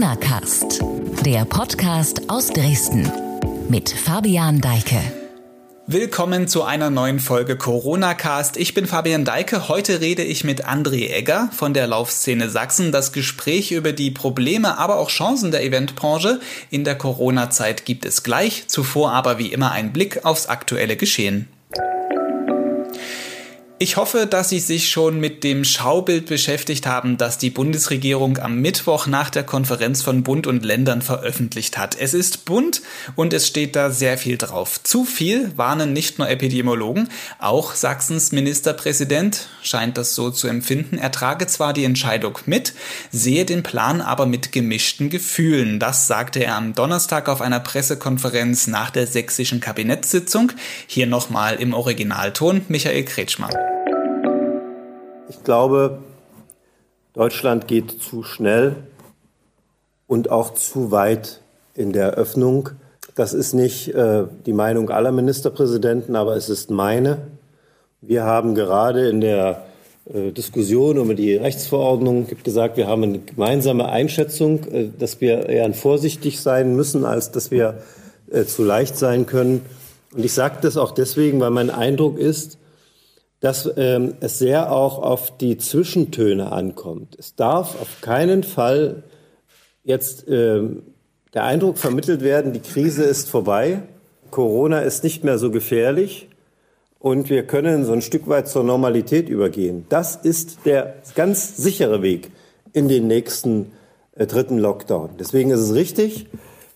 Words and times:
Corona 0.00 0.16
Cast, 0.16 0.82
der 1.26 1.44
Podcast 1.44 2.30
aus 2.30 2.46
Dresden 2.46 3.12
mit 3.68 3.90
Fabian 3.90 4.62
Deike. 4.62 4.98
Willkommen 5.86 6.48
zu 6.48 6.62
einer 6.62 6.88
neuen 6.88 7.20
Folge 7.20 7.58
Corona 7.58 8.14
Cast. 8.14 8.56
Ich 8.56 8.72
bin 8.72 8.86
Fabian 8.86 9.26
Deike. 9.26 9.68
Heute 9.68 10.00
rede 10.00 10.22
ich 10.22 10.42
mit 10.42 10.66
André 10.66 11.10
Egger 11.10 11.50
von 11.52 11.74
der 11.74 11.86
Laufszene 11.86 12.48
Sachsen. 12.48 12.92
Das 12.92 13.12
Gespräch 13.12 13.72
über 13.72 13.92
die 13.92 14.10
Probleme, 14.10 14.78
aber 14.78 14.96
auch 14.96 15.10
Chancen 15.10 15.50
der 15.50 15.62
Eventbranche 15.62 16.40
in 16.70 16.84
der 16.84 16.96
Corona-Zeit 16.96 17.84
gibt 17.84 18.06
es 18.06 18.22
gleich. 18.22 18.68
Zuvor 18.68 19.12
aber 19.12 19.36
wie 19.36 19.52
immer 19.52 19.72
ein 19.72 19.92
Blick 19.92 20.24
aufs 20.24 20.46
aktuelle 20.46 20.96
Geschehen. 20.96 21.46
Ich 23.82 23.96
hoffe, 23.96 24.26
dass 24.26 24.50
Sie 24.50 24.60
sich 24.60 24.90
schon 24.90 25.20
mit 25.20 25.42
dem 25.42 25.64
Schaubild 25.64 26.26
beschäftigt 26.26 26.86
haben, 26.86 27.16
das 27.16 27.38
die 27.38 27.48
Bundesregierung 27.48 28.36
am 28.36 28.58
Mittwoch 28.60 29.06
nach 29.06 29.30
der 29.30 29.42
Konferenz 29.42 30.02
von 30.02 30.22
Bund 30.22 30.46
und 30.46 30.66
Ländern 30.66 31.00
veröffentlicht 31.00 31.78
hat. 31.78 31.96
Es 31.98 32.12
ist 32.12 32.44
bunt 32.44 32.82
und 33.16 33.32
es 33.32 33.46
steht 33.46 33.76
da 33.76 33.88
sehr 33.88 34.18
viel 34.18 34.36
drauf. 34.36 34.82
Zu 34.82 35.06
viel 35.06 35.56
warnen 35.56 35.94
nicht 35.94 36.18
nur 36.18 36.28
Epidemiologen, 36.28 37.08
auch 37.38 37.74
Sachsens 37.74 38.32
Ministerpräsident 38.32 39.48
scheint 39.62 39.96
das 39.96 40.14
so 40.14 40.30
zu 40.30 40.46
empfinden. 40.46 40.98
Er 40.98 41.10
trage 41.10 41.46
zwar 41.46 41.72
die 41.72 41.84
Entscheidung 41.84 42.38
mit, 42.44 42.74
sehe 43.10 43.46
den 43.46 43.62
Plan 43.62 44.02
aber 44.02 44.26
mit 44.26 44.52
gemischten 44.52 45.08
Gefühlen. 45.08 45.78
Das 45.78 46.06
sagte 46.06 46.44
er 46.44 46.56
am 46.56 46.74
Donnerstag 46.74 47.30
auf 47.30 47.40
einer 47.40 47.60
Pressekonferenz 47.60 48.66
nach 48.66 48.90
der 48.90 49.06
sächsischen 49.06 49.60
Kabinettssitzung. 49.60 50.52
Hier 50.86 51.06
nochmal 51.06 51.56
im 51.56 51.72
Originalton 51.72 52.66
Michael 52.68 53.06
Kretschmer. 53.06 53.69
Ich 55.30 55.44
glaube, 55.44 56.00
Deutschland 57.12 57.68
geht 57.68 58.02
zu 58.02 58.24
schnell 58.24 58.74
und 60.08 60.28
auch 60.28 60.54
zu 60.54 60.90
weit 60.90 61.40
in 61.76 61.92
der 61.92 62.14
Öffnung. 62.14 62.70
Das 63.14 63.32
ist 63.32 63.52
nicht 63.52 63.94
äh, 63.94 64.24
die 64.44 64.52
Meinung 64.52 64.90
aller 64.90 65.12
Ministerpräsidenten, 65.12 66.16
aber 66.16 66.34
es 66.34 66.48
ist 66.48 66.72
meine. 66.72 67.18
Wir 68.00 68.24
haben 68.24 68.56
gerade 68.56 69.08
in 69.08 69.20
der 69.20 69.66
äh, 70.12 70.32
Diskussion 70.32 70.96
über 70.96 71.14
die 71.14 71.36
Rechtsverordnung 71.36 72.26
gesagt, 72.42 72.76
wir 72.76 72.88
haben 72.88 73.04
eine 73.04 73.20
gemeinsame 73.20 73.88
Einschätzung, 73.88 74.64
äh, 74.64 74.88
dass 74.98 75.20
wir 75.20 75.48
eher 75.48 75.72
vorsichtig 75.74 76.40
sein 76.40 76.74
müssen, 76.74 77.04
als 77.04 77.30
dass 77.30 77.52
wir 77.52 77.84
äh, 78.32 78.46
zu 78.46 78.64
leicht 78.64 78.96
sein 78.96 79.26
können. 79.26 79.64
Und 80.12 80.24
ich 80.24 80.32
sage 80.32 80.56
das 80.60 80.76
auch 80.76 80.90
deswegen, 80.90 81.38
weil 81.38 81.50
mein 81.50 81.70
Eindruck 81.70 82.18
ist, 82.18 82.58
dass 83.40 83.70
ähm, 83.76 84.14
es 84.20 84.38
sehr 84.38 84.70
auch 84.70 84.98
auf 84.98 85.36
die 85.36 85.56
Zwischentöne 85.56 86.52
ankommt. 86.52 87.16
Es 87.18 87.34
darf 87.34 87.80
auf 87.80 88.00
keinen 88.02 88.42
Fall 88.42 89.02
jetzt 89.82 90.26
ähm, 90.28 90.82
der 91.32 91.44
Eindruck 91.44 91.78
vermittelt 91.78 92.22
werden, 92.22 92.52
die 92.52 92.60
Krise 92.60 93.04
ist 93.04 93.30
vorbei, 93.30 93.82
Corona 94.30 94.80
ist 94.80 95.04
nicht 95.04 95.24
mehr 95.24 95.38
so 95.38 95.50
gefährlich 95.50 96.28
und 96.98 97.30
wir 97.30 97.46
können 97.46 97.84
so 97.84 97.92
ein 97.92 98.02
Stück 98.02 98.28
weit 98.28 98.46
zur 98.48 98.62
Normalität 98.62 99.28
übergehen. 99.28 99.86
Das 99.88 100.16
ist 100.16 100.66
der 100.66 100.96
ganz 101.14 101.56
sichere 101.56 102.02
Weg 102.02 102.30
in 102.72 102.88
den 102.88 103.06
nächsten 103.06 103.72
äh, 104.14 104.26
dritten 104.26 104.58
Lockdown. 104.58 105.10
Deswegen 105.18 105.50
ist 105.50 105.60
es 105.60 105.74
richtig, 105.74 106.26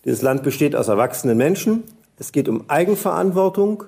dieses 0.05 0.23
Land 0.23 0.43
besteht 0.43 0.77
aus 0.77 0.89
erwachsenen 0.89 1.37
Menschen. 1.37 1.85
Es 2.19 2.33
geht 2.33 2.49
um 2.49 2.69
Eigenverantwortung. 2.69 3.85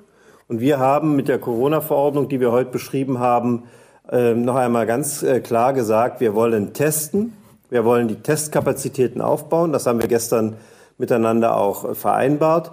Und 0.48 0.60
wir 0.60 0.78
haben 0.78 1.16
mit 1.16 1.28
der 1.28 1.38
Corona-Verordnung, 1.38 2.28
die 2.28 2.38
wir 2.40 2.52
heute 2.52 2.70
beschrieben 2.70 3.18
haben, 3.18 3.64
ähm, 4.10 4.44
noch 4.44 4.54
einmal 4.54 4.86
ganz 4.86 5.22
äh, 5.22 5.40
klar 5.40 5.72
gesagt, 5.72 6.20
wir 6.20 6.34
wollen 6.34 6.72
testen, 6.72 7.32
wir 7.68 7.84
wollen 7.84 8.06
die 8.06 8.14
Testkapazitäten 8.14 9.20
aufbauen. 9.20 9.72
Das 9.72 9.86
haben 9.86 10.00
wir 10.00 10.08
gestern 10.08 10.56
miteinander 10.98 11.56
auch 11.56 11.84
äh, 11.84 11.94
vereinbart. 11.96 12.70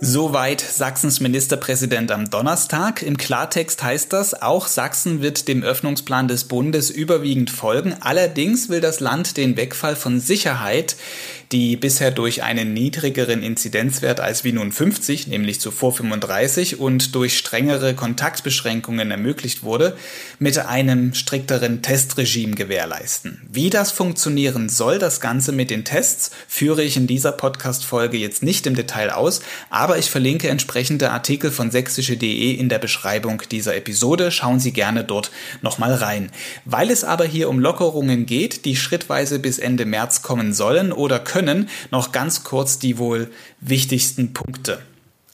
Soweit 0.00 0.60
Sachsens 0.60 1.18
Ministerpräsident 1.18 2.12
am 2.12 2.30
Donnerstag. 2.30 3.02
Im 3.02 3.16
Klartext 3.16 3.82
heißt 3.82 4.12
das, 4.12 4.40
auch 4.40 4.68
Sachsen 4.68 5.22
wird 5.22 5.48
dem 5.48 5.64
Öffnungsplan 5.64 6.28
des 6.28 6.44
Bundes 6.44 6.88
überwiegend 6.90 7.50
folgen. 7.50 7.96
Allerdings 7.98 8.68
will 8.68 8.80
das 8.80 9.00
Land 9.00 9.36
den 9.36 9.56
Wegfall 9.56 9.96
von 9.96 10.20
Sicherheit 10.20 10.94
die 11.52 11.76
bisher 11.76 12.10
durch 12.10 12.42
einen 12.42 12.74
niedrigeren 12.74 13.42
Inzidenzwert 13.42 14.20
als 14.20 14.44
wie 14.44 14.52
nun 14.52 14.70
50, 14.70 15.28
nämlich 15.28 15.60
zuvor 15.60 15.92
35 15.94 16.78
und 16.78 17.14
durch 17.14 17.38
strengere 17.38 17.94
Kontaktbeschränkungen 17.94 19.10
ermöglicht 19.10 19.62
wurde, 19.62 19.96
mit 20.38 20.58
einem 20.58 21.14
strikteren 21.14 21.80
Testregime 21.80 22.54
gewährleisten. 22.54 23.40
Wie 23.50 23.70
das 23.70 23.92
funktionieren 23.92 24.68
soll, 24.68 24.98
das 24.98 25.20
Ganze 25.20 25.52
mit 25.52 25.70
den 25.70 25.84
Tests, 25.84 26.30
führe 26.46 26.82
ich 26.82 26.96
in 26.96 27.06
dieser 27.06 27.32
Podcast-Folge 27.32 28.18
jetzt 28.18 28.42
nicht 28.42 28.66
im 28.66 28.74
Detail 28.74 29.10
aus, 29.10 29.40
aber 29.70 29.87
ich 29.96 30.10
verlinke 30.10 30.48
entsprechende 30.48 31.12
Artikel 31.12 31.52
von 31.52 31.70
sächsische.de 31.70 32.52
in 32.52 32.68
der 32.68 32.80
Beschreibung 32.80 33.40
dieser 33.50 33.76
Episode. 33.76 34.32
Schauen 34.32 34.58
Sie 34.58 34.72
gerne 34.72 35.04
dort 35.04 35.30
nochmal 35.62 35.94
rein. 35.94 36.32
Weil 36.64 36.90
es 36.90 37.04
aber 37.04 37.24
hier 37.24 37.48
um 37.48 37.60
Lockerungen 37.60 38.26
geht, 38.26 38.64
die 38.64 38.74
schrittweise 38.74 39.38
bis 39.38 39.58
Ende 39.58 39.86
März 39.86 40.22
kommen 40.22 40.52
sollen 40.52 40.92
oder 40.92 41.20
können, 41.20 41.68
noch 41.92 42.10
ganz 42.10 42.42
kurz 42.42 42.80
die 42.80 42.98
wohl 42.98 43.30
wichtigsten 43.60 44.34
Punkte. 44.34 44.80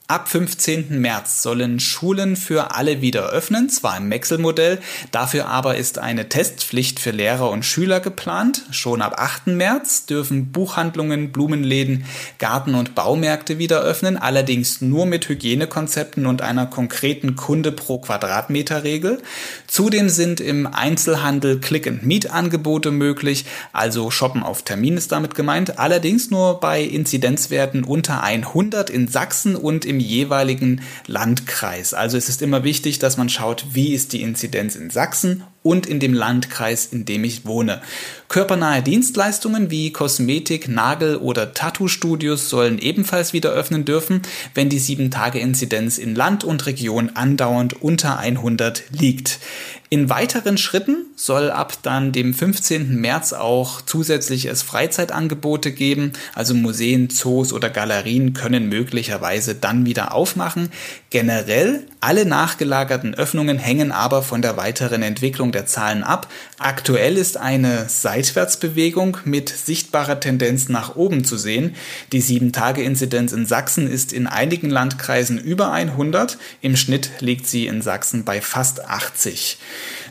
Ab 0.07 0.29
15. 0.29 1.01
März 1.01 1.41
sollen 1.41 1.81
Schulen 1.81 2.37
für 2.37 2.75
alle 2.75 3.01
wieder 3.01 3.31
öffnen, 3.31 3.71
zwar 3.71 3.97
im 3.97 4.11
Wechselmodell, 4.11 4.79
dafür 5.13 5.47
aber 5.47 5.79
ist 5.79 5.97
eine 5.97 6.29
Testpflicht 6.29 7.01
für 7.01 7.11
Lehrer 7.11 7.49
und 7.49 7.65
Schüler 7.65 8.01
geplant. 8.01 8.67
Schon 8.71 9.01
ab 9.01 9.15
8. 9.17 9.47
März 9.47 10.05
dürfen 10.05 10.53
Buchhandlungen, 10.53 11.33
Blumenläden, 11.33 12.05
Garten- 12.39 12.75
und 12.75 12.95
Baumärkte 12.95 13.57
wieder 13.57 13.81
öffnen, 13.81 14.19
allerdings 14.19 14.83
nur 14.83 15.07
mit 15.07 15.27
Hygienekonzepten 15.27 16.27
und 16.27 16.43
einer 16.43 16.67
konkreten 16.67 17.35
Kunde 17.35 17.73
pro 17.73 17.97
Quadratmeter 17.97 18.85
Regel. 18.85 19.23
Zudem 19.67 20.11
sind 20.11 20.39
im 20.39 20.67
Einzelhandel 20.67 21.61
Click-and-Meet-Angebote 21.61 22.91
möglich, 22.91 23.47
also 23.73 24.11
Shoppen 24.11 24.43
auf 24.43 24.65
Termin 24.65 24.99
ist 24.99 25.13
damit 25.13 25.35
gemeint, 25.35 25.79
allerdings 25.79 26.31
nur 26.31 26.61
bei 26.61 26.83
Inzidenzwerten 26.83 27.85
unter 27.85 28.23
100 28.23 28.91
in 28.91 29.09
Sachsen 29.09 29.57
und 29.57 29.87
im 29.87 29.94
im 29.95 30.01
jeweiligen 30.01 30.83
Landkreis. 31.07 31.95
Also 31.95 32.17
es 32.17 32.29
ist 32.29 32.43
immer 32.43 32.65
wichtig, 32.65 32.99
dass 32.99 33.17
man 33.17 33.29
schaut, 33.29 33.67
wie 33.73 33.95
ist 33.95 34.13
die 34.13 34.23
Inzidenz 34.23 34.75
in 34.77 34.91
Sachsen 34.91 35.45
und 35.65 35.87
in 35.87 35.99
dem 35.99 36.13
Landkreis, 36.13 36.87
in 36.87 37.07
dem 37.07 37.25
ich 37.25 37.47
wohne. 37.47 37.81
Körpernahe 38.29 38.83
Dienstleistungen 38.83 39.71
wie 39.71 39.93
Kosmetik, 39.93 40.69
Nagel- 40.69 41.17
oder 41.17 41.55
Tattoo-Studios 41.55 42.51
sollen 42.51 42.79
ebenfalls 42.79 43.33
wieder 43.33 43.51
öffnen 43.51 43.87
dürfen, 43.87 44.21
wenn 44.55 44.69
die 44.69 44.79
7-Tage-Inzidenz 44.79 45.97
in 45.97 46.15
Land 46.15 46.45
und 46.45 46.67
Region 46.67 47.13
andauernd 47.15 47.83
unter 47.83 48.19
100 48.19 48.85
liegt. 48.91 49.41
In 49.89 50.11
weiteren 50.11 50.59
Schritten 50.59 51.07
soll 51.15 51.51
ab 51.51 51.79
dann 51.83 52.13
dem 52.13 52.35
15. 52.35 52.97
März 53.01 53.33
auch 53.33 53.81
zusätzlich 53.81 54.47
es 54.47 54.63
Freizeitangebote 54.63 55.73
geben, 55.73 56.13
also 56.35 56.53
Museen, 56.53 57.11
Zoos 57.11 57.53
oder 57.53 57.71
Galerien 57.71 58.35
können 58.35 58.69
möglicherweise 58.69 59.55
dann 59.55 59.87
wieder 59.87 60.13
aufmachen. 60.13 60.71
Generell 61.11 61.87
alle 62.05 62.27
nachgelagerten 62.27 63.15
Öffnungen 63.15 63.59
hängen 63.59 63.91
aber 63.91 64.23
von 64.23 64.43
der 64.43 64.59
weiteren 64.59 65.03
Entwicklung 65.03 65.53
der 65.53 65.65
Zahlen 65.65 66.05
ab. 66.05 66.29
Aktuell 66.59 67.17
ist 67.17 67.39
eine 67.39 67.89
Seitwärtsbewegung 67.89 69.17
mit 69.25 69.49
sichtbarer 69.49 70.21
Tendenz 70.21 70.69
nach 70.69 70.97
oben 70.97 71.25
zu 71.25 71.39
sehen. 71.39 71.75
Die 72.13 72.23
7-Tage-Inzidenz 72.23 73.33
in 73.33 73.47
Sachsen 73.47 73.91
ist 73.91 74.13
in 74.13 74.27
einigen 74.27 74.69
Landkreisen 74.69 75.39
über 75.39 75.73
100. 75.73 76.37
Im 76.61 76.77
Schnitt 76.77 77.11
liegt 77.21 77.47
sie 77.47 77.67
in 77.67 77.81
Sachsen 77.81 78.27
bei 78.27 78.43
fast 78.43 78.85
80. 78.85 79.57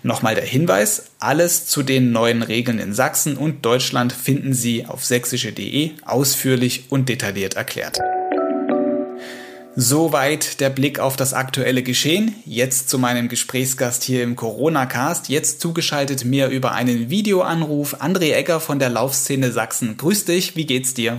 Nochmal 0.01 0.33
der 0.33 0.45
Hinweis, 0.45 1.11
alles 1.19 1.67
zu 1.67 1.83
den 1.83 2.11
neuen 2.11 2.41
Regeln 2.41 2.79
in 2.79 2.95
Sachsen 2.95 3.37
und 3.37 3.63
Deutschland 3.65 4.13
finden 4.13 4.55
Sie 4.55 4.87
auf 4.87 5.05
sächsische.de 5.05 5.91
ausführlich 6.03 6.85
und 6.89 7.07
detailliert 7.07 7.53
erklärt. 7.53 7.99
Soweit 9.75 10.59
der 10.59 10.69
Blick 10.69 10.99
auf 10.99 11.15
das 11.15 11.33
aktuelle 11.33 11.81
Geschehen. 11.81 12.35
Jetzt 12.45 12.89
zu 12.89 12.99
meinem 12.99 13.27
Gesprächsgast 13.27 14.03
hier 14.03 14.21
im 14.21 14.35
Corona-Cast. 14.35 15.29
Jetzt 15.29 15.61
zugeschaltet 15.61 16.25
mir 16.25 16.49
über 16.49 16.73
einen 16.73 17.09
Videoanruf 17.09 17.99
André 17.99 18.35
Egger 18.35 18.59
von 18.59 18.77
der 18.77 18.89
Laufszene 18.89 19.51
Sachsen. 19.51 19.97
Grüß 19.97 20.25
dich, 20.25 20.55
wie 20.55 20.67
geht's 20.67 20.93
dir? 20.93 21.17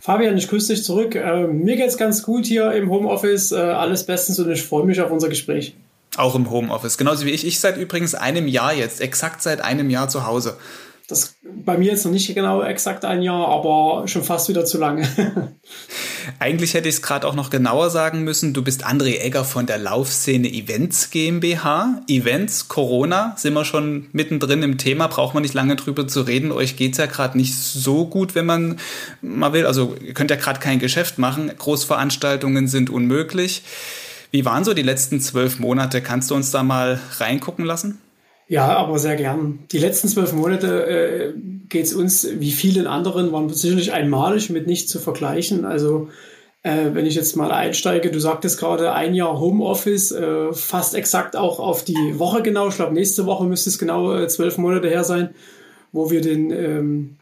Fabian, 0.00 0.36
ich 0.36 0.48
grüße 0.48 0.74
dich 0.74 0.84
zurück. 0.84 1.14
Äh, 1.14 1.46
mir 1.46 1.76
geht's 1.76 1.96
ganz 1.96 2.22
gut 2.22 2.44
hier 2.44 2.72
im 2.72 2.90
Homeoffice. 2.90 3.52
Äh, 3.52 3.56
alles 3.56 4.04
bestens 4.04 4.38
und 4.38 4.50
ich 4.50 4.62
freue 4.62 4.84
mich 4.84 5.00
auf 5.00 5.10
unser 5.10 5.30
Gespräch. 5.30 5.74
Auch 6.18 6.34
im 6.34 6.50
Homeoffice, 6.50 6.98
genauso 6.98 7.24
wie 7.24 7.30
ich. 7.30 7.46
Ich 7.46 7.58
seit 7.58 7.78
übrigens 7.78 8.14
einem 8.14 8.46
Jahr 8.46 8.74
jetzt, 8.74 9.00
exakt 9.00 9.40
seit 9.42 9.62
einem 9.62 9.88
Jahr 9.88 10.10
zu 10.10 10.26
Hause. 10.26 10.58
Das 11.06 11.36
bei 11.42 11.76
mir 11.76 11.90
jetzt 11.90 12.04
noch 12.04 12.12
nicht 12.12 12.34
genau 12.34 12.62
exakt 12.62 13.04
ein 13.04 13.20
Jahr, 13.20 13.48
aber 13.48 14.08
schon 14.08 14.24
fast 14.24 14.48
wieder 14.48 14.64
zu 14.64 14.78
lange. 14.78 15.06
Eigentlich 16.38 16.72
hätte 16.72 16.88
ich 16.88 16.96
es 16.96 17.02
gerade 17.02 17.26
auch 17.26 17.34
noch 17.34 17.50
genauer 17.50 17.90
sagen 17.90 18.22
müssen. 18.24 18.54
Du 18.54 18.62
bist 18.62 18.86
André 18.86 19.20
Egger 19.20 19.44
von 19.44 19.66
der 19.66 19.76
Laufszene 19.76 20.48
Events 20.48 21.10
GmbH. 21.10 22.00
Events, 22.08 22.68
Corona, 22.68 23.34
sind 23.36 23.52
wir 23.52 23.66
schon 23.66 24.06
mittendrin 24.12 24.62
im 24.62 24.78
Thema, 24.78 25.08
braucht 25.08 25.34
man 25.34 25.42
nicht 25.42 25.54
lange 25.54 25.76
drüber 25.76 26.08
zu 26.08 26.22
reden. 26.22 26.52
Euch 26.52 26.76
geht 26.76 26.92
es 26.92 26.98
ja 26.98 27.06
gerade 27.06 27.36
nicht 27.36 27.54
so 27.54 28.06
gut, 28.06 28.34
wenn 28.34 28.46
man 28.46 28.78
mal 29.20 29.52
will. 29.52 29.66
Also 29.66 29.96
ihr 30.02 30.14
könnt 30.14 30.30
ja 30.30 30.36
gerade 30.36 30.60
kein 30.60 30.78
Geschäft 30.78 31.18
machen. 31.18 31.50
Großveranstaltungen 31.56 32.66
sind 32.66 32.88
unmöglich. 32.88 33.62
Wie 34.30 34.44
waren 34.44 34.64
so 34.64 34.74
die 34.74 34.82
letzten 34.82 35.20
zwölf 35.20 35.58
Monate? 35.58 36.00
Kannst 36.00 36.30
du 36.30 36.34
uns 36.34 36.50
da 36.50 36.62
mal 36.62 36.98
reingucken 37.18 37.64
lassen? 37.64 38.00
Ja, 38.46 38.76
aber 38.76 38.98
sehr 38.98 39.16
gern. 39.16 39.60
Die 39.72 39.78
letzten 39.78 40.08
zwölf 40.08 40.32
Monate 40.32 40.86
äh, 40.86 41.32
geht 41.68 41.86
es 41.86 41.94
uns, 41.94 42.28
wie 42.38 42.52
vielen 42.52 42.86
anderen, 42.86 43.32
waren 43.32 43.48
sicherlich 43.48 43.92
einmalig 43.92 44.50
mit 44.50 44.66
nicht 44.66 44.88
zu 44.88 44.98
vergleichen. 44.98 45.64
Also 45.64 46.08
äh, 46.62 46.94
wenn 46.94 47.06
ich 47.06 47.14
jetzt 47.14 47.36
mal 47.36 47.52
einsteige, 47.52 48.10
du 48.10 48.18
sagtest 48.18 48.58
gerade 48.58 48.92
ein 48.92 49.14
Jahr 49.14 49.40
Homeoffice, 49.40 50.12
äh, 50.12 50.52
fast 50.52 50.94
exakt 50.94 51.36
auch 51.36 51.58
auf 51.58 51.84
die 51.84 52.18
Woche 52.18 52.42
genau. 52.42 52.68
Ich 52.68 52.76
glaube, 52.76 52.94
nächste 52.94 53.26
Woche 53.26 53.44
müsste 53.44 53.70
es 53.70 53.78
genau 53.78 54.14
äh, 54.14 54.28
zwölf 54.28 54.58
Monate 54.58 54.88
her 54.88 55.04
sein, 55.04 55.34
wo 55.92 56.10
wir 56.10 56.20
den 56.20 56.50
ähm, 56.50 57.16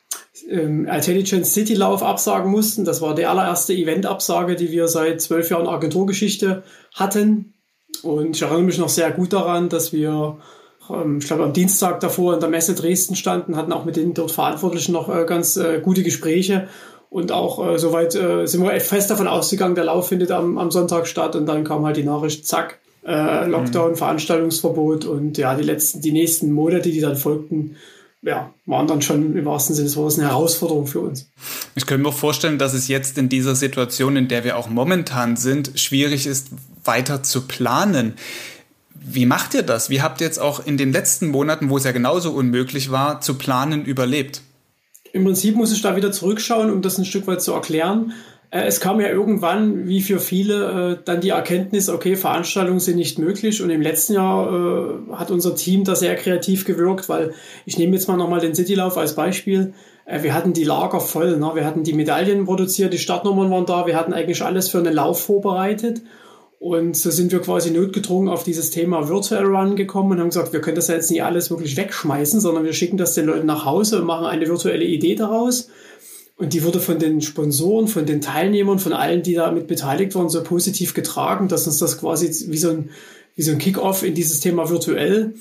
ähm, 0.48 0.86
Intelligence 0.86 1.52
City 1.52 1.74
Lauf 1.74 2.02
absagen 2.02 2.50
mussten. 2.50 2.84
Das 2.84 3.00
war 3.00 3.14
die 3.14 3.26
allererste 3.26 3.74
Event-Absage, 3.74 4.56
die 4.56 4.70
wir 4.70 4.88
seit 4.88 5.20
zwölf 5.20 5.50
Jahren 5.50 5.68
Agenturgeschichte 5.68 6.62
hatten. 6.94 7.54
Und 8.02 8.36
ich 8.36 8.42
erinnere 8.42 8.62
mich 8.62 8.78
noch 8.78 8.88
sehr 8.88 9.10
gut 9.10 9.32
daran, 9.32 9.68
dass 9.68 9.92
wir 9.92 10.38
ich 11.18 11.26
glaube, 11.26 11.44
am 11.44 11.52
Dienstag 11.52 12.00
davor 12.00 12.34
in 12.34 12.40
der 12.40 12.48
Messe 12.48 12.74
Dresden 12.74 13.16
standen, 13.16 13.56
hatten 13.56 13.72
auch 13.72 13.84
mit 13.84 13.96
den 13.96 14.14
dort 14.14 14.32
Verantwortlichen 14.32 14.92
noch 14.92 15.08
äh, 15.08 15.24
ganz 15.24 15.56
äh, 15.56 15.80
gute 15.80 16.02
Gespräche. 16.02 16.68
Und 17.08 17.30
auch 17.30 17.74
äh, 17.74 17.78
soweit 17.78 18.12
sind 18.12 18.62
wir 18.62 18.80
fest 18.80 19.10
davon 19.10 19.28
ausgegangen, 19.28 19.74
der 19.74 19.84
Lauf 19.84 20.08
findet 20.08 20.30
am, 20.30 20.56
am 20.56 20.70
Sonntag 20.70 21.06
statt. 21.06 21.36
Und 21.36 21.46
dann 21.46 21.64
kam 21.64 21.84
halt 21.84 21.96
die 21.96 22.04
Nachricht, 22.04 22.46
zack, 22.46 22.78
Lockdown, 23.04 23.90
mhm. 23.90 23.96
Veranstaltungsverbot. 23.96 25.04
Und 25.04 25.36
ja, 25.36 25.54
die 25.54 25.64
letzten, 25.64 26.00
die 26.00 26.12
nächsten 26.12 26.52
Monate, 26.52 26.90
die 26.90 27.00
dann 27.00 27.16
folgten, 27.16 27.76
ja, 28.22 28.54
waren 28.66 28.86
dann 28.86 29.02
schon 29.02 29.36
im 29.36 29.44
wahrsten 29.44 29.74
Sinne 29.74 29.88
des 29.88 29.96
Wortes 29.96 30.18
eine 30.18 30.28
Herausforderung 30.28 30.86
für 30.86 31.00
uns. 31.00 31.28
Ich 31.74 31.86
könnte 31.86 32.04
mir 32.04 32.12
vorstellen, 32.12 32.58
dass 32.58 32.72
es 32.72 32.86
jetzt 32.86 33.18
in 33.18 33.28
dieser 33.28 33.56
Situation, 33.56 34.16
in 34.16 34.28
der 34.28 34.44
wir 34.44 34.56
auch 34.56 34.70
momentan 34.70 35.36
sind, 35.36 35.72
schwierig 35.74 36.26
ist, 36.26 36.48
weiter 36.84 37.22
zu 37.22 37.42
planen. 37.42 38.14
Wie 39.04 39.26
macht 39.26 39.54
ihr 39.54 39.62
das? 39.62 39.90
Wie 39.90 40.00
habt 40.00 40.20
ihr 40.20 40.26
jetzt 40.26 40.38
auch 40.38 40.64
in 40.64 40.76
den 40.76 40.92
letzten 40.92 41.28
Monaten, 41.28 41.70
wo 41.70 41.76
es 41.76 41.84
ja 41.84 41.92
genauso 41.92 42.30
unmöglich 42.32 42.90
war, 42.90 43.20
zu 43.20 43.34
planen, 43.36 43.84
überlebt? 43.84 44.42
Im 45.12 45.24
Prinzip 45.24 45.56
muss 45.56 45.72
ich 45.72 45.82
da 45.82 45.96
wieder 45.96 46.12
zurückschauen, 46.12 46.70
um 46.70 46.82
das 46.82 46.98
ein 46.98 47.04
Stück 47.04 47.26
weit 47.26 47.42
zu 47.42 47.52
erklären. 47.52 48.12
Äh, 48.50 48.64
es 48.66 48.80
kam 48.80 49.00
ja 49.00 49.08
irgendwann, 49.08 49.88
wie 49.88 50.00
für 50.00 50.20
viele, 50.20 50.98
äh, 51.00 51.04
dann 51.04 51.20
die 51.20 51.30
Erkenntnis, 51.30 51.88
okay, 51.88 52.16
Veranstaltungen 52.16 52.80
sind 52.80 52.96
nicht 52.96 53.18
möglich. 53.18 53.62
Und 53.62 53.70
im 53.70 53.82
letzten 53.82 54.14
Jahr 54.14 54.52
äh, 54.52 55.14
hat 55.14 55.30
unser 55.30 55.56
Team 55.56 55.84
da 55.84 55.96
sehr 55.96 56.14
kreativ 56.14 56.64
gewirkt, 56.64 57.08
weil 57.08 57.34
ich 57.66 57.78
nehme 57.78 57.94
jetzt 57.94 58.08
mal 58.08 58.16
nochmal 58.16 58.40
den 58.40 58.54
Citylauf 58.54 58.96
als 58.96 59.14
Beispiel. 59.14 59.74
Wir 60.04 60.34
hatten 60.34 60.52
die 60.52 60.64
Lager 60.64 60.98
voll, 60.98 61.38
ne? 61.38 61.52
wir 61.54 61.64
hatten 61.64 61.84
die 61.84 61.92
Medaillen 61.92 62.44
produziert, 62.44 62.92
die 62.92 62.98
Startnummern 62.98 63.52
waren 63.52 63.66
da, 63.66 63.86
wir 63.86 63.96
hatten 63.96 64.12
eigentlich 64.12 64.42
alles 64.42 64.68
für 64.68 64.78
einen 64.78 64.92
Lauf 64.92 65.24
vorbereitet. 65.24 66.02
Und 66.62 66.96
so 66.96 67.10
sind 67.10 67.32
wir 67.32 67.40
quasi 67.40 67.72
notgedrungen 67.72 68.28
auf 68.28 68.44
dieses 68.44 68.70
Thema 68.70 69.08
Virtual 69.08 69.44
Run 69.44 69.74
gekommen 69.74 70.12
und 70.12 70.20
haben 70.20 70.28
gesagt, 70.28 70.52
wir 70.52 70.60
können 70.60 70.76
das 70.76 70.86
ja 70.86 70.94
jetzt 70.94 71.10
nicht 71.10 71.24
alles 71.24 71.50
wirklich 71.50 71.76
wegschmeißen, 71.76 72.38
sondern 72.38 72.62
wir 72.62 72.72
schicken 72.72 72.96
das 72.96 73.14
den 73.14 73.26
Leuten 73.26 73.46
nach 73.46 73.64
Hause 73.64 73.98
und 73.98 74.06
machen 74.06 74.26
eine 74.26 74.46
virtuelle 74.46 74.84
Idee 74.84 75.16
daraus. 75.16 75.70
Und 76.36 76.52
die 76.52 76.62
wurde 76.62 76.78
von 76.78 77.00
den 77.00 77.20
Sponsoren, 77.20 77.88
von 77.88 78.06
den 78.06 78.20
Teilnehmern, 78.20 78.78
von 78.78 78.92
allen, 78.92 79.24
die 79.24 79.34
damit 79.34 79.66
beteiligt 79.66 80.14
waren, 80.14 80.28
so 80.28 80.40
positiv 80.44 80.94
getragen, 80.94 81.48
dass 81.48 81.66
uns 81.66 81.78
das 81.78 81.98
quasi 81.98 82.28
wie 82.48 82.58
so 82.58 82.70
ein, 82.70 82.90
wie 83.34 83.42
so 83.42 83.50
ein 83.50 83.58
Kick-off 83.58 84.04
in 84.04 84.14
dieses 84.14 84.38
Thema 84.38 84.70
virtuell 84.70 85.34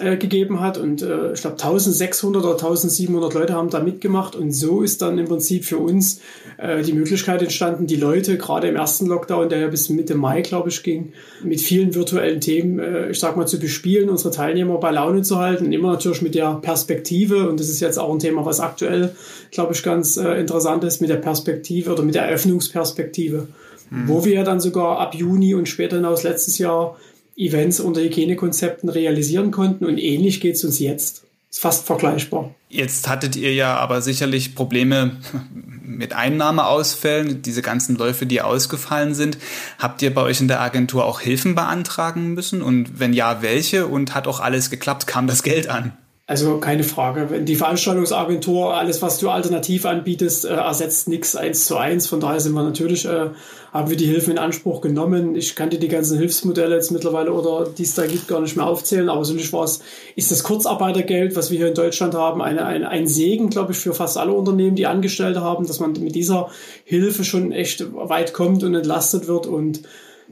äh, 0.00 0.16
gegeben 0.16 0.60
hat. 0.60 0.76
Und 0.76 1.02
äh, 1.02 1.32
ich 1.32 1.40
glaube, 1.40 1.56
1600 1.56 2.42
oder 2.42 2.54
1700 2.54 3.32
Leute 3.34 3.52
haben 3.54 3.70
da 3.70 3.80
mitgemacht. 3.80 4.34
Und 4.34 4.50
so 4.50 4.82
ist 4.82 5.02
dann 5.02 5.18
im 5.18 5.26
Prinzip 5.26 5.64
für 5.64 5.78
uns 5.78 6.20
äh, 6.56 6.82
die 6.82 6.92
Möglichkeit 6.92 7.42
entstanden, 7.42 7.86
die 7.86 7.96
Leute 7.96 8.36
gerade 8.36 8.66
im 8.68 8.76
ersten 8.76 9.06
Lockdown, 9.06 9.48
der 9.48 9.60
ja 9.60 9.68
bis 9.68 9.88
Mitte 9.90 10.14
Mai, 10.14 10.40
glaube 10.40 10.70
ich, 10.70 10.82
ging, 10.82 11.12
mit 11.42 11.60
vielen 11.60 11.94
virtuellen 11.94 12.40
Themen, 12.40 12.78
äh, 12.78 13.10
ich 13.10 13.20
sag 13.20 13.36
mal, 13.36 13.46
zu 13.46 13.60
bespielen, 13.60 14.08
unsere 14.08 14.34
Teilnehmer 14.34 14.78
bei 14.78 14.90
Laune 14.90 15.22
zu 15.22 15.38
halten. 15.38 15.72
Immer 15.72 15.92
natürlich 15.92 16.22
mit 16.22 16.34
der 16.34 16.54
Perspektive. 16.54 17.48
Und 17.48 17.60
das 17.60 17.68
ist 17.68 17.80
jetzt 17.80 17.98
auch 17.98 18.12
ein 18.12 18.18
Thema, 18.18 18.44
was 18.44 18.60
aktuell, 18.60 19.14
glaube 19.52 19.74
ich, 19.74 19.82
ganz 19.82 20.16
äh, 20.16 20.40
interessant 20.40 20.82
ist, 20.82 21.00
mit 21.02 21.10
der 21.10 21.16
Perspektive 21.16 21.92
oder 21.92 22.02
mit 22.02 22.14
der 22.14 22.24
Eröffnungsperspektive. 22.24 23.46
Mhm. 23.90 24.08
Wo 24.08 24.24
wir 24.24 24.34
ja 24.34 24.42
dann 24.44 24.60
sogar 24.60 24.98
ab 24.98 25.14
Juni 25.14 25.54
und 25.54 25.68
später 25.68 25.96
hinaus 25.96 26.22
letztes 26.22 26.58
Jahr 26.58 26.96
Events 27.36 27.80
unter 27.80 28.00
Hygienekonzepten 28.00 28.88
realisieren 28.88 29.50
konnten. 29.50 29.84
Und 29.84 29.98
ähnlich 29.98 30.40
geht 30.40 30.56
es 30.56 30.64
uns 30.64 30.78
jetzt. 30.78 31.24
Ist 31.50 31.60
fast 31.60 31.86
vergleichbar. 31.86 32.54
Jetzt 32.68 33.08
hattet 33.08 33.36
ihr 33.36 33.54
ja 33.54 33.76
aber 33.76 34.02
sicherlich 34.02 34.54
Probleme 34.54 35.18
mit 35.84 36.12
Einnahmeausfällen, 36.12 37.42
diese 37.42 37.62
ganzen 37.62 37.96
Läufe, 37.96 38.26
die 38.26 38.40
ausgefallen 38.40 39.14
sind. 39.14 39.38
Habt 39.78 40.02
ihr 40.02 40.12
bei 40.12 40.22
euch 40.22 40.40
in 40.40 40.48
der 40.48 40.60
Agentur 40.60 41.04
auch 41.04 41.20
Hilfen 41.20 41.54
beantragen 41.54 42.34
müssen? 42.34 42.62
Und 42.62 42.98
wenn 42.98 43.12
ja, 43.12 43.42
welche? 43.42 43.86
Und 43.86 44.14
hat 44.14 44.26
auch 44.26 44.40
alles 44.40 44.70
geklappt? 44.70 45.06
Kam 45.06 45.26
das 45.26 45.42
Geld 45.42 45.68
an? 45.68 45.92
Also 46.26 46.56
keine 46.56 46.84
Frage. 46.84 47.28
Wenn 47.28 47.44
die 47.44 47.54
Veranstaltungsagentur, 47.54 48.74
alles, 48.74 49.02
was 49.02 49.18
du 49.18 49.28
alternativ 49.28 49.84
anbietest, 49.84 50.46
äh, 50.46 50.54
ersetzt 50.54 51.06
nichts 51.06 51.36
eins 51.36 51.66
zu 51.66 51.76
eins. 51.76 52.06
Von 52.06 52.20
daher 52.20 52.40
sind 52.40 52.54
wir 52.54 52.62
natürlich, 52.62 53.04
äh, 53.04 53.28
haben 53.74 53.90
wir 53.90 53.98
die 53.98 54.06
Hilfen 54.06 54.30
in 54.30 54.38
Anspruch 54.38 54.80
genommen. 54.80 55.36
Ich 55.36 55.54
kann 55.54 55.68
dir 55.68 55.78
die 55.78 55.88
ganzen 55.88 56.16
Hilfsmodelle 56.16 56.76
jetzt 56.76 56.92
mittlerweile 56.92 57.30
oder 57.30 57.68
die 57.68 57.82
es 57.82 57.94
da 57.94 58.06
gibt, 58.06 58.26
gar 58.26 58.40
nicht 58.40 58.56
mehr 58.56 58.66
aufzählen. 58.66 59.10
Aber 59.10 59.20
nicht 59.20 59.52
war 59.52 59.64
es, 59.64 59.80
ist 60.16 60.30
das 60.30 60.44
Kurzarbeitergeld, 60.44 61.36
was 61.36 61.50
wir 61.50 61.58
hier 61.58 61.68
in 61.68 61.74
Deutschland 61.74 62.14
haben, 62.14 62.40
eine, 62.40 62.64
ein, 62.64 62.84
ein 62.84 63.06
Segen, 63.06 63.50
glaube 63.50 63.72
ich, 63.72 63.78
für 63.78 63.92
fast 63.92 64.16
alle 64.16 64.32
Unternehmen, 64.32 64.76
die 64.76 64.86
Angestellte 64.86 65.42
haben, 65.42 65.66
dass 65.66 65.78
man 65.78 65.92
mit 65.92 66.14
dieser 66.14 66.48
Hilfe 66.84 67.24
schon 67.24 67.52
echt 67.52 67.84
weit 67.92 68.32
kommt 68.32 68.64
und 68.64 68.74
entlastet 68.74 69.28
wird 69.28 69.46
und 69.46 69.82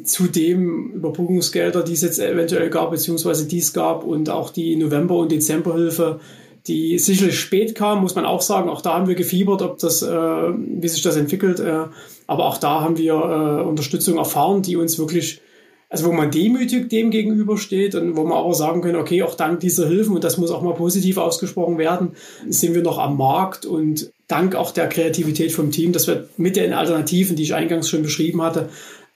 Zudem 0.04 0.92
Überbrückungsgelder, 0.92 1.82
die 1.82 1.92
es 1.92 2.02
jetzt 2.02 2.18
eventuell 2.18 2.70
gab, 2.70 2.90
beziehungsweise 2.90 3.46
die 3.46 3.58
es 3.58 3.72
gab 3.72 4.04
und 4.04 4.30
auch 4.30 4.50
die 4.50 4.76
November- 4.76 5.16
und 5.16 5.30
Dezemberhilfe, 5.30 6.20
die 6.66 6.98
sicherlich 6.98 7.38
spät 7.38 7.74
kam, 7.74 8.00
muss 8.00 8.14
man 8.14 8.24
auch 8.24 8.42
sagen. 8.42 8.70
Auch 8.70 8.82
da 8.82 8.94
haben 8.94 9.08
wir 9.08 9.14
gefiebert, 9.14 9.62
ob 9.62 9.78
das, 9.78 10.02
äh, 10.02 10.08
wie 10.08 10.88
sich 10.88 11.02
das 11.02 11.16
entwickelt. 11.16 11.60
Äh, 11.60 11.86
aber 12.26 12.46
auch 12.46 12.58
da 12.58 12.80
haben 12.80 12.96
wir 12.98 13.14
äh, 13.14 13.68
Unterstützung 13.68 14.16
erfahren, 14.16 14.62
die 14.62 14.76
uns 14.76 14.98
wirklich, 14.98 15.40
also 15.88 16.06
wo 16.06 16.12
man 16.12 16.30
demütig 16.30 16.88
dem 16.88 17.10
gegenübersteht 17.10 17.94
und 17.94 18.16
wo 18.16 18.22
man 18.22 18.38
aber 18.38 18.54
sagen 18.54 18.80
kann, 18.80 18.94
okay, 18.96 19.22
auch 19.22 19.34
dank 19.34 19.60
dieser 19.60 19.88
Hilfen, 19.88 20.14
und 20.14 20.24
das 20.24 20.38
muss 20.38 20.52
auch 20.52 20.62
mal 20.62 20.74
positiv 20.74 21.18
ausgesprochen 21.18 21.78
werden, 21.78 22.12
sind 22.48 22.74
wir 22.74 22.82
noch 22.82 22.98
am 22.98 23.16
Markt 23.16 23.66
und 23.66 24.12
dank 24.28 24.54
auch 24.54 24.70
der 24.70 24.88
Kreativität 24.88 25.52
vom 25.52 25.72
Team, 25.72 25.92
dass 25.92 26.06
wir 26.06 26.28
mit 26.36 26.56
den 26.56 26.72
Alternativen, 26.72 27.36
die 27.36 27.42
ich 27.42 27.54
eingangs 27.54 27.90
schon 27.90 28.02
beschrieben 28.02 28.40
hatte, 28.40 28.68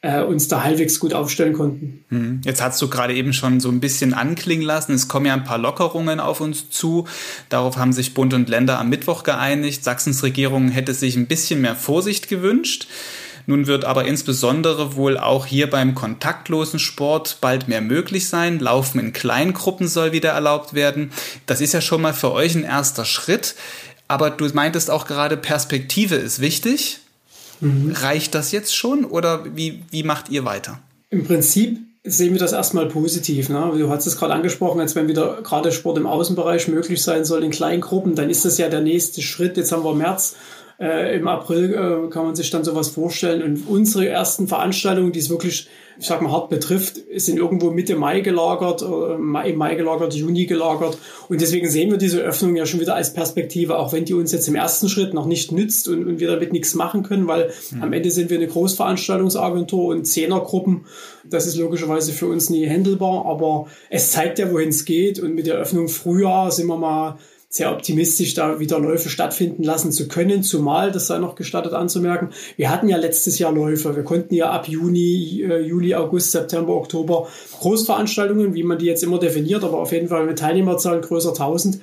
äh, 0.02 0.22
uns 0.22 0.48
da 0.48 0.62
halbwegs 0.62 1.00
gut 1.00 1.14
aufstellen 1.14 1.52
konnten. 1.52 2.04
Hm. 2.08 2.40
Jetzt 2.44 2.62
hast 2.62 2.80
du 2.80 2.88
gerade 2.88 3.14
eben 3.14 3.32
schon 3.32 3.60
so 3.60 3.70
ein 3.70 3.80
bisschen 3.80 4.14
anklingen 4.14 4.64
lassen. 4.64 4.92
Es 4.92 5.08
kommen 5.08 5.26
ja 5.26 5.34
ein 5.34 5.44
paar 5.44 5.58
Lockerungen 5.58 6.20
auf 6.20 6.40
uns 6.40 6.70
zu. 6.70 7.06
Darauf 7.48 7.76
haben 7.76 7.92
sich 7.92 8.14
Bund 8.14 8.34
und 8.34 8.48
Länder 8.48 8.78
am 8.78 8.88
Mittwoch 8.88 9.22
geeinigt. 9.22 9.84
Sachsens 9.84 10.22
Regierung 10.22 10.68
hätte 10.68 10.94
sich 10.94 11.16
ein 11.16 11.26
bisschen 11.26 11.60
mehr 11.60 11.74
Vorsicht 11.74 12.28
gewünscht. 12.28 12.86
Nun 13.48 13.68
wird 13.68 13.84
aber 13.84 14.06
insbesondere 14.06 14.96
wohl 14.96 15.16
auch 15.16 15.46
hier 15.46 15.70
beim 15.70 15.94
kontaktlosen 15.94 16.80
Sport 16.80 17.38
bald 17.40 17.68
mehr 17.68 17.80
möglich 17.80 18.28
sein. 18.28 18.58
Laufen 18.58 18.98
in 18.98 19.12
Kleingruppen 19.12 19.86
soll 19.86 20.12
wieder 20.12 20.30
erlaubt 20.30 20.74
werden. 20.74 21.12
Das 21.46 21.60
ist 21.60 21.72
ja 21.72 21.80
schon 21.80 22.02
mal 22.02 22.12
für 22.12 22.32
euch 22.32 22.56
ein 22.56 22.64
erster 22.64 23.04
Schritt. 23.04 23.54
Aber 24.08 24.30
du 24.30 24.46
meintest 24.52 24.90
auch 24.90 25.06
gerade, 25.06 25.36
Perspektive 25.36 26.16
ist 26.16 26.40
wichtig. 26.40 27.00
Mhm. 27.60 27.92
Reicht 27.92 28.34
das 28.34 28.52
jetzt 28.52 28.76
schon 28.76 29.04
oder 29.04 29.44
wie, 29.54 29.82
wie 29.90 30.02
macht 30.02 30.28
ihr 30.30 30.44
weiter? 30.44 30.78
Im 31.10 31.24
Prinzip 31.24 31.78
sehen 32.04 32.32
wir 32.32 32.40
das 32.40 32.52
erstmal 32.52 32.86
positiv. 32.86 33.48
Ne? 33.48 33.72
Du 33.76 33.90
hast 33.90 34.06
es 34.06 34.16
gerade 34.16 34.34
angesprochen, 34.34 34.80
als 34.80 34.94
wenn 34.94 35.08
wieder 35.08 35.42
gerade 35.42 35.72
Sport 35.72 35.98
im 35.98 36.06
Außenbereich 36.06 36.68
möglich 36.68 37.02
sein 37.02 37.24
soll 37.24 37.42
in 37.42 37.50
kleinen 37.50 37.80
Gruppen, 37.80 38.14
dann 38.14 38.30
ist 38.30 38.44
das 38.44 38.58
ja 38.58 38.68
der 38.68 38.80
nächste 38.80 39.22
Schritt. 39.22 39.56
Jetzt 39.56 39.72
haben 39.72 39.84
wir 39.84 39.94
März 39.94 40.36
äh, 40.78 41.16
Im 41.16 41.26
April 41.26 41.72
äh, 41.72 42.10
kann 42.10 42.26
man 42.26 42.36
sich 42.36 42.50
dann 42.50 42.64
sowas 42.64 42.88
vorstellen. 42.88 43.42
Und 43.42 43.66
unsere 43.66 44.08
ersten 44.08 44.46
Veranstaltungen, 44.46 45.12
die 45.12 45.20
es 45.20 45.30
wirklich, 45.30 45.68
ich 45.98 46.06
sag 46.06 46.22
mal, 46.22 46.30
hart 46.30 46.50
betrifft, 46.50 47.00
sind 47.16 47.38
irgendwo 47.38 47.70
Mitte 47.70 47.96
Mai 47.96 48.20
gelagert, 48.20 48.82
äh, 48.82 49.18
Mai, 49.18 49.52
Mai 49.52 49.74
gelagert, 49.74 50.14
Juni 50.14 50.46
gelagert. 50.46 50.98
Und 51.28 51.40
deswegen 51.40 51.68
sehen 51.68 51.90
wir 51.90 51.98
diese 51.98 52.20
Öffnung 52.20 52.54
ja 52.56 52.66
schon 52.66 52.80
wieder 52.80 52.94
als 52.94 53.12
Perspektive, 53.12 53.78
auch 53.78 53.92
wenn 53.92 54.04
die 54.04 54.14
uns 54.14 54.32
jetzt 54.32 54.48
im 54.48 54.54
ersten 54.54 54.88
Schritt 54.88 55.14
noch 55.14 55.26
nicht 55.26 55.52
nützt 55.52 55.88
und, 55.88 56.06
und 56.06 56.20
wir 56.20 56.28
damit 56.28 56.52
nichts 56.52 56.74
machen 56.74 57.02
können, 57.02 57.26
weil 57.26 57.50
mhm. 57.70 57.82
am 57.82 57.92
Ende 57.92 58.10
sind 58.10 58.30
wir 58.30 58.36
eine 58.36 58.48
Großveranstaltungsagentur 58.48 59.86
und 59.86 60.04
Zehnergruppen. 60.04 60.86
Das 61.24 61.46
ist 61.46 61.56
logischerweise 61.56 62.12
für 62.12 62.26
uns 62.26 62.50
nie 62.50 62.68
handelbar, 62.68 63.26
aber 63.26 63.66
es 63.90 64.12
zeigt 64.12 64.38
ja, 64.38 64.52
wohin 64.52 64.68
es 64.68 64.84
geht. 64.84 65.18
Und 65.18 65.34
mit 65.34 65.46
der 65.46 65.56
Öffnung 65.56 65.88
Frühjahr 65.88 66.50
sind 66.50 66.66
wir 66.66 66.76
mal 66.76 67.18
sehr 67.56 67.72
optimistisch, 67.72 68.34
da 68.34 68.60
wieder 68.60 68.78
Läufe 68.78 69.08
stattfinden 69.08 69.62
lassen 69.62 69.92
zu 69.92 70.08
können, 70.08 70.42
zumal, 70.42 70.92
das 70.92 71.06
sei 71.06 71.18
noch 71.18 71.34
gestattet 71.34 71.72
anzumerken, 71.72 72.30
wir 72.56 72.70
hatten 72.70 72.88
ja 72.88 72.96
letztes 72.96 73.38
Jahr 73.38 73.52
Läufe. 73.52 73.96
Wir 73.96 74.04
konnten 74.04 74.34
ja 74.34 74.50
ab 74.50 74.68
Juni, 74.68 75.42
äh, 75.42 75.60
Juli, 75.60 75.94
August, 75.94 76.32
September, 76.32 76.74
Oktober 76.74 77.28
Großveranstaltungen, 77.58 78.54
wie 78.54 78.62
man 78.62 78.78
die 78.78 78.86
jetzt 78.86 79.02
immer 79.02 79.18
definiert, 79.18 79.64
aber 79.64 79.78
auf 79.78 79.92
jeden 79.92 80.08
Fall 80.08 80.26
mit 80.26 80.38
Teilnehmerzahlen 80.38 81.02
größer 81.02 81.30
1000, 81.30 81.80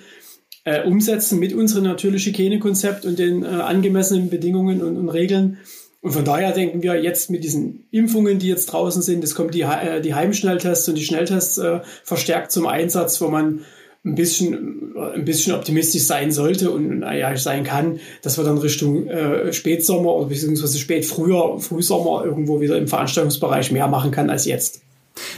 äh, 0.66 0.84
umsetzen 0.84 1.40
mit 1.40 1.54
unserem 1.54 1.84
natürlich 1.84 2.26
Hygienekonzept 2.26 3.06
und 3.06 3.20
den 3.20 3.44
äh, 3.44 3.48
angemessenen 3.48 4.30
Bedingungen 4.30 4.82
und, 4.82 4.98
und 4.98 5.10
Regeln. 5.10 5.58
Und 6.02 6.12
von 6.12 6.26
daher 6.26 6.52
denken 6.52 6.84
wir 6.84 7.02
jetzt 7.02 7.30
mit 7.30 7.46
diesen 7.46 7.86
Impfungen, 7.92 8.38
die 8.38 8.50
jetzt 8.50 8.66
draußen 8.68 9.02
sind, 9.02 9.24
es 9.24 9.36
kommen 9.36 9.52
die, 9.52 9.62
äh, 9.62 10.02
die 10.02 10.14
Heimschnelltests 10.14 10.88
und 10.90 10.98
die 10.98 11.06
Schnelltests 11.06 11.58
äh, 11.58 11.80
verstärkt 12.04 12.52
zum 12.52 12.68
Einsatz, 12.68 13.22
wo 13.22 13.30
man 13.30 13.62
ein 14.06 14.16
bisschen, 14.16 14.96
ein 14.98 15.24
bisschen 15.24 15.54
optimistisch 15.54 16.04
sein 16.04 16.32
sollte 16.32 16.72
und 16.72 17.00
naja, 17.00 17.36
sein 17.38 17.64
kann, 17.64 18.00
dass 18.22 18.38
wir 18.38 18.44
dann 18.44 18.58
Richtung 18.58 19.08
äh, 19.08 19.54
Spätsommer 19.54 20.14
oder 20.14 20.28
beziehungsweise 20.28 20.78
Spätfrühjahr, 20.78 21.60
Frühsommer 21.60 22.26
irgendwo 22.26 22.60
wieder 22.60 22.78
im 22.78 22.88
Veranstaltungsbereich 22.88 23.72
mehr 23.72 23.88
machen 23.88 24.12
kann 24.12 24.30
als 24.30 24.46
jetzt. 24.46 24.82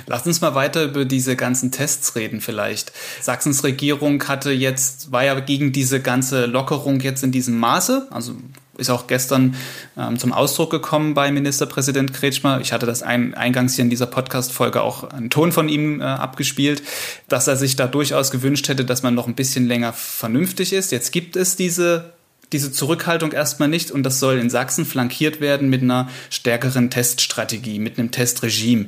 Lass 0.08 0.26
uns 0.26 0.42
mal 0.42 0.56
weiter 0.56 0.86
über 0.86 1.06
diese 1.06 1.36
ganzen 1.36 1.72
Tests 1.72 2.16
reden 2.16 2.42
vielleicht. 2.42 2.92
Sachsens 3.22 3.64
Regierung 3.64 4.26
hatte 4.28 4.52
jetzt, 4.52 5.12
war 5.12 5.26
ja 5.26 5.40
gegen 5.40 5.72
diese 5.72 6.00
ganze 6.00 6.46
Lockerung 6.46 7.00
jetzt 7.02 7.24
in 7.24 7.32
diesem 7.32 7.60
Maße, 7.60 8.08
also 8.10 8.34
ist 8.78 8.90
auch 8.90 9.08
gestern 9.08 9.56
ähm, 9.98 10.18
zum 10.18 10.34
Ausdruck 10.34 10.72
gekommen 10.72 11.14
bei 11.14 11.32
Ministerpräsident 11.32 12.14
Kretschmer. 12.14 12.60
Ich 12.62 12.74
hatte 12.74 12.86
das 12.86 13.04
ein, 13.04 13.34
eingangs 13.34 13.76
hier 13.76 13.84
in 13.84 13.90
dieser 13.90 14.08
Podcast-Folge 14.08 14.82
auch 14.82 15.10
einen 15.10 15.30
Ton 15.30 15.52
von 15.52 15.70
ihm 15.70 16.02
äh, 16.02 16.04
abgespielt, 16.04 16.84
dass 17.28 17.48
er 17.48 17.56
sich 17.56 17.76
da 17.76 17.88
durchaus 17.88 18.32
gewünscht 18.32 18.68
hätte, 18.68 18.86
dass 18.86 19.04
man 19.04 19.16
noch 19.16 19.28
ein 19.28 19.36
bisschen 19.36 19.68
länger 19.68 19.94
vernünftig 19.94 20.74
ist. 20.74 20.92
Jetzt 20.92 21.12
gibt 21.12 21.36
es 21.36 21.56
diese 21.56 22.14
diese 22.52 22.72
Zurückhaltung 22.72 23.32
erstmal 23.32 23.70
nicht 23.70 23.92
und 23.92 24.04
das 24.04 24.20
soll 24.20 24.38
in 24.38 24.50
Sachsen 24.52 24.86
flankiert 24.86 25.42
werden 25.42 25.68
mit 25.68 25.82
einer 25.82 26.10
stärkeren 26.30 26.90
Teststrategie, 26.90 27.80
mit 27.80 27.98
einem 27.98 28.12
Testregime. 28.12 28.86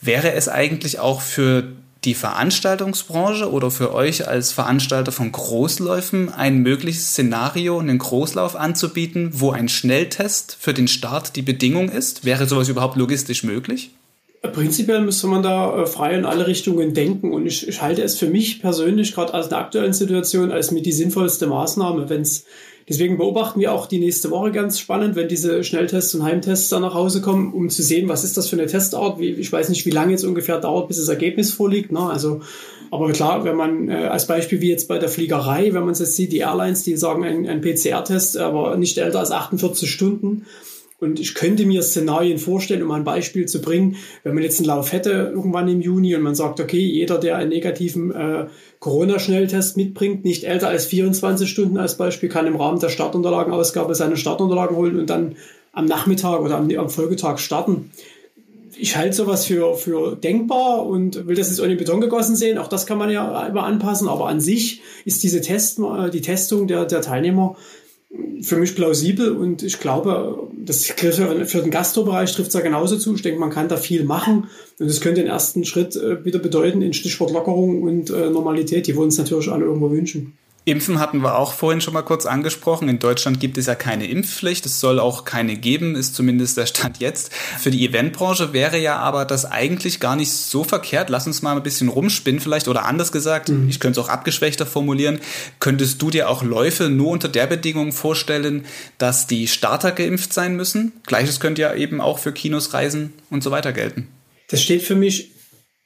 Wäre 0.00 0.32
es 0.32 0.48
eigentlich 0.48 0.98
auch 0.98 1.20
für 1.20 1.72
die 2.06 2.14
Veranstaltungsbranche 2.14 3.50
oder 3.50 3.70
für 3.70 3.92
euch 3.92 4.26
als 4.26 4.52
Veranstalter 4.52 5.12
von 5.12 5.32
Großläufen 5.32 6.32
ein 6.32 6.58
mögliches 6.58 7.10
Szenario, 7.10 7.78
einen 7.78 7.98
Großlauf 7.98 8.56
anzubieten, 8.56 9.30
wo 9.32 9.50
ein 9.50 9.68
Schnelltest 9.68 10.56
für 10.58 10.72
den 10.72 10.88
Start 10.88 11.36
die 11.36 11.42
Bedingung 11.42 11.90
ist? 11.90 12.24
Wäre 12.24 12.46
sowas 12.46 12.68
überhaupt 12.68 12.96
logistisch 12.96 13.42
möglich? 13.42 13.90
Prinzipiell 14.40 15.00
müsste 15.00 15.26
man 15.26 15.42
da 15.42 15.82
äh, 15.82 15.86
frei 15.86 16.14
in 16.14 16.24
alle 16.24 16.46
Richtungen 16.46 16.94
denken 16.94 17.32
und 17.32 17.46
ich, 17.46 17.66
ich 17.66 17.82
halte 17.82 18.02
es 18.02 18.16
für 18.16 18.28
mich 18.28 18.60
persönlich 18.60 19.14
gerade 19.14 19.34
aus 19.34 19.48
der 19.48 19.58
aktuellen 19.58 19.92
Situation 19.92 20.52
als 20.52 20.70
mit 20.70 20.86
die 20.86 20.92
sinnvollste 20.92 21.48
Maßnahme, 21.48 22.08
wenn 22.08 22.22
es 22.22 22.44
Deswegen 22.88 23.16
beobachten 23.16 23.58
wir 23.58 23.72
auch 23.72 23.86
die 23.86 23.98
nächste 23.98 24.30
Woche 24.30 24.52
ganz 24.52 24.78
spannend, 24.78 25.16
wenn 25.16 25.26
diese 25.26 25.64
Schnelltests 25.64 26.14
und 26.14 26.22
Heimtests 26.22 26.68
dann 26.68 26.82
nach 26.82 26.94
Hause 26.94 27.20
kommen, 27.20 27.52
um 27.52 27.68
zu 27.68 27.82
sehen, 27.82 28.08
was 28.08 28.22
ist 28.22 28.36
das 28.36 28.48
für 28.48 28.56
eine 28.56 28.66
Testart. 28.66 29.20
Ich 29.20 29.52
weiß 29.52 29.70
nicht, 29.70 29.84
wie 29.86 29.90
lange 29.90 30.12
jetzt 30.12 30.24
ungefähr 30.24 30.60
dauert, 30.60 30.86
bis 30.86 30.98
das 30.98 31.08
Ergebnis 31.08 31.52
vorliegt. 31.52 31.90
Ne? 31.90 32.00
Also, 32.00 32.42
aber 32.92 33.10
klar, 33.10 33.42
wenn 33.44 33.56
man 33.56 33.88
äh, 33.88 34.04
als 34.04 34.28
Beispiel 34.28 34.60
wie 34.60 34.70
jetzt 34.70 34.86
bei 34.86 34.98
der 34.98 35.08
Fliegerei, 35.08 35.74
wenn 35.74 35.82
man 35.82 35.90
es 35.90 35.98
jetzt 35.98 36.14
sieht, 36.14 36.30
die 36.30 36.38
Airlines, 36.38 36.84
die 36.84 36.96
sagen 36.96 37.24
ein, 37.24 37.48
ein 37.48 37.60
PCR-Test, 37.60 38.36
aber 38.36 38.76
nicht 38.76 38.98
älter 38.98 39.18
als 39.18 39.32
48 39.32 39.90
Stunden. 39.90 40.46
Und 40.98 41.20
ich 41.20 41.34
könnte 41.34 41.66
mir 41.66 41.82
Szenarien 41.82 42.38
vorstellen, 42.38 42.82
um 42.82 42.90
ein 42.92 43.04
Beispiel 43.04 43.46
zu 43.46 43.60
bringen, 43.60 43.96
wenn 44.22 44.34
man 44.34 44.42
jetzt 44.42 44.58
einen 44.60 44.68
Lauf 44.68 44.92
hätte 44.92 45.32
irgendwann 45.34 45.68
im 45.68 45.82
Juni 45.82 46.14
und 46.14 46.22
man 46.22 46.34
sagt, 46.34 46.58
okay, 46.58 46.80
jeder, 46.80 47.18
der 47.18 47.36
einen 47.36 47.50
negativen 47.50 48.12
äh, 48.12 48.46
Corona-Schnelltest 48.86 49.76
mitbringt, 49.76 50.24
nicht 50.24 50.44
älter 50.44 50.68
als 50.68 50.86
24 50.86 51.50
Stunden 51.50 51.76
als 51.76 51.96
Beispiel, 51.96 52.28
kann 52.28 52.46
im 52.46 52.54
Rahmen 52.54 52.78
der 52.78 52.88
Startunterlagenausgabe 52.88 53.96
seine 53.96 54.16
Startunterlagen 54.16 54.76
holen 54.76 54.96
und 54.96 55.10
dann 55.10 55.34
am 55.72 55.86
Nachmittag 55.86 56.40
oder 56.40 56.56
am, 56.56 56.88
Folgetag 56.88 57.38
starten. 57.38 57.90
Ich 58.78 58.96
halte 58.96 59.16
sowas 59.16 59.44
für, 59.44 59.74
für 59.74 60.14
denkbar 60.14 60.86
und 60.86 61.26
will 61.26 61.34
das 61.34 61.48
jetzt 61.48 61.60
den 61.60 61.76
Beton 61.76 62.00
gegossen 62.00 62.36
sehen. 62.36 62.58
Auch 62.58 62.68
das 62.68 62.86
kann 62.86 62.96
man 62.96 63.10
ja 63.10 63.48
immer 63.48 63.64
anpassen. 63.64 64.06
Aber 64.06 64.28
an 64.28 64.40
sich 64.40 64.82
ist 65.04 65.24
diese 65.24 65.40
Test, 65.40 65.80
äh, 65.80 66.08
die 66.10 66.20
Testung 66.20 66.68
der, 66.68 66.84
der 66.84 67.00
Teilnehmer 67.00 67.56
für 68.42 68.56
mich 68.56 68.74
plausibel 68.74 69.32
und 69.32 69.62
ich 69.62 69.80
glaube, 69.80 70.48
das 70.56 70.86
für 70.86 71.62
den 71.62 71.70
Gastrobereich 71.70 72.32
trifft 72.32 72.48
es 72.48 72.54
ja 72.54 72.60
genauso 72.60 72.96
zu. 72.96 73.14
Ich 73.14 73.22
denke, 73.22 73.40
man 73.40 73.50
kann 73.50 73.68
da 73.68 73.76
viel 73.76 74.04
machen 74.04 74.48
und 74.78 74.86
es 74.86 75.00
könnte 75.00 75.20
den 75.20 75.30
ersten 75.30 75.64
Schritt 75.64 75.96
äh, 75.96 76.24
wieder 76.24 76.38
bedeuten 76.38 76.82
in 76.82 76.92
Stichwort 76.92 77.32
Lockerung 77.32 77.82
und 77.82 78.10
äh, 78.10 78.30
Normalität, 78.30 78.86
die 78.86 78.94
wir 78.94 79.02
uns 79.02 79.18
natürlich 79.18 79.50
alle 79.50 79.64
irgendwo 79.64 79.90
wünschen. 79.90 80.34
Impfen 80.68 80.98
hatten 80.98 81.22
wir 81.22 81.38
auch 81.38 81.52
vorhin 81.52 81.80
schon 81.80 81.94
mal 81.94 82.02
kurz 82.02 82.26
angesprochen. 82.26 82.88
In 82.88 82.98
Deutschland 82.98 83.38
gibt 83.38 83.56
es 83.56 83.66
ja 83.66 83.76
keine 83.76 84.08
Impfpflicht. 84.08 84.66
Es 84.66 84.80
soll 84.80 84.98
auch 84.98 85.24
keine 85.24 85.54
geben, 85.54 85.94
ist 85.94 86.16
zumindest 86.16 86.56
der 86.56 86.66
Stand 86.66 86.98
jetzt. 86.98 87.32
Für 87.32 87.70
die 87.70 87.86
Eventbranche 87.86 88.52
wäre 88.52 88.76
ja 88.76 88.96
aber 88.96 89.26
das 89.26 89.44
eigentlich 89.44 90.00
gar 90.00 90.16
nicht 90.16 90.32
so 90.32 90.64
verkehrt. 90.64 91.08
Lass 91.08 91.28
uns 91.28 91.40
mal 91.40 91.56
ein 91.56 91.62
bisschen 91.62 91.86
rumspinnen 91.86 92.40
vielleicht 92.40 92.66
oder 92.66 92.84
anders 92.84 93.12
gesagt, 93.12 93.48
mhm. 93.48 93.68
ich 93.68 93.78
könnte 93.78 94.00
es 94.00 94.04
auch 94.04 94.10
abgeschwächter 94.10 94.66
formulieren. 94.66 95.20
Könntest 95.60 96.02
du 96.02 96.10
dir 96.10 96.28
auch 96.28 96.42
Läufe 96.42 96.88
nur 96.88 97.12
unter 97.12 97.28
der 97.28 97.46
Bedingung 97.46 97.92
vorstellen, 97.92 98.64
dass 98.98 99.28
die 99.28 99.46
Starter 99.46 99.92
geimpft 99.92 100.32
sein 100.32 100.56
müssen? 100.56 100.94
Gleiches 101.06 101.38
könnte 101.38 101.62
ja 101.62 101.74
eben 101.74 102.00
auch 102.00 102.18
für 102.18 102.32
Kinos, 102.32 102.74
Reisen 102.74 103.12
und 103.30 103.44
so 103.44 103.52
weiter 103.52 103.72
gelten. 103.72 104.08
Das 104.48 104.60
steht 104.62 104.82
für 104.82 104.96
mich 104.96 105.35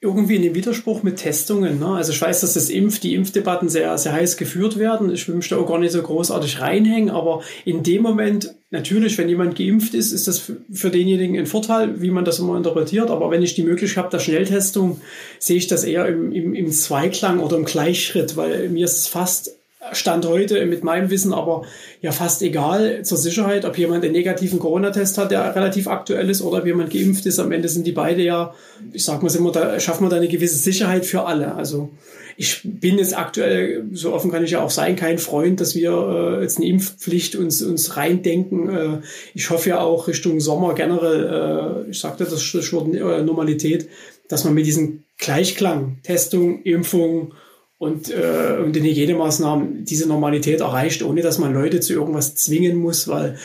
irgendwie 0.03 0.35
in 0.35 0.41
dem 0.41 0.55
Widerspruch 0.55 1.03
mit 1.03 1.17
Testungen. 1.17 1.79
Ne? 1.79 1.85
Also 1.85 2.11
ich 2.11 2.19
weiß, 2.19 2.41
dass 2.41 2.55
das 2.55 2.71
Impf, 2.71 2.99
die 2.99 3.13
Impfdebatten 3.13 3.69
sehr, 3.69 3.95
sehr 3.99 4.13
heiß 4.13 4.35
geführt 4.35 4.79
werden. 4.79 5.13
Ich 5.13 5.27
da 5.49 5.57
auch 5.57 5.67
gar 5.67 5.77
nicht 5.77 5.91
so 5.91 6.01
großartig 6.01 6.59
reinhängen, 6.59 7.11
aber 7.11 7.43
in 7.65 7.83
dem 7.83 8.01
Moment, 8.01 8.55
natürlich, 8.71 9.19
wenn 9.19 9.29
jemand 9.29 9.55
geimpft 9.55 9.93
ist, 9.93 10.11
ist 10.11 10.27
das 10.27 10.51
für 10.71 10.89
denjenigen 10.89 11.37
ein 11.37 11.45
Vorteil, 11.45 12.01
wie 12.01 12.09
man 12.09 12.25
das 12.25 12.39
immer 12.39 12.57
interpretiert. 12.57 13.11
Aber 13.11 13.29
wenn 13.29 13.43
ich 13.43 13.53
die 13.53 13.61
Möglichkeit 13.61 14.05
habe 14.05 14.11
der 14.11 14.19
Schnelltestung, 14.19 15.01
sehe 15.37 15.57
ich 15.57 15.67
das 15.67 15.83
eher 15.83 16.07
im, 16.07 16.31
im, 16.31 16.55
im 16.55 16.71
Zweiklang 16.71 17.39
oder 17.39 17.57
im 17.57 17.65
Gleichschritt, 17.65 18.35
weil 18.35 18.69
mir 18.69 18.85
ist 18.85 18.97
es 18.97 19.07
fast 19.07 19.60
Stand 19.93 20.27
heute 20.27 20.63
mit 20.67 20.83
meinem 20.83 21.09
Wissen 21.09 21.33
aber 21.33 21.63
ja 22.01 22.11
fast 22.11 22.43
egal 22.43 23.03
zur 23.03 23.17
Sicherheit, 23.17 23.65
ob 23.65 23.77
jemand 23.77 24.03
einen 24.03 24.13
negativen 24.13 24.59
Corona-Test 24.59 25.17
hat, 25.17 25.31
der 25.31 25.55
relativ 25.55 25.87
aktuell 25.87 26.29
ist, 26.29 26.43
oder 26.43 26.59
ob 26.59 26.65
jemand 26.67 26.91
geimpft 26.91 27.25
ist. 27.25 27.39
Am 27.39 27.51
Ende 27.51 27.67
sind 27.67 27.87
die 27.87 27.91
beide 27.91 28.21
ja, 28.21 28.53
ich 28.93 29.03
sag 29.03 29.23
mal 29.23 29.35
immer, 29.35 29.51
da 29.51 29.79
schaffen 29.79 30.05
wir 30.05 30.09
da 30.09 30.17
eine 30.17 30.27
gewisse 30.27 30.57
Sicherheit 30.57 31.05
für 31.05 31.25
alle. 31.25 31.55
Also 31.55 31.89
ich 32.37 32.61
bin 32.63 32.99
jetzt 32.99 33.17
aktuell, 33.17 33.85
so 33.91 34.13
offen 34.13 34.31
kann 34.31 34.43
ich 34.43 34.51
ja 34.51 34.61
auch 34.61 34.69
sein, 34.69 34.95
kein 34.95 35.17
Freund, 35.17 35.59
dass 35.59 35.75
wir 35.75 35.91
äh, 36.37 36.41
jetzt 36.41 36.57
eine 36.57 36.67
Impfpflicht 36.67 37.35
uns, 37.35 37.61
uns 37.63 37.97
reindenken. 37.97 38.69
Äh, 38.69 39.01
ich 39.33 39.49
hoffe 39.49 39.69
ja 39.69 39.81
auch 39.81 40.07
Richtung 40.07 40.39
Sommer 40.39 40.75
generell, 40.75 41.85
äh, 41.87 41.89
ich 41.89 41.99
sagte 41.99 42.25
das 42.25 42.43
Stichwort 42.43 42.93
äh, 42.93 43.23
Normalität, 43.23 43.89
dass 44.27 44.43
man 44.43 44.53
mit 44.53 44.65
diesem 44.65 45.03
Gleichklang, 45.17 45.97
Testung, 46.03 46.61
Impfung, 46.63 47.33
und, 47.81 48.11
äh, 48.11 48.59
und 48.63 48.77
in 48.77 48.83
Hygienemaßnahmen 48.83 49.85
diese 49.85 50.07
Normalität 50.07 50.61
erreicht, 50.61 51.01
ohne 51.01 51.23
dass 51.23 51.39
man 51.39 51.51
Leute 51.51 51.79
zu 51.79 51.93
irgendwas 51.93 52.35
zwingen 52.35 52.77
muss, 52.77 53.07
weil 53.07 53.39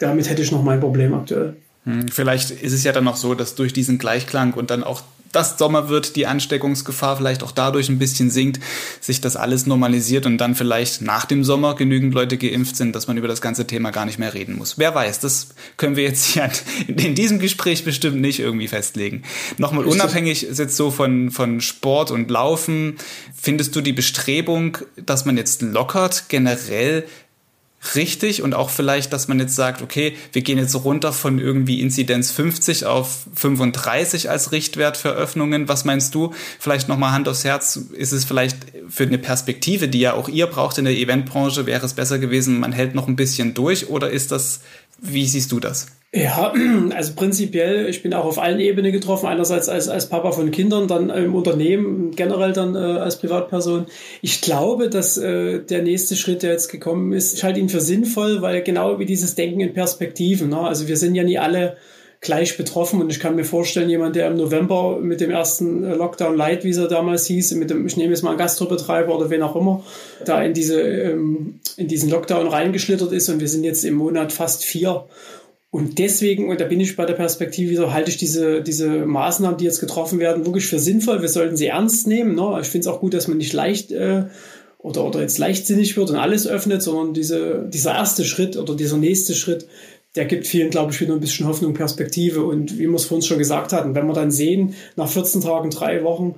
damit 0.00 0.28
hätte 0.28 0.42
ich 0.42 0.50
noch 0.50 0.64
mein 0.64 0.80
Problem 0.80 1.14
aktuell. 1.14 1.54
Hm, 1.84 2.08
vielleicht 2.08 2.50
ist 2.50 2.72
es 2.72 2.82
ja 2.82 2.90
dann 2.90 3.04
noch 3.04 3.14
so, 3.14 3.36
dass 3.36 3.54
durch 3.54 3.72
diesen 3.72 3.98
Gleichklang 3.98 4.54
und 4.54 4.72
dann 4.72 4.82
auch 4.82 5.02
das 5.32 5.58
Sommer 5.58 5.88
wird, 5.88 6.16
die 6.16 6.26
Ansteckungsgefahr 6.26 7.16
vielleicht 7.16 7.42
auch 7.42 7.52
dadurch 7.52 7.88
ein 7.88 7.98
bisschen 7.98 8.30
sinkt, 8.30 8.60
sich 9.00 9.20
das 9.20 9.36
alles 9.36 9.66
normalisiert 9.66 10.26
und 10.26 10.38
dann 10.38 10.54
vielleicht 10.54 11.02
nach 11.02 11.24
dem 11.24 11.44
Sommer 11.44 11.74
genügend 11.74 12.14
Leute 12.14 12.36
geimpft 12.36 12.76
sind, 12.76 12.94
dass 12.94 13.06
man 13.06 13.16
über 13.16 13.28
das 13.28 13.40
ganze 13.40 13.66
Thema 13.66 13.90
gar 13.90 14.06
nicht 14.06 14.18
mehr 14.18 14.34
reden 14.34 14.56
muss. 14.56 14.78
Wer 14.78 14.94
weiß, 14.94 15.20
das 15.20 15.48
können 15.76 15.96
wir 15.96 16.04
jetzt 16.04 16.26
hier 16.26 16.50
in 16.86 17.14
diesem 17.14 17.38
Gespräch 17.38 17.84
bestimmt 17.84 18.20
nicht 18.20 18.40
irgendwie 18.40 18.68
festlegen. 18.68 19.22
Nochmal 19.58 19.84
unabhängig 19.84 20.42
jetzt 20.42 20.76
so 20.76 20.90
von, 20.90 21.30
von 21.30 21.60
Sport 21.60 22.10
und 22.10 22.30
Laufen, 22.30 22.96
findest 23.34 23.76
du 23.76 23.80
die 23.80 23.92
Bestrebung, 23.92 24.78
dass 24.96 25.24
man 25.24 25.36
jetzt 25.36 25.62
lockert, 25.62 26.24
generell 26.28 27.04
richtig 27.94 28.42
und 28.42 28.54
auch 28.54 28.70
vielleicht, 28.70 29.12
dass 29.12 29.28
man 29.28 29.38
jetzt 29.38 29.54
sagt, 29.54 29.82
okay, 29.82 30.16
wir 30.32 30.42
gehen 30.42 30.58
jetzt 30.58 30.74
runter 30.74 31.12
von 31.12 31.38
irgendwie 31.38 31.80
Inzidenz 31.80 32.30
50 32.32 32.86
auf 32.86 33.26
35 33.34 34.30
als 34.30 34.52
Richtwert 34.52 34.96
für 34.96 35.10
Öffnungen. 35.10 35.68
Was 35.68 35.84
meinst 35.84 36.14
du? 36.14 36.32
Vielleicht 36.58 36.88
nochmal 36.88 37.12
Hand 37.12 37.28
aufs 37.28 37.44
Herz. 37.44 37.76
Ist 37.92 38.12
es 38.12 38.24
vielleicht 38.24 38.56
für 38.88 39.04
eine 39.04 39.18
Perspektive, 39.18 39.88
die 39.88 40.00
ja 40.00 40.14
auch 40.14 40.28
ihr 40.28 40.46
braucht 40.46 40.78
in 40.78 40.84
der 40.84 40.94
Eventbranche, 40.94 41.66
wäre 41.66 41.84
es 41.84 41.94
besser 41.94 42.18
gewesen, 42.18 42.60
man 42.60 42.72
hält 42.72 42.94
noch 42.94 43.08
ein 43.08 43.16
bisschen 43.16 43.54
durch 43.54 43.88
oder 43.88 44.10
ist 44.10 44.32
das, 44.32 44.60
wie 44.98 45.26
siehst 45.26 45.52
du 45.52 45.60
das? 45.60 45.86
Ja, 46.12 46.52
also 46.94 47.12
prinzipiell, 47.14 47.88
ich 47.88 48.02
bin 48.02 48.14
auch 48.14 48.24
auf 48.24 48.38
allen 48.38 48.60
Ebenen 48.60 48.92
getroffen. 48.92 49.26
Einerseits 49.26 49.68
als, 49.68 49.88
als 49.88 50.08
Papa 50.08 50.32
von 50.32 50.50
Kindern, 50.50 50.88
dann 50.88 51.10
im 51.10 51.34
Unternehmen, 51.34 52.12
generell 52.12 52.52
dann 52.52 52.74
äh, 52.74 52.78
als 52.78 53.18
Privatperson. 53.18 53.86
Ich 54.22 54.40
glaube, 54.40 54.88
dass 54.88 55.18
äh, 55.18 55.60
der 55.60 55.82
nächste 55.82 56.16
Schritt, 56.16 56.42
der 56.42 56.52
jetzt 56.52 56.68
gekommen 56.68 57.12
ist, 57.12 57.34
ich 57.34 57.44
halte 57.44 57.60
ihn 57.60 57.68
für 57.68 57.80
sinnvoll, 57.80 58.40
weil 58.40 58.62
genau 58.62 58.98
wie 58.98 59.06
dieses 59.06 59.34
Denken 59.34 59.60
in 59.60 59.74
Perspektiven. 59.74 60.48
Ne? 60.48 60.60
Also 60.60 60.88
wir 60.88 60.96
sind 60.96 61.14
ja 61.14 61.24
nie 61.24 61.38
alle 61.38 61.76
gleich 62.20 62.56
betroffen. 62.56 63.00
Und 63.00 63.10
ich 63.10 63.20
kann 63.20 63.36
mir 63.36 63.44
vorstellen, 63.44 63.88
jemand, 63.90 64.16
der 64.16 64.28
im 64.28 64.36
November 64.36 64.98
mit 65.00 65.20
dem 65.20 65.30
ersten 65.30 65.82
Lockdown 65.82 66.36
Light, 66.36 66.64
wie 66.64 66.70
es 66.70 66.88
damals 66.88 67.26
hieß, 67.26 67.54
mit 67.54 67.70
dem, 67.70 67.86
ich 67.86 67.96
nehme 67.96 68.10
jetzt 68.10 68.22
mal 68.22 68.30
einen 68.30 68.38
Gastrobetreiber 68.38 69.16
oder 69.16 69.30
wen 69.30 69.42
auch 69.42 69.56
immer, 69.56 69.84
da 70.24 70.42
in 70.42 70.54
diese, 70.54 70.80
ähm, 70.80 71.60
in 71.76 71.88
diesen 71.88 72.10
Lockdown 72.10 72.48
reingeschlittert 72.48 73.12
ist 73.12 73.28
und 73.28 73.40
wir 73.40 73.48
sind 73.48 73.64
jetzt 73.64 73.84
im 73.84 73.94
Monat 73.94 74.32
fast 74.32 74.64
vier. 74.64 75.06
Und 75.70 75.98
deswegen, 75.98 76.48
und 76.48 76.60
da 76.60 76.64
bin 76.64 76.80
ich 76.80 76.96
bei 76.96 77.04
der 77.04 77.14
Perspektive 77.14 77.70
wieder, 77.70 77.92
halte 77.92 78.10
ich 78.10 78.16
diese, 78.16 78.62
diese 78.62 79.04
Maßnahmen, 79.04 79.58
die 79.58 79.64
jetzt 79.64 79.80
getroffen 79.80 80.18
werden, 80.18 80.46
wirklich 80.46 80.66
für 80.66 80.78
sinnvoll. 80.78 81.20
Wir 81.20 81.28
sollten 81.28 81.56
sie 81.56 81.66
ernst 81.66 82.06
nehmen. 82.06 82.34
Ne? 82.34 82.58
Ich 82.60 82.68
finde 82.68 82.88
es 82.88 82.94
auch 82.94 83.00
gut, 83.00 83.14
dass 83.14 83.28
man 83.28 83.36
nicht 83.36 83.52
leicht 83.52 83.92
äh, 83.92 84.24
oder, 84.78 85.04
oder 85.04 85.20
jetzt 85.20 85.38
leichtsinnig 85.38 85.96
wird 85.96 86.10
und 86.10 86.16
alles 86.16 86.46
öffnet, 86.46 86.82
sondern 86.82 87.12
diese, 87.12 87.68
dieser 87.68 87.92
erste 87.92 88.24
Schritt 88.24 88.56
oder 88.56 88.74
dieser 88.74 88.96
nächste 88.96 89.34
Schritt, 89.34 89.66
der 90.14 90.24
gibt 90.24 90.46
vielen, 90.46 90.70
glaube 90.70 90.92
ich, 90.92 91.00
wieder 91.00 91.12
ein 91.12 91.20
bisschen 91.20 91.46
Hoffnung, 91.46 91.74
Perspektive. 91.74 92.44
Und 92.44 92.78
wie 92.78 92.86
wir 92.86 92.94
es 92.94 93.04
vor 93.04 93.16
uns 93.16 93.26
schon 93.26 93.38
gesagt 93.38 93.72
hatten, 93.72 93.94
wenn 93.94 94.06
wir 94.06 94.14
dann 94.14 94.30
sehen, 94.30 94.74
nach 94.94 95.08
14 95.08 95.42
Tagen, 95.42 95.70
drei 95.70 96.02
Wochen, 96.04 96.36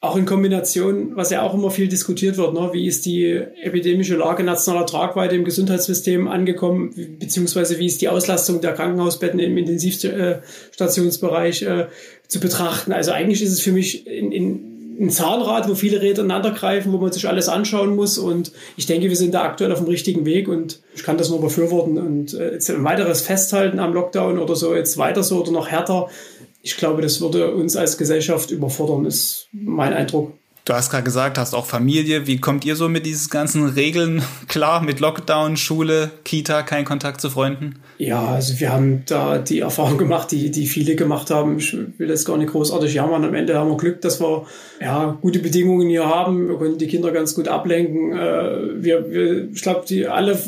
auch 0.00 0.16
in 0.16 0.26
Kombination, 0.26 1.16
was 1.16 1.30
ja 1.30 1.42
auch 1.42 1.54
immer 1.54 1.72
viel 1.72 1.88
diskutiert 1.88 2.36
wird, 2.36 2.54
ne? 2.54 2.70
wie 2.72 2.86
ist 2.86 3.04
die 3.04 3.42
epidemische 3.62 4.14
Lage 4.14 4.44
nationaler 4.44 4.86
Tragweite 4.86 5.34
im 5.34 5.44
Gesundheitssystem 5.44 6.28
angekommen, 6.28 6.94
beziehungsweise 7.18 7.80
wie 7.80 7.86
ist 7.86 8.00
die 8.00 8.08
Auslastung 8.08 8.60
der 8.60 8.74
Krankenhausbetten 8.74 9.40
im 9.40 9.58
Intensivstationsbereich 9.58 11.62
äh, 11.62 11.88
zu 12.28 12.38
betrachten. 12.38 12.92
Also 12.92 13.10
eigentlich 13.10 13.42
ist 13.42 13.52
es 13.52 13.60
für 13.60 13.72
mich 13.72 14.06
in, 14.06 14.30
in 14.30 14.78
ein 15.00 15.10
Zahnrad, 15.10 15.68
wo 15.68 15.74
viele 15.74 16.00
Räder 16.00 16.22
ineinander 16.22 16.52
greifen, 16.52 16.92
wo 16.92 16.98
man 16.98 17.12
sich 17.12 17.28
alles 17.28 17.48
anschauen 17.48 17.94
muss. 17.94 18.18
Und 18.18 18.52
ich 18.76 18.86
denke, 18.86 19.08
wir 19.08 19.16
sind 19.16 19.34
da 19.34 19.42
aktuell 19.42 19.72
auf 19.72 19.78
dem 19.78 19.88
richtigen 19.88 20.26
Weg 20.26 20.48
und 20.48 20.80
ich 20.94 21.02
kann 21.02 21.18
das 21.18 21.30
nur 21.30 21.40
befürworten. 21.40 21.98
Und 21.98 22.34
äh, 22.34 22.52
jetzt 22.52 22.70
ein 22.70 22.84
weiteres 22.84 23.20
Festhalten 23.20 23.78
am 23.78 23.94
Lockdown 23.94 24.38
oder 24.38 24.56
so, 24.56 24.74
jetzt 24.74 24.98
weiter 24.98 25.22
so 25.22 25.40
oder 25.40 25.52
noch 25.52 25.68
härter, 25.68 26.08
ich 26.62 26.76
glaube, 26.76 27.02
das 27.02 27.20
würde 27.20 27.54
uns 27.54 27.76
als 27.76 27.98
Gesellschaft 27.98 28.50
überfordern, 28.50 29.04
ist 29.06 29.48
mein 29.52 29.92
Eindruck. 29.92 30.37
Du 30.68 30.74
hast 30.74 30.90
gerade 30.90 31.02
gesagt, 31.02 31.38
hast 31.38 31.54
auch 31.54 31.64
Familie. 31.64 32.26
Wie 32.26 32.42
kommt 32.42 32.62
ihr 32.66 32.76
so 32.76 32.90
mit 32.90 33.06
diesen 33.06 33.30
ganzen 33.30 33.70
Regeln 33.70 34.20
klar? 34.48 34.82
Mit 34.82 35.00
Lockdown, 35.00 35.56
Schule, 35.56 36.10
Kita, 36.24 36.62
kein 36.62 36.84
Kontakt 36.84 37.22
zu 37.22 37.30
Freunden? 37.30 37.76
Ja, 37.96 38.26
also 38.26 38.60
wir 38.60 38.70
haben 38.70 39.02
da 39.06 39.38
die 39.38 39.60
Erfahrung 39.60 39.96
gemacht, 39.96 40.30
die, 40.30 40.50
die 40.50 40.66
viele 40.66 40.94
gemacht 40.94 41.30
haben. 41.30 41.56
Ich 41.56 41.74
will 41.96 42.06
das 42.06 42.26
gar 42.26 42.36
nicht 42.36 42.52
großartig 42.52 42.92
jammern. 42.92 43.24
Am 43.24 43.34
Ende 43.34 43.56
haben 43.56 43.70
wir 43.70 43.78
Glück, 43.78 44.02
dass 44.02 44.20
wir 44.20 44.44
ja, 44.78 45.16
gute 45.22 45.38
Bedingungen 45.38 45.88
hier 45.88 46.06
haben. 46.06 46.48
Wir 46.48 46.58
konnten 46.58 46.76
die 46.76 46.86
Kinder 46.86 47.12
ganz 47.12 47.34
gut 47.34 47.48
ablenken. 47.48 48.12
Äh, 48.12 48.84
wir, 48.84 49.10
wir, 49.10 49.50
ich 49.50 49.62
glaube, 49.62 49.86
die 49.88 50.06
alle, 50.06 50.38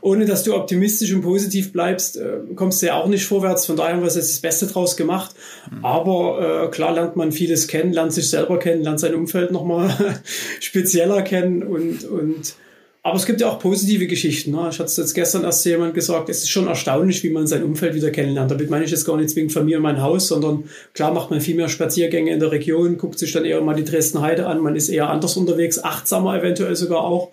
ohne 0.00 0.26
dass 0.26 0.42
du 0.42 0.56
optimistisch 0.56 1.14
und 1.14 1.22
positiv 1.22 1.72
bleibst, 1.72 2.16
äh, 2.16 2.40
kommst 2.56 2.82
du 2.82 2.86
ja 2.86 2.96
auch 2.96 3.06
nicht 3.06 3.24
vorwärts. 3.24 3.66
Von 3.66 3.76
daher 3.76 3.94
haben 3.94 4.00
wir 4.00 4.06
jetzt 4.06 4.16
das 4.16 4.40
Beste 4.40 4.66
draus 4.66 4.96
gemacht. 4.96 5.36
Mhm. 5.70 5.84
Aber 5.84 6.64
äh, 6.64 6.70
klar 6.70 6.92
lernt 6.92 7.14
man 7.14 7.30
vieles 7.30 7.68
kennen, 7.68 7.92
lernt 7.92 8.12
sich 8.12 8.28
selber 8.28 8.58
kennen, 8.58 8.82
lernt 8.82 8.98
sein 8.98 9.14
Umfeld 9.14 9.52
noch 9.52 9.59
nochmal 9.60 10.20
spezieller 10.60 11.22
kennen 11.22 11.62
und, 11.62 12.04
und 12.04 12.54
aber 13.02 13.16
es 13.16 13.24
gibt 13.24 13.40
ja 13.40 13.48
auch 13.48 13.58
positive 13.58 14.06
Geschichten. 14.06 14.50
Ne? 14.50 14.68
Ich 14.70 14.78
hatte 14.78 14.84
es 14.90 14.96
jetzt 14.98 15.14
gestern 15.14 15.44
erst 15.44 15.64
jemand 15.64 15.94
gesagt, 15.94 16.28
es 16.28 16.42
ist 16.42 16.50
schon 16.50 16.66
erstaunlich, 16.66 17.24
wie 17.24 17.30
man 17.30 17.46
sein 17.46 17.62
Umfeld 17.62 17.94
wieder 17.94 18.10
kennenlernt. 18.10 18.50
Damit 18.50 18.68
meine 18.68 18.84
ich 18.84 18.90
jetzt 18.90 19.06
gar 19.06 19.16
nicht 19.16 19.30
zwingend 19.30 19.52
von 19.52 19.64
mir 19.64 19.78
und 19.78 19.84
mein 19.84 20.02
Haus, 20.02 20.28
sondern 20.28 20.64
klar 20.92 21.10
macht 21.10 21.30
man 21.30 21.40
viel 21.40 21.56
mehr 21.56 21.70
Spaziergänge 21.70 22.30
in 22.30 22.40
der 22.40 22.52
Region, 22.52 22.98
guckt 22.98 23.18
sich 23.18 23.32
dann 23.32 23.46
eher 23.46 23.62
mal 23.62 23.74
die 23.74 23.84
Dresden 23.84 24.20
Heide 24.20 24.46
an, 24.46 24.60
man 24.60 24.76
ist 24.76 24.90
eher 24.90 25.08
anders 25.08 25.38
unterwegs, 25.38 25.82
achtsamer 25.82 26.38
eventuell 26.38 26.76
sogar 26.76 27.02
auch 27.02 27.30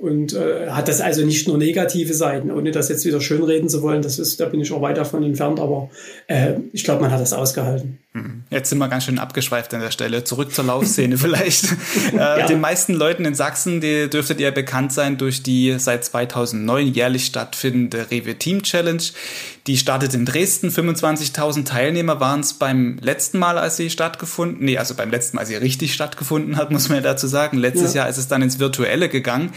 und 0.00 0.34
äh, 0.34 0.68
hat 0.68 0.88
das 0.88 1.00
also 1.00 1.24
nicht 1.24 1.48
nur 1.48 1.58
negative 1.58 2.12
Seiten, 2.12 2.50
ohne 2.50 2.70
das 2.70 2.88
jetzt 2.88 3.04
wieder 3.04 3.20
schönreden 3.20 3.68
zu 3.68 3.82
wollen. 3.82 4.02
Das 4.02 4.18
ist, 4.18 4.40
da 4.40 4.46
bin 4.46 4.60
ich 4.60 4.72
auch 4.72 4.82
weit 4.82 4.98
davon 4.98 5.22
entfernt, 5.22 5.60
aber 5.60 5.90
äh, 6.26 6.54
ich 6.72 6.84
glaube, 6.84 7.02
man 7.02 7.10
hat 7.10 7.20
das 7.20 7.32
ausgehalten. 7.32 7.98
Hm. 8.16 8.44
Jetzt 8.48 8.70
sind 8.70 8.78
wir 8.78 8.88
ganz 8.88 9.04
schön 9.04 9.18
abgeschweift 9.18 9.74
an 9.74 9.80
der 9.82 9.90
Stelle. 9.90 10.24
Zurück 10.24 10.54
zur 10.54 10.64
Laufszene 10.64 11.18
vielleicht. 11.18 11.64
äh, 12.14 12.16
ja. 12.16 12.46
Den 12.46 12.60
meisten 12.60 12.94
Leuten 12.94 13.26
in 13.26 13.34
Sachsen, 13.34 13.82
die 13.82 14.08
dürftet 14.08 14.40
ihr 14.40 14.50
bekannt 14.52 14.90
sein 14.92 15.18
durch 15.18 15.42
die 15.42 15.78
seit 15.78 16.02
2009 16.06 16.94
jährlich 16.94 17.26
stattfindende 17.26 18.10
Rewe 18.10 18.38
Team 18.38 18.62
Challenge. 18.62 19.02
Die 19.66 19.76
startet 19.76 20.14
in 20.14 20.24
Dresden. 20.24 20.70
25.000 20.70 21.66
Teilnehmer 21.66 22.18
waren 22.18 22.40
es 22.40 22.54
beim 22.54 22.96
letzten 23.02 23.38
Mal, 23.38 23.58
als 23.58 23.76
sie 23.76 23.90
stattgefunden, 23.90 24.64
nee, 24.64 24.78
also 24.78 24.94
beim 24.94 25.10
letzten 25.10 25.36
Mal, 25.36 25.40
als 25.40 25.50
sie 25.50 25.56
richtig 25.56 25.92
stattgefunden 25.92 26.56
hat, 26.56 26.70
muss 26.72 26.88
man 26.88 26.96
ja 26.96 27.02
dazu 27.02 27.26
sagen. 27.26 27.58
Letztes 27.58 27.92
ja. 27.92 28.02
Jahr 28.02 28.08
ist 28.08 28.16
es 28.16 28.28
dann 28.28 28.40
ins 28.40 28.58
Virtuelle 28.58 29.10
gegangen. 29.10 29.52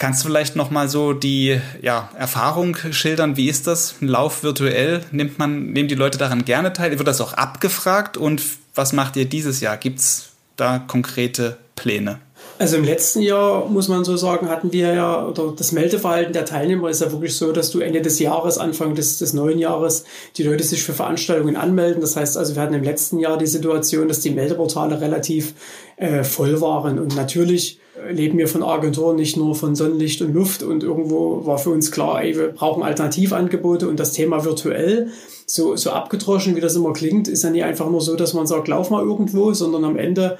Kannst 0.00 0.24
du 0.24 0.28
vielleicht 0.28 0.56
noch 0.56 0.70
mal 0.70 0.88
so 0.88 1.12
die 1.12 1.60
ja, 1.82 2.08
Erfahrung 2.16 2.74
schildern? 2.90 3.36
Wie 3.36 3.50
ist 3.50 3.66
das? 3.66 3.96
Ein 4.00 4.08
Lauf 4.08 4.42
virtuell? 4.42 5.02
Nimmt 5.12 5.38
man, 5.38 5.74
nehmen 5.74 5.90
die 5.90 5.94
Leute 5.94 6.16
daran 6.16 6.46
gerne 6.46 6.72
teil? 6.72 6.98
Wird 6.98 7.06
das 7.06 7.20
auch 7.20 7.34
abgefragt? 7.34 8.16
Und 8.16 8.42
was 8.74 8.94
macht 8.94 9.16
ihr 9.16 9.26
dieses 9.26 9.60
Jahr? 9.60 9.76
Gibt 9.76 9.98
es 9.98 10.30
da 10.56 10.78
konkrete 10.78 11.58
Pläne? 11.76 12.18
Also 12.58 12.78
im 12.78 12.84
letzten 12.84 13.20
Jahr, 13.20 13.68
muss 13.68 13.88
man 13.88 14.02
so 14.06 14.16
sagen, 14.16 14.48
hatten 14.48 14.72
wir 14.72 14.94
ja, 14.94 15.22
oder 15.22 15.52
das 15.54 15.72
Meldeverhalten 15.72 16.32
der 16.32 16.46
Teilnehmer 16.46 16.88
ist 16.88 17.02
ja 17.02 17.12
wirklich 17.12 17.36
so, 17.36 17.52
dass 17.52 17.70
du 17.70 17.80
Ende 17.80 18.00
des 18.00 18.18
Jahres, 18.20 18.56
Anfang 18.56 18.94
des, 18.94 19.18
des 19.18 19.34
neuen 19.34 19.58
Jahres, 19.58 20.04
die 20.38 20.44
Leute 20.44 20.64
sich 20.64 20.82
für 20.82 20.94
Veranstaltungen 20.94 21.56
anmelden. 21.56 22.00
Das 22.00 22.16
heißt 22.16 22.38
also, 22.38 22.54
wir 22.54 22.62
hatten 22.62 22.72
im 22.72 22.84
letzten 22.84 23.18
Jahr 23.18 23.36
die 23.36 23.46
Situation, 23.46 24.08
dass 24.08 24.20
die 24.20 24.30
Meldeportale 24.30 24.98
relativ 25.02 25.52
äh, 25.98 26.24
voll 26.24 26.62
waren. 26.62 26.98
Und 26.98 27.16
natürlich 27.16 27.79
leben 28.10 28.38
wir 28.38 28.48
von 28.48 28.62
Agenturen, 28.62 29.16
nicht 29.16 29.36
nur 29.36 29.54
von 29.54 29.74
Sonnenlicht 29.74 30.22
und 30.22 30.34
Luft. 30.34 30.62
Und 30.62 30.82
irgendwo 30.82 31.44
war 31.44 31.58
für 31.58 31.70
uns 31.70 31.90
klar, 31.90 32.22
ey, 32.22 32.36
wir 32.36 32.48
brauchen 32.48 32.82
Alternativangebote 32.82 33.88
und 33.88 34.00
das 34.00 34.12
Thema 34.12 34.44
virtuell, 34.44 35.08
so, 35.46 35.74
so 35.76 35.90
abgedroschen, 35.90 36.54
wie 36.54 36.60
das 36.60 36.76
immer 36.76 36.92
klingt, 36.92 37.26
ist 37.26 37.42
ja 37.42 37.50
nicht 37.50 37.64
einfach 37.64 37.90
nur 37.90 38.00
so, 38.00 38.14
dass 38.14 38.34
man 38.34 38.46
sagt, 38.46 38.68
lauf 38.68 38.90
mal 38.90 39.02
irgendwo, 39.02 39.52
sondern 39.52 39.84
am 39.84 39.96
Ende 39.96 40.38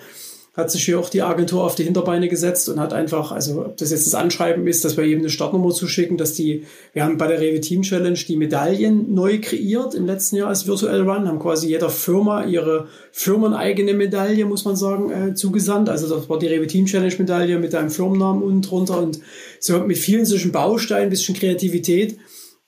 hat 0.57 0.71
sich 0.71 0.85
hier 0.85 0.99
auch 0.99 1.09
die 1.09 1.23
Agentur 1.23 1.63
auf 1.63 1.77
die 1.77 1.85
Hinterbeine 1.85 2.29
gesetzt 2.29 2.69
und 2.69 2.81
hat 2.81 2.93
einfach, 2.93 3.31
also 3.31 3.67
ob 3.67 3.77
das 3.77 3.93
jetzt 3.93 4.07
das 4.07 4.15
Anschreiben 4.15 4.67
ist, 4.67 4.85
dass 4.85 4.97
wir 4.97 5.05
eben 5.05 5.21
eine 5.21 5.31
Startnummer 5.31 5.71
zuschicken, 5.71 6.17
dass 6.17 6.35
die, 6.35 6.65
wir 6.93 7.05
haben 7.05 7.19
bei 7.19 7.29
der 7.29 7.41
Rewe 7.41 7.61
Team 7.61 7.83
Challenge 7.83 8.19
die 8.19 8.37
Medaillen 8.37 9.15
neu 9.15 9.41
kreiert 9.41 9.95
im 9.95 10.07
letzten 10.07 10.37
Jahr 10.37 10.49
als 10.49 10.67
Virtual 10.67 11.01
Run, 11.03 11.29
haben 11.29 11.39
quasi 11.39 11.69
jeder 11.69 11.89
Firma 11.89 12.45
ihre 12.45 12.89
firmeneigene 13.13 13.95
Medaille, 13.95 14.45
muss 14.45 14.65
man 14.65 14.75
sagen, 14.75 15.11
äh, 15.11 15.35
zugesandt. 15.35 15.89
Also 15.89 16.13
das 16.13 16.29
war 16.29 16.39
die 16.39 16.49
Rewe 16.49 16.67
Team 16.67 16.87
Challenge 16.87 17.15
Medaille 17.17 17.59
mit 17.59 17.75
einem 17.77 17.91
Firmennamen 17.91 18.43
unten 18.43 18.63
drunter 18.63 19.01
und 19.01 19.21
so 19.61 19.79
mit 19.79 19.99
vielen 19.99 20.27
solchen 20.27 20.51
Bausteinen, 20.51 21.05
ein 21.05 21.11
bisschen 21.11 21.37
Kreativität, 21.37 22.19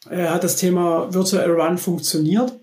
äh, 0.09 0.27
hat 0.27 0.45
das 0.45 0.55
Thema 0.55 1.13
Virtual 1.13 1.51
Run 1.51 1.79
funktioniert. 1.79 2.62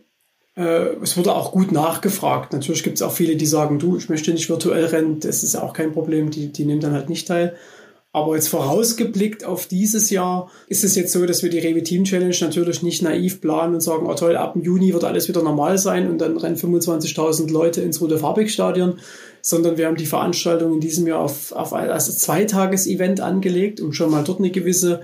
Äh, 0.55 0.95
es 1.01 1.17
wurde 1.17 1.33
auch 1.33 1.51
gut 1.51 1.71
nachgefragt. 1.71 2.53
Natürlich 2.53 2.83
gibt 2.83 2.97
es 2.97 3.01
auch 3.01 3.11
viele, 3.11 3.35
die 3.35 3.45
sagen, 3.45 3.79
du, 3.79 3.97
ich 3.97 4.09
möchte 4.09 4.31
nicht 4.31 4.49
virtuell 4.49 4.85
rennen, 4.85 5.19
das 5.19 5.43
ist 5.43 5.55
auch 5.55 5.73
kein 5.73 5.91
Problem, 5.91 6.31
die, 6.31 6.51
die 6.51 6.65
nehmen 6.65 6.81
dann 6.81 6.93
halt 6.93 7.09
nicht 7.09 7.27
teil. 7.27 7.55
Aber 8.11 8.33
jetzt 8.33 8.47
vorausgeblickt 8.47 9.45
auf 9.45 9.67
dieses 9.67 10.09
Jahr 10.09 10.49
ist 10.67 10.83
es 10.83 10.95
jetzt 10.95 11.13
so, 11.13 11.27
dass 11.27 11.43
wir 11.43 11.51
die 11.51 11.59
Rewe 11.59 11.83
Team 11.83 12.05
Challenge 12.05 12.35
natürlich 12.41 12.81
nicht 12.81 13.03
naiv 13.03 13.39
planen 13.39 13.75
und 13.75 13.81
sagen, 13.81 14.07
oh 14.07 14.15
toll, 14.15 14.35
ab 14.35 14.55
Juni 14.59 14.93
wird 14.93 15.03
alles 15.03 15.27
wieder 15.27 15.43
normal 15.43 15.77
sein 15.77 16.09
und 16.09 16.17
dann 16.17 16.35
rennen 16.37 16.55
25.000 16.55 17.51
Leute 17.51 17.81
ins 17.81 18.01
Rudolf 18.01 18.23
Habig 18.23 18.51
Stadion, 18.51 18.99
sondern 19.43 19.77
wir 19.77 19.85
haben 19.85 19.95
die 19.95 20.07
Veranstaltung 20.07 20.73
in 20.73 20.79
diesem 20.79 21.05
Jahr 21.05 21.19
auf, 21.19 21.51
auf 21.51 21.71
als 21.71 22.17
Zweitages-Event 22.17 23.21
angelegt, 23.21 23.79
um 23.79 23.93
schon 23.93 24.09
mal 24.09 24.23
dort 24.23 24.39
eine 24.39 24.49
gewisse 24.49 25.01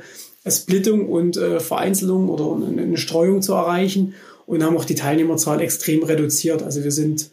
Splittung 0.47 1.07
und 1.07 1.37
äh, 1.37 1.59
Vereinzelung 1.59 2.27
oder 2.27 2.55
eine, 2.55 2.81
eine 2.81 2.97
Streuung 2.97 3.43
zu 3.43 3.53
erreichen 3.53 4.15
und 4.45 4.63
haben 4.63 4.77
auch 4.77 4.85
die 4.85 4.95
Teilnehmerzahl 4.95 5.61
extrem 5.61 6.03
reduziert. 6.03 6.63
Also 6.63 6.83
wir 6.83 6.91
sind 6.91 7.31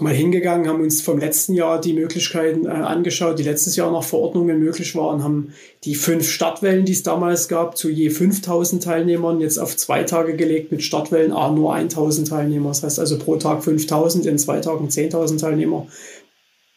mal 0.00 0.14
hingegangen, 0.14 0.68
haben 0.68 0.80
uns 0.80 1.00
vom 1.00 1.18
letzten 1.18 1.54
Jahr 1.54 1.80
die 1.80 1.92
Möglichkeiten 1.92 2.66
äh, 2.66 2.70
angeschaut, 2.70 3.38
die 3.38 3.42
letztes 3.42 3.76
Jahr 3.76 3.90
nach 3.90 4.04
Verordnungen 4.04 4.58
möglich 4.58 4.94
waren, 4.94 5.22
haben 5.22 5.52
die 5.84 5.94
fünf 5.94 6.30
Startwellen, 6.30 6.84
die 6.84 6.92
es 6.92 7.02
damals 7.02 7.48
gab, 7.48 7.76
zu 7.76 7.88
je 7.88 8.10
5000 8.10 8.82
Teilnehmern 8.82 9.40
jetzt 9.40 9.58
auf 9.58 9.76
zwei 9.76 10.04
Tage 10.04 10.36
gelegt 10.36 10.70
mit 10.72 10.82
Startwellen 10.82 11.32
A 11.32 11.50
nur 11.50 11.74
1000 11.74 12.28
Teilnehmer. 12.28 12.68
Das 12.68 12.82
heißt 12.82 12.98
also 12.98 13.18
pro 13.18 13.36
Tag 13.36 13.64
5000, 13.64 14.26
in 14.26 14.38
zwei 14.38 14.60
Tagen 14.60 14.88
10.000 14.88 15.40
Teilnehmer. 15.40 15.86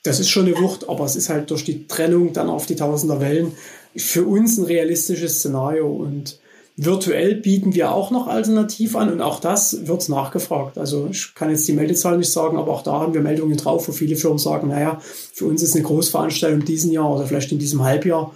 Das 0.03 0.19
ist 0.19 0.29
schon 0.29 0.47
eine 0.47 0.57
Wucht, 0.57 0.89
aber 0.89 1.05
es 1.05 1.15
ist 1.15 1.29
halt 1.29 1.51
durch 1.51 1.63
die 1.63 1.87
Trennung 1.87 2.33
dann 2.33 2.49
auf 2.49 2.65
die 2.65 2.75
Tausender 2.75 3.21
Wellen 3.21 3.53
für 3.95 4.23
uns 4.23 4.57
ein 4.57 4.65
realistisches 4.65 5.39
Szenario 5.39 5.87
und 5.87 6.39
Virtuell 6.83 7.35
bieten 7.35 7.75
wir 7.75 7.91
auch 7.91 8.09
noch 8.09 8.25
alternativ 8.25 8.95
an 8.95 9.13
und 9.13 9.21
auch 9.21 9.39
das 9.39 9.85
wird 9.85 10.09
nachgefragt. 10.09 10.79
Also 10.79 11.09
ich 11.11 11.35
kann 11.35 11.51
jetzt 11.51 11.67
die 11.67 11.73
Meldezahl 11.73 12.17
nicht 12.17 12.31
sagen, 12.31 12.57
aber 12.57 12.71
auch 12.71 12.81
da 12.81 12.93
haben 12.93 13.13
wir 13.13 13.21
Meldungen 13.21 13.55
drauf, 13.55 13.87
wo 13.87 13.91
viele 13.91 14.15
Firmen 14.15 14.39
sagen, 14.39 14.69
naja, 14.69 14.99
für 15.31 15.45
uns 15.45 15.61
ist 15.61 15.75
eine 15.75 15.83
Großveranstaltung 15.83 16.61
in 16.61 16.65
diesem 16.65 16.91
Jahr 16.91 17.13
oder 17.13 17.27
vielleicht 17.27 17.51
in 17.51 17.59
diesem 17.59 17.83
Halbjahr 17.83 18.33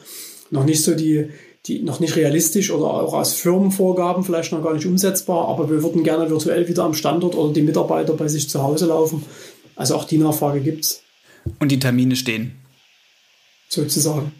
noch 0.52 0.64
nicht 0.64 0.84
so 0.84 0.94
die, 0.94 1.30
die 1.66 1.82
noch 1.82 2.00
nicht 2.00 2.18
realistisch 2.18 2.70
oder 2.70 2.86
auch 2.86 3.16
aus 3.16 3.34
Firmenvorgaben 3.34 4.24
vielleicht 4.24 4.52
noch 4.52 4.62
gar 4.62 4.76
nicht 4.76 4.86
umsetzbar, 4.86 5.48
aber 5.48 5.68
wir 5.72 5.82
würden 5.82 6.04
gerne 6.04 6.30
virtuell 6.30 6.68
wieder 6.68 6.84
am 6.84 6.94
Standort 6.94 7.34
oder 7.34 7.52
die 7.52 7.64
Mitarbeiter 7.64 8.14
bei 8.14 8.28
sich 8.28 8.48
zu 8.48 8.62
Hause 8.62 8.86
laufen. 8.86 9.24
Also 9.76 9.96
auch 9.96 10.04
die 10.04 10.20
Nachfrage 10.20 10.60
gibt 10.60 10.86
es. 10.86 11.02
Und 11.58 11.72
die 11.72 11.80
Termine 11.80 12.16
stehen. 12.16 12.52
Sozusagen. 13.70 14.34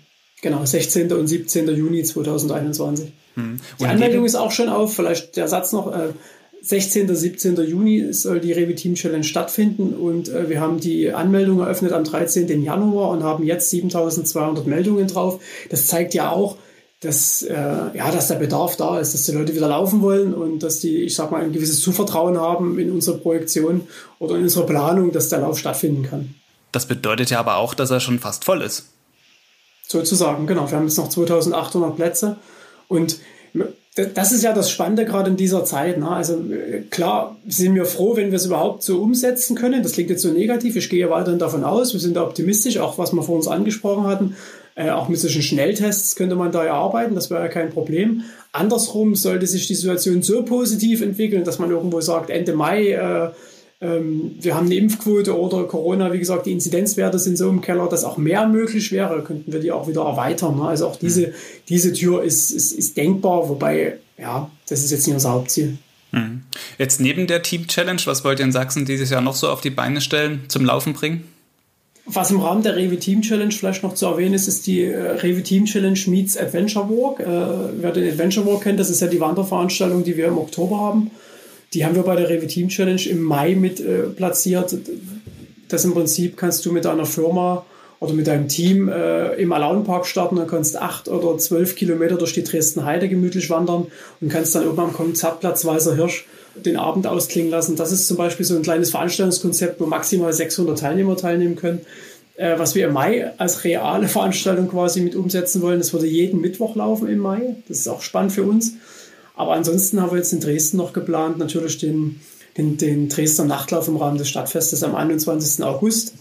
Genau, 0.44 0.64
16. 0.64 1.12
und 1.12 1.26
17. 1.26 1.68
Juni 1.76 2.04
2021. 2.04 3.12
Hm. 3.36 3.60
Die 3.80 3.86
Anmeldung 3.86 4.26
ist 4.26 4.36
auch 4.36 4.52
schon 4.52 4.70
auf. 4.70 4.96
Vielleicht 4.96 5.36
der 5.38 5.48
Satz 5.48 5.72
noch. 5.72 5.94
Äh, 5.94 6.10
16. 6.66 7.16
17. 7.16 7.56
Juni 7.58 8.12
soll 8.12 8.40
die 8.40 8.52
Rewe 8.52 8.74
Team 8.74 8.96
Challenge 8.96 9.24
stattfinden 9.24 9.94
und 9.94 10.30
äh, 10.30 10.50
wir 10.50 10.60
haben 10.60 10.80
die 10.80 11.14
Anmeldung 11.14 11.60
eröffnet 11.60 11.92
am 11.92 12.04
13. 12.04 12.64
Januar 12.64 13.12
und 13.12 13.24
haben 13.24 13.44
jetzt 13.44 13.70
7200 13.70 14.66
Meldungen 14.66 15.08
drauf. 15.08 15.40
Das 15.70 15.86
zeigt 15.86 16.16
ja 16.16 16.32
auch, 16.32 16.58
dass, 17.02 17.44
äh, 17.44 17.54
ja, 17.54 18.12
dass 18.12 18.30
der 18.30 18.36
Bedarf 18.36 18.78
da 18.78 19.00
ist, 19.00 19.14
dass 19.14 19.28
die 19.28 19.34
Leute 19.34 19.54
wieder 19.54 19.68
laufen 19.68 20.02
wollen 20.02 20.34
und 20.34 20.64
dass 20.64 20.80
die, 20.80 21.04
ich 21.04 21.16
sag 21.16 21.30
mal, 21.30 21.44
ein 21.44 21.54
gewisses 21.54 21.82
Zuvertrauen 21.82 22.40
haben 22.40 22.80
in 22.80 22.92
unsere 22.92 23.20
Projektion 23.20 23.88
oder 24.18 24.36
in 24.36 24.44
unsere 24.44 24.66
Planung, 24.66 25.12
dass 25.12 25.30
der 25.30 25.42
Lauf 25.42 25.60
stattfinden 25.60 26.04
kann. 26.04 26.34
Das 26.72 26.88
bedeutet 26.88 27.30
ja 27.30 27.40
aber 27.40 27.58
auch, 27.58 27.76
dass 27.76 27.92
er 27.92 28.00
schon 28.00 28.18
fast 28.18 28.44
voll 28.44 28.64
ist. 28.64 28.88
Sozusagen, 29.88 30.48
genau. 30.48 30.70
Wir 30.70 30.78
haben 30.78 30.88
jetzt 30.88 30.98
noch 30.98 31.10
2800 31.10 31.96
Plätze 31.96 32.38
und 32.88 33.18
das 33.96 34.34
ist 34.34 34.44
ja 34.44 34.54
das 34.54 34.70
Spannende 34.70 35.06
gerade 35.06 35.30
in 35.30 35.38
dieser 35.38 35.64
Zeit. 35.64 35.98
Ne? 35.98 36.10
Also 36.10 36.34
äh, 36.52 36.82
klar 36.90 37.38
sind 37.48 37.76
wir 37.76 37.86
froh, 37.86 38.18
wenn 38.18 38.30
wir 38.32 38.36
es 38.36 38.46
überhaupt 38.46 38.84
so 38.84 39.02
umsetzen 39.02 39.56
können. 39.56 39.84
Das 39.84 39.94
klingt 39.94 40.10
jetzt 40.10 40.22
so 40.22 40.32
negativ. 40.32 40.76
Ich 40.76 40.90
gehe 40.90 41.10
weiterhin 41.10 41.40
davon 41.40 41.64
aus. 41.64 41.94
Wir 41.94 42.02
sind 42.02 42.18
optimistisch, 42.18 42.78
auch 42.78 42.98
was 42.98 43.14
wir 43.14 43.24
vor 43.24 43.38
uns 43.38 43.48
angesprochen 43.48 44.06
hatten. 44.06 44.36
Äh, 44.76 44.90
auch 44.90 45.08
mit 45.08 45.20
solchen 45.20 45.42
Schnelltests 45.42 46.18
könnte 46.18 46.36
man 46.36 46.52
da 46.52 46.66
ja 46.66 46.74
arbeiten. 46.74 47.16
Das 47.16 47.30
wäre 47.30 47.44
ja 47.44 47.48
kein 47.48 47.70
Problem. 47.70 48.24
Andersrum 48.52 49.16
sollte 49.16 49.48
sich 49.48 49.68
die 49.68 49.76
Situation 49.76 50.22
so 50.22 50.44
positiv 50.44 51.02
entwickeln, 51.02 51.46
dass 51.46 51.60
man 51.60 51.72
irgendwo 51.72 52.02
sagt, 52.02 52.30
Ende 52.30 52.54
Mai, 52.54 52.90
äh, 52.90 53.30
wir 53.82 54.56
haben 54.56 54.68
eine 54.68 54.76
Impfquote 54.76 55.38
oder 55.38 55.66
Corona, 55.66 56.14
wie 56.14 56.20
gesagt, 56.20 56.46
die 56.46 56.54
Inzidenzwerte 56.54 57.20
sind 57.20 57.38
so 57.38 57.50
im 57.50 57.62
Keller, 57.62 57.88
dass 57.88 58.06
auch 58.06 58.18
mehr 58.18 58.48
möglich 58.48 58.92
wäre, 58.92 59.22
könnten 59.22 59.52
wir 59.52 59.60
die 59.60 59.72
auch 59.72 59.88
wieder 59.88 60.04
erweitern. 60.04 60.56
Ne? 60.56 60.64
Also 60.64 60.88
auch 60.88 60.96
diese, 60.96 61.34
diese 61.68 61.92
Tür 61.92 62.24
ist, 62.24 62.52
ist, 62.52 62.72
ist 62.72 62.96
denkbar, 62.96 63.50
wobei, 63.50 63.98
ja, 64.18 64.50
das 64.70 64.84
ist 64.84 64.92
jetzt 64.92 65.06
nicht 65.06 65.16
unser 65.16 65.34
Hauptziel. 65.34 65.78
Mhm. 66.14 66.44
Jetzt 66.78 67.02
neben 67.02 67.28
der 67.28 67.44
Team 67.44 67.68
Challenge, 67.68 68.02
was 68.06 68.24
wollt 68.24 68.40
ihr 68.40 68.46
in 68.46 68.54
Sachsen 68.54 68.86
dieses 68.86 69.10
Jahr 69.10 69.22
noch 69.22 69.36
so 69.36 69.50
auf 69.50 69.60
die 69.60 69.70
Beine 69.70 70.00
stellen, 70.00 70.46
zum 70.48 70.64
Laufen 70.64 70.94
bringen? 70.94 71.26
Was 72.08 72.30
im 72.30 72.40
Rahmen 72.40 72.62
der 72.62 72.76
Rewe 72.76 73.00
Team 73.00 73.24
Challenge 73.24 73.52
vielleicht 73.52 73.82
noch 73.82 73.96
zu 73.96 74.06
erwähnen 74.06 74.36
ist, 74.36 74.48
ist 74.48 74.68
die 74.68 74.84
äh, 74.84 74.96
Rewe 74.96 75.42
Team 75.42 75.66
Challenge 75.66 76.00
meets 76.06 76.38
Adventure 76.38 76.88
Walk. 76.88 77.20
Äh, 77.20 77.82
wer 77.82 77.92
den 77.92 78.08
Adventure 78.08 78.46
Walk 78.46 78.62
kennt, 78.62 78.80
das 78.80 78.92
ist 78.92 79.02
ja 79.02 79.08
die 79.08 79.20
Wanderveranstaltung, 79.20 80.04
die 80.04 80.16
wir 80.16 80.28
im 80.28 80.38
Oktober 80.38 80.80
haben. 80.80 81.10
Die 81.76 81.86
haben 81.86 81.94
wir 81.94 82.04
bei 82.04 82.16
der 82.16 82.30
Rewe 82.30 82.48
Team 82.48 82.70
Challenge 82.70 83.02
im 83.10 83.22
Mai 83.22 83.54
mit 83.54 83.82
äh, 83.82 84.04
platziert. 84.04 84.76
Das 85.68 85.84
im 85.84 85.94
Prinzip 85.94 86.38
kannst 86.38 86.66
du 86.66 86.72
mit 86.72 86.86
deiner 86.86 87.06
Firma 87.06 87.66
oder 88.00 88.14
mit 88.14 88.28
deinem 88.28 88.48
Team 88.48 88.88
äh, 88.88 89.34
im 89.34 89.52
Alaunpark 89.52 90.06
starten 90.06 90.38
und 90.38 90.48
kannst 90.48 90.78
acht 90.82 91.10
oder 91.10 91.38
zwölf 91.38 91.76
Kilometer 91.76 92.16
durch 92.16 92.32
die 92.32 92.46
Dresden 92.46 92.86
Heide 92.86 93.10
gemütlich 93.10 93.50
wandern 93.50 93.88
und 94.22 94.30
kannst 94.30 94.56
dann 94.56 94.64
irgendwann 94.64 94.86
am 94.86 94.94
Konzertplatz 94.94 95.66
Weißer 95.66 95.96
Hirsch 95.96 96.26
den 96.56 96.78
Abend 96.78 97.08
ausklingen 97.08 97.52
lassen. 97.52 97.76
Das 97.76 97.92
ist 97.92 98.08
zum 98.08 98.16
Beispiel 98.16 98.46
so 98.46 98.56
ein 98.56 98.62
kleines 98.62 98.92
Veranstaltungskonzept, 98.92 99.82
wo 99.82 99.86
maximal 99.86 100.32
600 100.32 100.80
Teilnehmer 100.80 101.18
teilnehmen 101.18 101.58
können. 101.58 101.82
Äh, 102.38 102.58
was 102.58 102.76
wir 102.76 102.88
im 102.88 102.94
Mai 102.94 103.34
als 103.38 103.66
reale 103.66 104.08
Veranstaltung 104.08 104.70
quasi 104.70 105.02
mit 105.02 105.16
umsetzen 105.16 105.62
wollen, 105.62 105.80
das 105.80 105.92
würde 105.92 106.08
jeden 106.08 106.40
Mittwoch 106.40 106.78
laufen 106.78 107.10
im 107.10 107.20
Mai. 107.20 107.58
Das 107.68 107.80
ist 107.80 107.90
auch 107.90 108.02
spannend 108.02 108.32
für 108.32 108.44
uns. 108.44 108.76
Aber 109.36 109.54
ansonsten 109.54 110.02
haben 110.02 110.12
wir 110.12 110.18
jetzt 110.18 110.34
in 110.34 110.40
Dresden 110.40 110.78
noch 110.78 110.94
geplant, 110.94 111.38
natürlich 111.38 111.78
den, 111.78 112.22
den, 112.58 112.78
den 112.78 113.10
Dresdner 113.10 113.46
Nachtlauf 113.46 113.88
im 113.88 113.98
Rahmen 113.98 114.18
des 114.18 114.30
Stadtfestes 114.30 114.84
am 114.84 114.96
21. 114.96 115.64
August. 115.64 116.14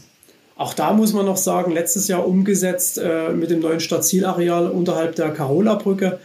Auch 0.56 0.74
da 0.74 0.92
muss 0.92 1.12
man 1.12 1.26
noch 1.26 1.36
sagen, 1.36 1.72
letztes 1.72 2.08
Jahr 2.08 2.26
umgesetzt 2.26 2.98
äh, 2.98 3.30
mit 3.30 3.50
dem 3.50 3.60
neuen 3.60 3.80
Stadtzielareal 3.80 4.68
unterhalb 4.68 5.16
der 5.16 5.30
Carola-Brücke 5.30 6.20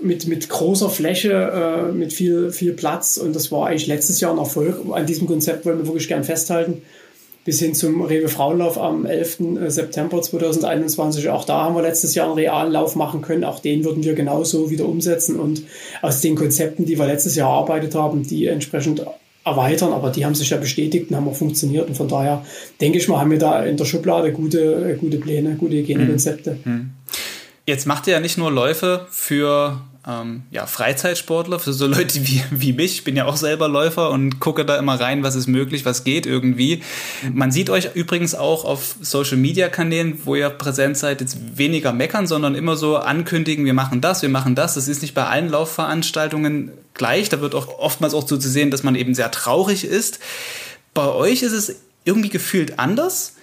mit, 0.00 0.26
mit 0.26 0.48
großer 0.48 0.90
Fläche, 0.90 1.32
äh, 1.32 1.92
mit 1.92 2.12
viel, 2.12 2.52
viel 2.52 2.72
Platz. 2.72 3.16
Und 3.16 3.34
das 3.34 3.50
war 3.50 3.68
eigentlich 3.68 3.86
letztes 3.86 4.20
Jahr 4.20 4.32
ein 4.32 4.38
Erfolg. 4.38 4.80
An 4.92 5.06
diesem 5.06 5.26
Konzept 5.26 5.64
wollen 5.64 5.78
wir 5.78 5.86
wirklich 5.86 6.08
gern 6.08 6.24
festhalten 6.24 6.82
bis 7.44 7.58
hin 7.58 7.74
zum 7.74 8.02
Rewe 8.02 8.28
Frauenlauf 8.28 8.78
am 8.78 9.06
11. 9.06 9.40
Äh, 9.40 9.70
September 9.70 10.20
2021. 10.20 11.28
Auch 11.28 11.44
da 11.44 11.64
haben 11.64 11.76
wir 11.76 11.82
letztes 11.82 12.14
Jahr 12.14 12.26
einen 12.26 12.36
realen 12.36 12.72
Lauf 12.72 12.96
machen 12.96 13.20
können. 13.20 13.44
Auch 13.44 13.60
den 13.60 13.84
würden 13.84 14.02
wir 14.02 14.14
genauso 14.14 14.70
wieder 14.70 14.86
umsetzen 14.86 15.38
und 15.38 15.62
aus 16.02 16.20
den 16.20 16.34
Konzepten, 16.34 16.86
die 16.86 16.98
wir 16.98 17.06
letztes 17.06 17.36
Jahr 17.36 17.50
erarbeitet 17.50 17.94
haben, 17.94 18.22
die 18.22 18.46
entsprechend 18.46 19.04
erweitern. 19.44 19.92
Aber 19.92 20.10
die 20.10 20.24
haben 20.24 20.34
sich 20.34 20.50
ja 20.50 20.56
bestätigt 20.56 21.10
und 21.10 21.16
haben 21.16 21.28
auch 21.28 21.36
funktioniert. 21.36 21.88
Und 21.88 21.96
von 21.96 22.08
daher 22.08 22.44
denke 22.80 22.98
ich 22.98 23.08
mal, 23.08 23.20
haben 23.20 23.30
wir 23.30 23.38
da 23.38 23.62
in 23.64 23.76
der 23.76 23.84
Schublade 23.84 24.32
gute, 24.32 24.92
äh, 24.92 24.96
gute 24.96 25.18
Pläne, 25.18 25.56
gute 25.56 25.76
Hygienekonzepte. 25.76 26.58
Hm. 26.62 26.90
Jetzt 27.66 27.86
macht 27.86 28.06
ihr 28.06 28.14
ja 28.14 28.20
nicht 28.20 28.36
nur 28.36 28.50
Läufe 28.50 29.06
für 29.10 29.80
ähm, 30.06 30.42
ja, 30.50 30.66
Freizeitsportler, 30.66 31.58
für 31.58 31.72
so 31.72 31.86
Leute 31.88 32.26
wie, 32.26 32.42
wie 32.50 32.72
mich. 32.72 32.92
Ich 32.96 33.04
bin 33.04 33.16
ja 33.16 33.24
auch 33.26 33.36
selber 33.36 33.68
Läufer 33.68 34.10
und 34.10 34.40
gucke 34.40 34.64
da 34.64 34.76
immer 34.76 35.00
rein, 35.00 35.22
was 35.22 35.34
ist 35.34 35.46
möglich, 35.46 35.84
was 35.84 36.04
geht 36.04 36.26
irgendwie. 36.26 36.82
Man 37.32 37.50
sieht 37.50 37.70
euch 37.70 37.94
übrigens 37.94 38.34
auch 38.34 38.64
auf 38.64 38.96
Social 39.00 39.36
Media 39.36 39.68
Kanälen, 39.68 40.20
wo 40.24 40.34
ihr 40.34 40.50
präsent 40.50 40.96
seid, 40.96 41.20
jetzt 41.20 41.38
weniger 41.56 41.92
meckern, 41.92 42.26
sondern 42.26 42.54
immer 42.54 42.76
so 42.76 42.96
ankündigen, 42.96 43.64
wir 43.64 43.74
machen 43.74 44.00
das, 44.00 44.22
wir 44.22 44.28
machen 44.28 44.54
das. 44.54 44.74
Das 44.74 44.88
ist 44.88 45.02
nicht 45.02 45.14
bei 45.14 45.26
allen 45.26 45.48
Laufveranstaltungen 45.48 46.72
gleich. 46.92 47.28
Da 47.28 47.40
wird 47.40 47.54
auch 47.54 47.78
oftmals 47.78 48.14
auch 48.14 48.28
so 48.28 48.36
zu 48.36 48.48
sehen, 48.48 48.70
dass 48.70 48.82
man 48.82 48.94
eben 48.94 49.14
sehr 49.14 49.30
traurig 49.30 49.84
ist. 49.84 50.18
Bei 50.92 51.08
euch 51.08 51.42
ist 51.42 51.52
es 51.52 51.76
irgendwie 52.04 52.28
gefühlt 52.28 52.78
anders 52.78 53.34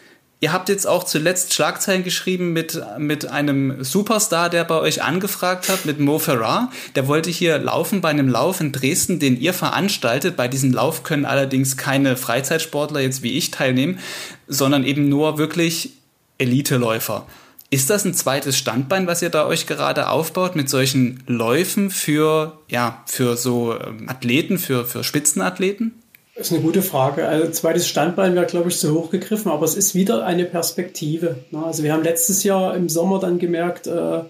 Ihr 0.43 0.51
habt 0.51 0.69
jetzt 0.69 0.88
auch 0.88 1.04
zuletzt 1.04 1.54
Schlagzeilen 1.54 2.04
geschrieben 2.04 2.51
mit, 2.51 2.82
mit 2.97 3.27
einem 3.27 3.84
Superstar, 3.84 4.49
der 4.49 4.63
bei 4.63 4.80
euch 4.80 5.04
angefragt 5.04 5.69
hat, 5.69 5.86
mit 5.86 5.99
Mo 5.99 6.17
Farah. 6.17 6.71
Der 6.95 7.08
wollte 7.08 7.30
hier 7.30 7.60
laufen 7.60 8.01
bei 8.01 8.10
einem 8.10 8.27
Lauf 8.27 8.60
in 8.60 8.71
Dresden, 8.71 9.19
den 9.19 9.39
ihr 9.39 9.54
veranstaltet. 9.54 10.36
Bei 10.36 10.47
diesem 10.47 10.73
Lauf 10.73 11.04
können 11.04 11.25
allerdings 11.25 11.77
keine 11.77 12.17
Freizeitsportler 12.17 13.01
jetzt 13.01 13.21
wie 13.21 13.38
ich 13.38 13.51
teilnehmen, 13.51 13.99
sondern 14.47 14.84
eben 14.84 15.10
nur 15.10 15.38
wirklich 15.38 15.91
Eliteläufer. 16.39 17.27
Ist 17.69 17.91
das 17.91 18.04
ein 18.04 18.15
zweites 18.15 18.58
Standbein, 18.58 19.06
was 19.06 19.21
ihr 19.21 19.30
da 19.30 19.45
euch 19.45 19.67
gerade 19.67 20.10
aufbaut 20.10 20.56
mit 20.56 20.71
solchen 20.71 21.23
Läufen 21.27 21.91
für, 21.91 22.58
ja, 22.67 23.04
für 23.06 23.38
so 23.38 23.80
ähm, 23.80 24.10
Athleten, 24.10 24.58
für, 24.58 24.86
für 24.86 25.04
Spitzenathleten? 25.04 26.01
Das 26.41 26.49
ist 26.49 26.56
eine 26.56 26.65
gute 26.65 26.82
Frage. 26.82 27.27
Also 27.27 27.51
zweites 27.51 27.88
Standbein 27.88 28.34
wäre, 28.34 28.47
glaube 28.47 28.69
ich, 28.69 28.80
zu 28.80 28.95
hoch 28.95 29.12
gegriffen, 29.12 29.51
aber 29.51 29.63
es 29.63 29.75
ist 29.75 29.93
wieder 29.93 30.25
eine 30.25 30.45
Perspektive. 30.45 31.36
Ne? 31.51 31.63
Also 31.63 31.84
wir 31.84 31.93
haben 31.93 32.01
letztes 32.01 32.43
Jahr 32.43 32.75
im 32.75 32.89
Sommer 32.89 33.19
dann 33.19 33.38
gemerkt, 33.38 33.86
äh, 33.86 34.21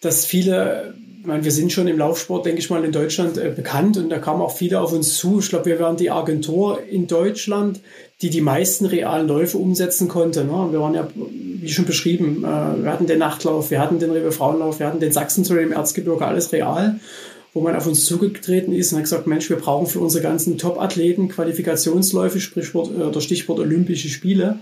dass 0.00 0.24
viele, 0.24 0.94
ich 1.20 1.26
meine, 1.26 1.44
wir 1.44 1.52
sind 1.52 1.72
schon 1.72 1.88
im 1.88 1.98
Laufsport, 1.98 2.46
denke 2.46 2.60
ich 2.60 2.70
mal, 2.70 2.82
in 2.86 2.92
Deutschland 2.92 3.36
äh, 3.36 3.52
bekannt 3.54 3.98
und 3.98 4.08
da 4.08 4.18
kamen 4.18 4.40
auch 4.40 4.56
viele 4.56 4.80
auf 4.80 4.94
uns 4.94 5.18
zu. 5.18 5.40
Ich 5.40 5.50
glaube, 5.50 5.66
wir 5.66 5.78
waren 5.78 5.98
die 5.98 6.10
Agentur 6.10 6.82
in 6.88 7.06
Deutschland, 7.06 7.80
die 8.22 8.30
die 8.30 8.40
meisten 8.40 8.86
realen 8.86 9.28
Läufe 9.28 9.58
umsetzen 9.58 10.08
konnte. 10.08 10.42
Ne? 10.42 10.68
Wir 10.70 10.80
waren 10.80 10.94
ja, 10.94 11.06
wie 11.14 11.68
schon 11.68 11.84
beschrieben, 11.84 12.44
äh, 12.44 12.82
wir 12.82 12.90
hatten 12.90 13.06
den 13.06 13.18
Nachtlauf, 13.18 13.70
wir 13.70 13.82
hatten 13.82 13.98
den 13.98 14.10
Rewe 14.10 14.32
Frauenlauf, 14.32 14.78
wir 14.78 14.86
hatten 14.86 15.00
den 15.00 15.12
Sachsen-Trail 15.12 15.64
im 15.64 15.72
Erzgebirge, 15.72 16.24
alles 16.24 16.50
real 16.52 16.98
wo 17.56 17.62
man 17.62 17.74
auf 17.74 17.86
uns 17.86 18.04
zugetreten 18.04 18.74
ist 18.74 18.92
und 18.92 18.98
hat 18.98 19.04
gesagt, 19.04 19.26
Mensch, 19.26 19.48
wir 19.48 19.56
brauchen 19.56 19.86
für 19.86 20.00
unsere 20.00 20.22
ganzen 20.22 20.58
Top-Athleten 20.58 21.30
Qualifikationsläufe, 21.30 22.38
Sprichwort 22.38 22.90
äh, 22.90 23.02
oder 23.04 23.22
Stichwort 23.22 23.58
Olympische 23.60 24.10
Spiele. 24.10 24.58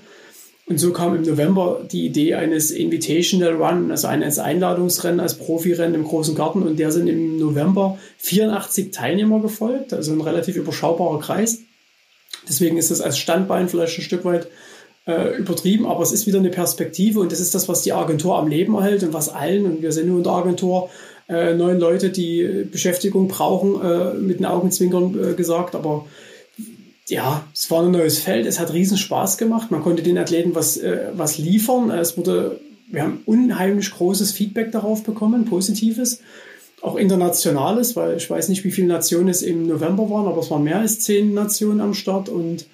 Und 0.67 0.79
so 0.79 0.93
kam 0.93 1.17
im 1.17 1.23
November 1.23 1.85
die 1.91 2.07
Idee 2.07 2.35
eines 2.35 2.71
Invitational 2.71 3.55
Run, 3.55 3.91
also 3.91 4.07
eines 4.07 4.39
Einladungsrennen 4.39 5.19
als 5.19 5.35
Profirennen 5.35 5.97
im 5.97 6.05
großen 6.05 6.37
Garten. 6.37 6.63
Und 6.63 6.79
der 6.79 6.93
sind 6.93 7.09
im 7.09 7.37
November 7.37 7.99
84 8.19 8.93
Teilnehmer 8.93 9.41
gefolgt, 9.41 9.93
also 9.93 10.13
ein 10.13 10.21
relativ 10.21 10.55
überschaubarer 10.55 11.19
Kreis. 11.19 11.63
Deswegen 12.49 12.77
ist 12.77 12.93
das 12.93 13.01
als 13.01 13.19
Standbein 13.19 13.69
vielleicht 13.69 13.99
ein 13.99 14.03
Stück 14.03 14.25
weit 14.25 14.47
äh, 15.07 15.37
übertrieben, 15.37 15.85
aber 15.87 16.05
es 16.05 16.13
ist 16.13 16.29
wieder 16.29 16.39
eine 16.39 16.51
Perspektive 16.51 17.19
und 17.19 17.33
das 17.33 17.41
ist 17.41 17.57
das, 17.57 17.69
was 17.69 17.83
die 17.83 17.93
Agentur 17.93 18.39
am 18.39 18.47
Leben 18.47 18.77
erhält 18.77 19.03
und 19.03 19.13
was 19.13 19.29
allen, 19.31 19.67
und 19.67 19.83
wir 19.83 19.91
sind 19.91 20.07
nur 20.07 20.19
in 20.19 20.25
der 20.25 20.33
Agentur, 20.33 20.91
äh, 21.29 21.55
neun 21.55 21.79
Leute, 21.79 22.11
die 22.11 22.67
Beschäftigung 22.71 23.29
brauchen, 23.29 23.81
äh, 23.83 24.15
mit 24.15 24.39
den 24.39 24.47
Augenzwinkern 24.47 25.33
äh, 25.33 25.35
gesagt. 25.35 25.75
Aber 25.75 26.07
ja, 27.09 27.45
es 27.53 27.71
war 27.71 27.83
ein 27.83 27.91
neues 27.91 28.19
Feld. 28.19 28.47
Es 28.47 28.61
hat 28.61 28.73
riesen 28.73 28.97
Spaß 28.97 29.39
gemacht. 29.39 29.71
Man 29.71 29.83
konnte 29.83 30.03
den 30.03 30.19
Athleten 30.19 30.55
was, 30.55 30.77
äh, 30.77 31.09
was 31.15 31.39
liefern. 31.39 31.91
Es 31.91 32.17
wurde, 32.17 32.61
wir 32.91 33.03
haben 33.03 33.23
unheimlich 33.27 33.91
großes 33.91 34.33
Feedback 34.33 34.73
darauf 34.73 35.03
bekommen, 35.03 35.45
positives. 35.45 36.21
Auch 36.83 36.97
internationales, 36.97 37.97
weil 37.97 38.19
ich 38.19 38.29
weiß 38.29 38.51
nicht, 38.51 38.65
wie 38.65 38.71
viele 38.71 38.89
Nationen 38.89 39.29
es 39.29 39.41
im 39.41 39.67
November 39.67 40.11
waren, 40.11 40.27
aber 40.27 40.41
es 40.41 40.51
waren 40.51 40.65
mehr 40.65 40.81
als 40.81 41.01
zehn 41.01 41.33
Nationen 41.33 41.81
am 41.81 41.95
Start 41.95 42.29
und 42.29 42.67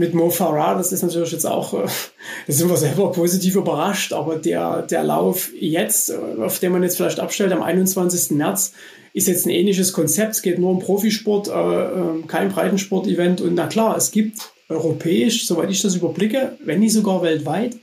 mit 0.00 0.14
Mo 0.14 0.30
Farah, 0.30 0.74
das 0.74 0.92
ist 0.92 1.02
natürlich 1.02 1.30
jetzt 1.30 1.46
auch, 1.46 1.74
äh, 1.74 1.86
da 2.46 2.52
sind 2.52 2.68
wir 2.68 2.76
selber 2.76 3.12
positiv 3.12 3.54
überrascht, 3.54 4.12
aber 4.12 4.36
der, 4.36 4.82
der 4.82 5.04
Lauf 5.04 5.50
jetzt, 5.54 6.10
äh, 6.10 6.42
auf 6.42 6.58
den 6.58 6.72
man 6.72 6.82
jetzt 6.82 6.96
vielleicht 6.96 7.20
abstellt, 7.20 7.52
am 7.52 7.62
21. 7.62 8.32
März, 8.32 8.72
ist 9.12 9.28
jetzt 9.28 9.46
ein 9.46 9.50
ähnliches 9.50 9.92
Konzept. 9.92 10.36
Es 10.36 10.42
geht 10.42 10.58
nur 10.58 10.70
um 10.70 10.78
Profisport, 10.78 11.48
äh, 11.48 11.52
ähm, 11.52 12.26
kein 12.26 12.50
Breitensport-Event. 12.50 13.40
Und 13.40 13.54
na 13.54 13.66
klar, 13.66 13.96
es 13.96 14.10
gibt 14.10 14.52
europäisch, 14.68 15.46
soweit 15.46 15.70
ich 15.70 15.82
das 15.82 15.96
überblicke, 15.96 16.56
wenn 16.64 16.80
nicht 16.80 16.92
sogar 16.92 17.22
weltweit, 17.22 17.76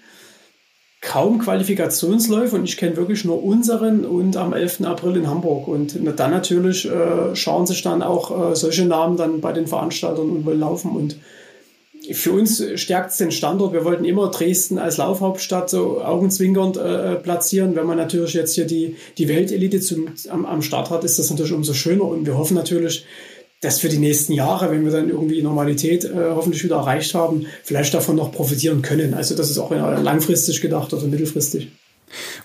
kaum 1.01 1.39
Qualifikationsläufe 1.39 2.55
und 2.55 2.63
ich 2.63 2.77
kenne 2.77 2.97
wirklich 2.97 3.23
nur 3.23 3.43
unseren 3.43 4.05
und 4.05 4.35
am 4.35 4.53
11. 4.53 4.81
April 4.85 5.17
in 5.17 5.27
Hamburg. 5.27 5.67
Und 5.67 5.99
dann 6.17 6.31
natürlich 6.31 6.89
äh, 6.89 7.35
schauen 7.35 7.67
sich 7.67 7.81
dann 7.83 8.01
auch 8.01 8.51
äh, 8.51 8.55
solche 8.55 8.85
Namen 8.85 9.17
dann 9.17 9.41
bei 9.41 9.51
den 9.51 9.67
Veranstaltern 9.67 10.29
und 10.29 10.59
laufen. 10.59 10.95
Und 10.95 11.17
für 12.13 12.31
uns 12.31 12.63
stärkt 12.75 13.11
es 13.11 13.17
den 13.17 13.31
Standort. 13.31 13.73
Wir 13.73 13.85
wollten 13.85 14.05
immer 14.05 14.29
Dresden 14.29 14.77
als 14.77 14.97
Laufhauptstadt 14.97 15.69
so 15.69 16.01
augenzwinkernd 16.01 16.77
äh, 16.77 17.15
platzieren. 17.15 17.75
Wenn 17.75 17.85
man 17.85 17.97
natürlich 17.97 18.33
jetzt 18.33 18.55
hier 18.55 18.65
die, 18.65 18.95
die 19.17 19.27
Weltelite 19.27 19.79
zum, 19.79 20.09
am, 20.29 20.45
am 20.45 20.61
Start 20.61 20.89
hat, 20.89 21.03
ist 21.03 21.19
das 21.19 21.29
natürlich 21.29 21.53
umso 21.53 21.73
schöner. 21.73 22.03
Und 22.03 22.25
wir 22.25 22.37
hoffen 22.37 22.55
natürlich, 22.55 23.05
dass 23.61 23.79
für 23.79 23.89
die 23.89 23.97
nächsten 23.97 24.33
Jahre, 24.33 24.69
wenn 24.69 24.85
wir 24.85 24.91
dann 24.91 25.09
irgendwie 25.09 25.41
Normalität 25.41 26.05
äh, 26.05 26.11
hoffentlich 26.35 26.63
wieder 26.63 26.75
erreicht 26.75 27.13
haben, 27.13 27.47
vielleicht 27.63 27.93
davon 27.93 28.15
noch 28.15 28.31
profitieren 28.31 28.81
können. 28.81 29.13
Also 29.13 29.35
das 29.35 29.49
ist 29.49 29.57
auch 29.57 29.71
langfristig 29.71 30.61
gedacht 30.61 30.93
oder 30.93 31.07
mittelfristig. 31.07 31.69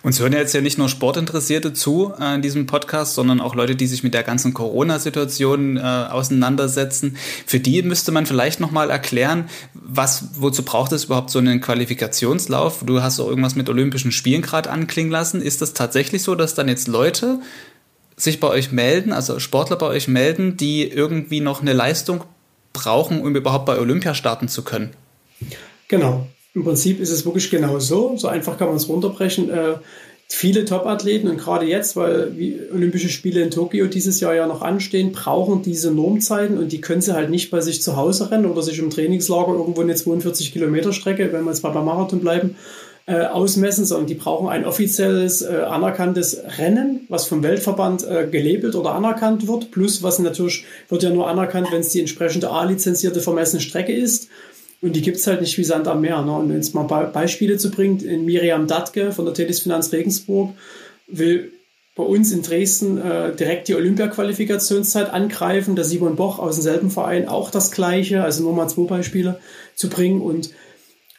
Uns 0.03 0.18
hören 0.18 0.33
jetzt 0.33 0.55
ja 0.55 0.61
nicht 0.61 0.79
nur 0.79 0.88
Sportinteressierte 0.88 1.72
zu 1.72 2.12
äh, 2.18 2.35
in 2.35 2.42
diesem 2.42 2.66
Podcast, 2.66 3.14
sondern 3.14 3.40
auch 3.40 3.55
Leute, 3.55 3.77
die 3.77 3.87
sich 3.87 4.03
mit 4.03 4.14
der 4.14 4.25
ganzen 4.25 4.55
Corona-Situation 4.55 5.77
äh, 5.77 5.81
auseinandersetzen. 5.81 7.16
Für 7.46 7.61
die 7.61 7.83
müsste 7.83 8.11
man 8.11 8.27
vielleicht 8.27 8.59
nochmal 8.59 8.90
erklären, 8.90 9.48
was, 9.75 10.25
wozu 10.35 10.64
braucht 10.64 10.92
es 10.92 11.05
überhaupt 11.05 11.31
so 11.31 11.38
einen 11.38 11.61
Qualifikationslauf? 11.61 12.83
Du 12.85 13.03
hast 13.03 13.20
auch 13.20 13.29
irgendwas 13.29 13.55
mit 13.55 13.68
Olympischen 13.68 14.12
Spielen 14.12 14.42
gerade 14.42 14.70
anklingen 14.70 15.12
lassen. 15.12 15.40
Ist 15.40 15.62
das 15.62 15.75
tatsächlich 15.75 16.22
so, 16.22 16.35
dass 16.35 16.55
dann 16.55 16.68
jetzt 16.68 16.88
Leute 16.88 17.38
sich 18.16 18.40
bei 18.40 18.48
euch 18.48 18.72
melden, 18.72 19.12
also 19.12 19.38
Sportler 19.38 19.77
bei 19.77 19.87
euch 19.87 20.09
melden, 20.09 20.57
die 20.57 20.88
irgendwie 20.88 21.40
noch 21.40 21.61
eine 21.61 21.72
Leistung 21.72 22.25
brauchen, 22.72 23.20
um 23.20 23.35
überhaupt 23.37 23.66
bei 23.66 23.79
Olympia 23.79 24.14
starten 24.14 24.48
zu 24.48 24.62
können? 24.62 24.90
Genau. 25.88 26.27
Im 26.55 26.65
Prinzip 26.65 27.01
ist 27.01 27.11
es 27.11 27.25
wirklich 27.25 27.51
genau 27.51 27.79
so. 27.79 28.17
So 28.17 28.29
einfach 28.29 28.59
kann 28.59 28.69
man 28.69 28.77
es 28.77 28.88
runterbrechen. 28.88 29.51
Äh, 29.51 29.75
viele 30.29 30.65
Top-Athleten 30.65 31.29
und 31.29 31.38
gerade 31.38 31.67
jetzt, 31.67 31.97
weil 31.97 32.33
Olympische 32.73 33.09
Spiele 33.09 33.43
in 33.43 33.51
Tokio 33.51 33.87
dieses 33.87 34.21
Jahr 34.21 34.35
ja 34.35 34.47
noch 34.47 34.62
anstehen, 34.62 35.12
brauchen 35.12 35.62
diese 35.62 35.91
Normzeiten 35.91 36.59
und 36.59 36.73
die 36.73 36.81
können 36.81 37.03
sie 37.03 37.15
halt 37.15 37.31
nicht 37.31 37.51
bei 37.51 37.61
sich 37.61 37.83
zu 37.83 37.97
Hause 37.97 38.31
rennen 38.31 38.47
oder 38.47 38.62
sich 38.62 38.79
im 38.79 38.91
Trainingslager 38.91 39.53
irgendwo 39.53 39.83
eine 39.83 39.95
42 39.95 40.53
Kilometer 40.53 40.93
Strecke, 40.93 41.33
wenn 41.33 41.45
wir 41.45 41.51
jetzt 41.51 41.62
mal 41.62 41.71
beim 41.71 41.85
Marathon 41.85 42.21
bleiben, 42.21 42.57
äh, 43.05 43.25
ausmessen, 43.25 43.85
sondern 43.85 44.07
die 44.07 44.15
brauchen 44.15 44.49
ein 44.49 44.65
offizielles, 44.65 45.43
äh, 45.43 45.57
anerkanntes 45.69 46.41
Rennen, 46.59 47.01
was 47.09 47.27
vom 47.27 47.43
Weltverband 47.43 48.05
äh, 48.05 48.29
gelabelt 48.31 48.75
oder 48.75 48.95
anerkannt 48.95 49.49
wird. 49.49 49.71
Plus, 49.71 50.03
was 50.03 50.19
natürlich 50.19 50.65
wird 50.88 51.03
ja 51.03 51.11
nur 51.11 51.29
anerkannt, 51.29 51.69
wenn 51.73 51.81
es 51.81 51.88
die 51.88 52.01
entsprechende 52.01 52.51
A-lizenzierte 52.51 53.21
vermessene 53.21 53.61
Strecke 53.61 53.93
ist. 53.93 54.29
Und 54.83 54.97
die 54.97 55.01
gibt 55.01 55.16
es 55.16 55.27
halt 55.29 55.40
nicht 55.40 55.57
wie 55.57 55.64
Sand 55.64 55.87
am 55.87 56.01
Meer. 56.01 56.23
Ne? 56.23 56.33
Und 56.33 56.51
es 56.51 56.75
mal 56.75 56.83
Be 56.83 57.09
Beispiele 57.12 57.57
zu 57.57 57.71
bringt, 57.71 58.03
in 58.03 58.25
Miriam 58.25 58.66
Datke 58.66 59.12
von 59.12 59.25
der 59.25 59.33
Tedis 59.33 59.61
Finanz 59.61 59.92
Regensburg 59.92 60.51
will 61.07 61.53
bei 61.95 62.03
uns 62.03 62.33
in 62.33 62.42
Dresden 62.42 62.99
äh, 62.99 63.35
direkt 63.37 63.68
die 63.68 63.75
Olympia-Qualifikationszeit 63.75 65.11
angreifen. 65.11 65.77
Der 65.77 65.85
Simon 65.85 66.16
Boch 66.16 66.38
aus 66.38 66.57
demselben 66.57 66.90
Verein 66.90 67.29
auch 67.29 67.51
das 67.51 67.71
Gleiche. 67.71 68.25
Also 68.25 68.42
nur 68.42 68.55
mal 68.55 68.68
zwei 68.68 68.85
Beispiele 68.85 69.38
zu 69.77 69.88
bringen. 69.88 70.21
Und 70.21 70.51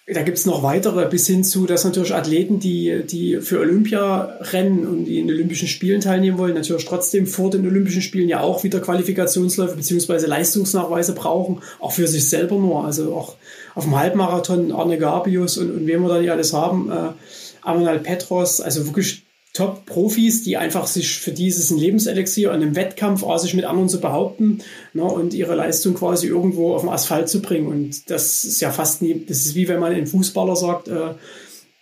da 0.05 0.21
gibt 0.21 0.37
es 0.37 0.45
noch 0.45 0.63
weitere, 0.63 1.07
bis 1.07 1.27
hin 1.27 1.45
zu, 1.45 1.65
dass 1.65 1.85
natürlich 1.85 2.13
Athleten, 2.13 2.59
die, 2.59 3.03
die 3.09 3.39
für 3.39 3.59
Olympia 3.59 4.37
rennen 4.51 4.85
und 4.85 5.05
die 5.05 5.19
in 5.19 5.29
Olympischen 5.29 5.69
Spielen 5.69 6.01
teilnehmen 6.01 6.37
wollen, 6.37 6.55
natürlich 6.55 6.83
trotzdem 6.83 7.25
vor 7.25 7.49
den 7.49 7.65
Olympischen 7.65 8.01
Spielen 8.01 8.27
ja 8.27 8.41
auch 8.41 8.65
wieder 8.65 8.81
Qualifikationsläufe 8.81 9.77
bzw. 9.77 10.25
Leistungsnachweise 10.25 11.13
brauchen, 11.13 11.61
auch 11.79 11.93
für 11.93 12.07
sich 12.07 12.27
selber 12.27 12.57
nur. 12.57 12.83
Also 12.83 13.15
auch 13.15 13.35
auf 13.75 13.85
dem 13.85 13.97
Halbmarathon 13.97 14.73
Arne 14.73 14.97
Gabius 14.97 15.57
und, 15.57 15.71
und 15.71 15.87
wen 15.87 16.01
wir 16.01 16.09
da 16.09 16.19
nicht 16.19 16.31
alles 16.31 16.51
haben, 16.51 16.91
äh, 16.91 17.13
Amanal 17.61 17.99
Petros, 17.99 18.59
also 18.59 18.85
wirklich 18.85 19.22
Top-Profis, 19.53 20.41
die 20.43 20.57
einfach 20.57 20.87
sich 20.87 21.19
für 21.19 21.31
dieses 21.31 21.69
ein 21.69 21.77
Lebenselixier 21.77 22.51
und 22.51 22.63
im 22.63 22.75
Wettkampf 22.75 23.21
auch 23.21 23.37
sich 23.37 23.53
mit 23.53 23.65
anderen 23.65 23.87
zu 23.87 24.01
behaupten 24.01 24.59
ne, 24.93 25.03
und 25.03 25.35
ihre 25.35 25.53
Leistung 25.53 25.93
quasi 25.93 26.25
irgendwo 26.25 26.73
auf 26.73 26.81
den 26.81 26.89
Asphalt 26.89 27.29
zu 27.29 27.39
bringen. 27.39 27.67
Und 27.67 28.09
das 28.09 28.45
ist 28.45 28.61
ja 28.61 28.71
fast 28.71 29.03
nie, 29.03 29.23
das 29.27 29.45
ist 29.45 29.53
wie 29.53 29.67
wenn 29.67 29.79
man 29.79 29.93
einem 29.93 30.07
Fußballer 30.07 30.55
sagt, 30.55 30.87
äh, 30.87 31.13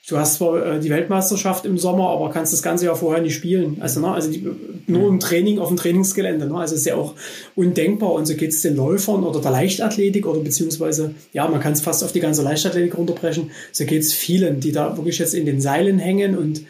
du 0.10 0.18
hast 0.18 0.36
zwar 0.36 0.66
äh, 0.66 0.80
die 0.82 0.90
Weltmeisterschaft 0.90 1.66
im 1.66 1.78
Sommer, 1.78 2.10
aber 2.10 2.30
kannst 2.30 2.52
das 2.52 2.62
ganze 2.62 2.88
Jahr 2.88 2.98
vorher 2.98 3.24
nicht 3.24 3.36
spielen. 3.36 3.78
Also, 3.80 4.02
ne, 4.02 4.12
also 4.12 4.30
die, 4.30 4.46
nur 4.88 5.08
im 5.08 5.22
Training 5.22 5.60
auf 5.60 5.70
dem 5.70 5.78
Trainingsgelände. 5.78 6.48
Ne, 6.48 6.58
also 6.58 6.76
ist 6.76 6.86
ja 6.86 6.96
auch 6.96 7.14
undenkbar. 7.56 8.12
Und 8.12 8.26
so 8.26 8.36
geht 8.36 8.52
es 8.52 8.62
den 8.62 8.76
Läufern 8.76 9.24
oder 9.24 9.40
der 9.40 9.52
Leichtathletik 9.52 10.28
oder 10.28 10.42
beziehungsweise, 10.42 11.16
ja, 11.32 11.48
man 11.48 11.62
kann 11.62 11.72
es 11.72 11.80
fast 11.80 12.04
auf 12.04 12.12
die 12.12 12.20
ganze 12.20 12.42
Leichtathletik 12.42 12.98
runterbrechen. 12.98 13.52
So 13.72 13.86
geht 13.86 14.02
es 14.02 14.12
vielen, 14.12 14.60
die 14.60 14.74
da 14.74 14.98
wirklich 14.98 15.20
jetzt 15.20 15.34
in 15.34 15.46
den 15.46 15.62
Seilen 15.62 16.00
hängen 16.00 16.38
und 16.38 16.66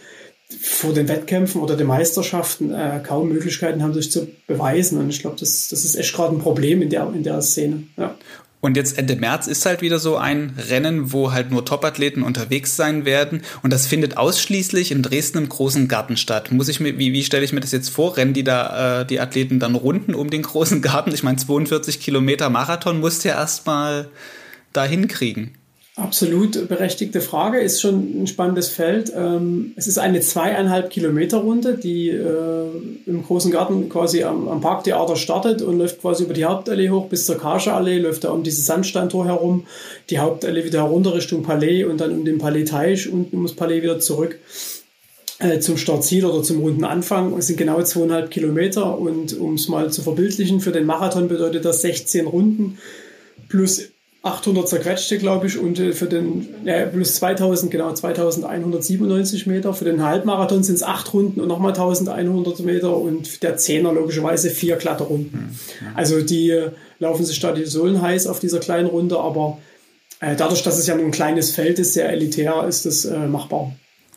vor 0.60 0.94
den 0.94 1.08
Wettkämpfen 1.08 1.62
oder 1.62 1.76
den 1.76 1.88
Meisterschaften 1.88 2.74
äh, 2.74 3.02
kaum 3.04 3.30
Möglichkeiten 3.30 3.84
haben, 3.84 3.94
sich 3.94 4.12
zu 4.12 4.28
beweisen. 4.48 5.00
Und 5.00 5.10
ich 5.10 5.22
glaube, 5.22 5.38
das, 5.40 5.70
das 5.70 5.86
ist 5.86 5.96
echt 5.96 6.14
gerade 6.14 6.36
ein 6.36 6.40
Problem 6.40 6.82
in 6.82 6.90
der, 6.90 7.12
in 7.14 7.24
der 7.24 7.42
Szene. 7.42 7.84
Ja. 7.98 8.16
Und 8.62 8.78
jetzt 8.78 8.98
Ende 8.98 9.16
März 9.16 9.48
ist 9.48 9.66
halt 9.66 9.82
wieder 9.82 9.98
so 9.98 10.18
ein 10.18 10.54
Rennen, 10.70 11.12
wo 11.12 11.32
halt 11.32 11.50
nur 11.50 11.66
Topathleten 11.66 12.22
unterwegs 12.22 12.76
sein 12.76 13.06
werden. 13.06 13.42
Und 13.64 13.74
das 13.74 13.88
findet 13.88 14.18
ausschließlich 14.18 14.92
in 14.92 15.02
Dresden 15.02 15.40
im 15.40 15.50
großen 15.50 15.88
Garten 15.88 16.16
statt. 16.16 16.52
Muss 16.52 16.68
ich 16.68 16.80
mir, 16.80 17.00
wie, 17.00 17.12
wie 17.12 17.24
stelle 17.24 17.44
ich 17.44 17.54
mir 17.54 17.60
das 17.60 17.72
jetzt 17.72 17.90
vor? 17.90 18.18
Rennen 18.18 18.34
die 18.34 18.44
da, 18.44 19.02
äh, 19.02 19.06
die 19.06 19.20
Athleten 19.20 19.60
dann 19.60 19.74
runden 19.74 20.14
um 20.14 20.30
den 20.30 20.44
großen 20.44 20.82
Garten? 20.84 21.12
Ich 21.12 21.24
meine, 21.24 21.38
42 21.38 22.00
Kilometer 22.00 22.52
Marathon 22.52 23.00
musst 23.00 23.24
du 23.24 23.30
ja 23.30 23.36
erstmal 23.36 24.10
da 24.74 24.86
hinkriegen. 24.86 25.56
Absolut 26.02 26.68
berechtigte 26.68 27.22
Frage, 27.22 27.60
ist 27.60 27.80
schon 27.80 28.24
ein 28.24 28.28
spannendes 28.28 28.70
Feld. 28.70 29.14
Ähm, 29.16 29.74
es 29.76 29.86
ist 29.86 30.00
eine 30.00 30.20
zweieinhalb 30.22 30.90
Kilometer 30.90 31.38
Runde, 31.38 31.78
die 31.78 32.10
äh, 32.10 32.66
im 33.06 33.24
großen 33.24 33.52
Garten 33.52 33.88
quasi 33.88 34.24
am, 34.24 34.62
Parktheater 34.62 35.16
startet 35.16 35.62
und 35.62 35.78
läuft 35.78 36.02
quasi 36.02 36.24
über 36.24 36.34
die 36.34 36.46
Hauptallee 36.46 36.90
hoch 36.90 37.06
bis 37.06 37.28
zur 37.28 37.38
Kascheallee, 37.38 38.00
läuft 38.00 38.24
da 38.24 38.32
um 38.32 38.42
dieses 38.42 38.66
Sandsteintor 38.66 39.28
herum, 39.28 39.68
die 40.10 40.18
Hauptallee 40.18 40.66
wieder 40.66 40.82
herunter 40.82 41.14
Richtung 41.14 41.44
Palais 41.44 41.84
und 41.84 42.02
dann 42.02 42.12
um 42.12 42.26
den 42.26 42.40
Palais-Teich 42.40 43.08
und 43.08 43.32
ums 43.34 43.54
Palais 43.54 43.84
wieder 43.84 44.00
zurück 44.00 44.40
äh, 45.38 45.60
zum 45.60 45.78
Startziel 45.78 46.26
oder 46.26 46.42
zum 46.42 46.62
runden 46.62 46.84
Anfang. 46.84 47.38
Es 47.38 47.46
sind 47.46 47.58
genau 47.58 47.80
zweieinhalb 47.84 48.32
Kilometer 48.32 48.98
und 48.98 49.38
um 49.38 49.54
es 49.54 49.68
mal 49.68 49.92
zu 49.92 50.02
verbildlichen, 50.02 50.62
für 50.62 50.72
den 50.72 50.86
Marathon 50.86 51.28
bedeutet 51.28 51.64
das 51.64 51.84
16 51.84 52.26
Runden 52.26 52.80
plus 53.50 53.91
800 54.24 54.70
zerquetschte, 54.70 55.18
glaube 55.18 55.48
ich, 55.48 55.58
und 55.58 55.80
äh, 55.80 55.94
für 55.94 56.06
den, 56.06 56.48
ja, 56.64 56.86
plus 56.86 57.16
2000, 57.16 57.72
genau, 57.72 57.92
2197 57.92 59.48
Meter. 59.48 59.74
Für 59.74 59.86
den 59.86 60.04
Halbmarathon 60.04 60.64
sind 60.64 60.76
es 60.76 60.84
acht 60.84 61.12
Runden 61.14 61.42
und 61.42 61.48
nochmal 61.48 61.72
1100 61.72 62.60
Meter 62.60 62.96
und 62.96 63.42
der 63.42 63.58
Zehner 63.58 63.92
logischerweise 63.94 64.52
vier 64.52 64.76
glatte 64.76 65.06
Runden. 65.06 65.58
Mhm. 65.82 65.88
Also 65.96 66.22
die 66.22 66.52
äh, 66.52 66.70
laufen 67.00 67.26
sich 67.26 67.40
da 67.40 67.52
die 67.52 67.66
Sohlen 67.66 68.02
heiß 68.02 68.28
auf 68.28 68.40
dieser 68.40 68.60
kleinen 68.60 68.88
Runde, 68.88 69.20
aber 69.20 69.58
äh, 70.20 70.36
dadurch, 70.36 70.62
dass 70.62 70.78
es 70.78 70.86
ja 70.86 70.96
nur 70.96 71.06
ein 71.06 71.12
kleines 71.12 71.50
Feld 71.52 71.80
ist, 71.80 71.94
sehr 71.94 72.10
elitär, 72.10 72.66
ist 72.68 72.86
es 72.86 73.06
äh, 73.06 73.18
machbar. 73.18 73.74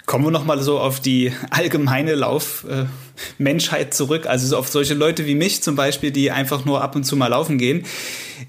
Kommen 0.06 0.24
wir 0.24 0.30
nochmal 0.30 0.60
so 0.62 0.78
auf 0.78 1.00
die 1.00 1.32
allgemeine 1.48 2.14
Laufmenschheit 2.14 3.86
äh, 3.86 3.90
zurück, 3.90 4.26
also 4.26 4.46
so 4.46 4.58
auf 4.58 4.68
solche 4.68 4.92
Leute 4.92 5.26
wie 5.26 5.34
mich 5.34 5.62
zum 5.62 5.76
Beispiel, 5.76 6.10
die 6.10 6.30
einfach 6.30 6.66
nur 6.66 6.82
ab 6.82 6.94
und 6.94 7.04
zu 7.04 7.16
mal 7.16 7.28
laufen 7.28 7.56
gehen. 7.56 7.86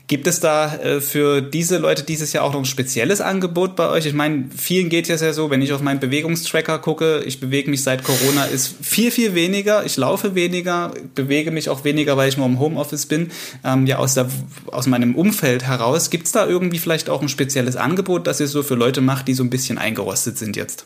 Gibt 0.08 0.28
es 0.28 0.42
da 0.42 0.76
äh, 0.76 1.00
für 1.00 1.42
diese 1.42 1.78
Leute 1.78 2.04
dieses 2.04 2.34
Jahr 2.34 2.44
auch 2.44 2.52
noch 2.52 2.60
ein 2.60 2.66
spezielles 2.66 3.22
Angebot 3.22 3.78
bei 3.78 3.88
euch? 3.90 4.06
Ich 4.06 4.14
meine, 4.14 4.50
vielen 4.56 4.90
geht 4.90 5.10
es 5.10 5.22
ja 5.22 5.32
so, 5.32 5.50
wenn 5.50 5.62
ich 5.62 5.72
auf 5.72 5.82
meinen 5.82 6.02
Bewegungstracker 6.02 6.80
gucke, 6.80 7.24
ich 7.26 7.40
bewege 7.40 7.70
mich 7.70 7.84
seit 7.84 8.04
Corona, 8.04 8.44
ist 8.46 8.76
viel, 8.82 9.10
viel 9.10 9.34
weniger, 9.34 9.86
ich 9.86 9.96
laufe 9.96 10.36
weniger, 10.36 10.92
bewege 11.16 11.52
mich 11.52 11.70
auch 11.70 11.86
weniger, 11.86 12.18
weil 12.18 12.28
ich 12.28 12.36
nur 12.36 12.48
im 12.48 12.60
Homeoffice 12.60 13.06
bin, 13.06 13.32
ähm, 13.64 13.86
ja 13.86 13.98
aus, 13.98 14.14
der, 14.14 14.28
aus 14.68 14.88
meinem 14.88 15.16
Umfeld 15.16 15.64
heraus. 15.64 16.10
Gibt 16.10 16.26
es 16.26 16.34
da 16.34 16.46
irgendwie 16.46 16.80
vielleicht 16.80 17.10
auch 17.10 17.22
ein 17.22 17.30
spezielles 17.30 17.78
Angebot, 17.78 18.28
das 18.28 18.42
ihr 18.42 18.48
so 18.48 18.62
für 18.62 18.76
Leute 18.76 19.00
macht, 19.00 19.30
die 19.30 19.34
so 19.34 19.44
ein 19.44 19.50
bisschen 19.50 19.78
eingerostet 19.78 20.38
sind 20.38 20.58
jetzt? 20.58 20.86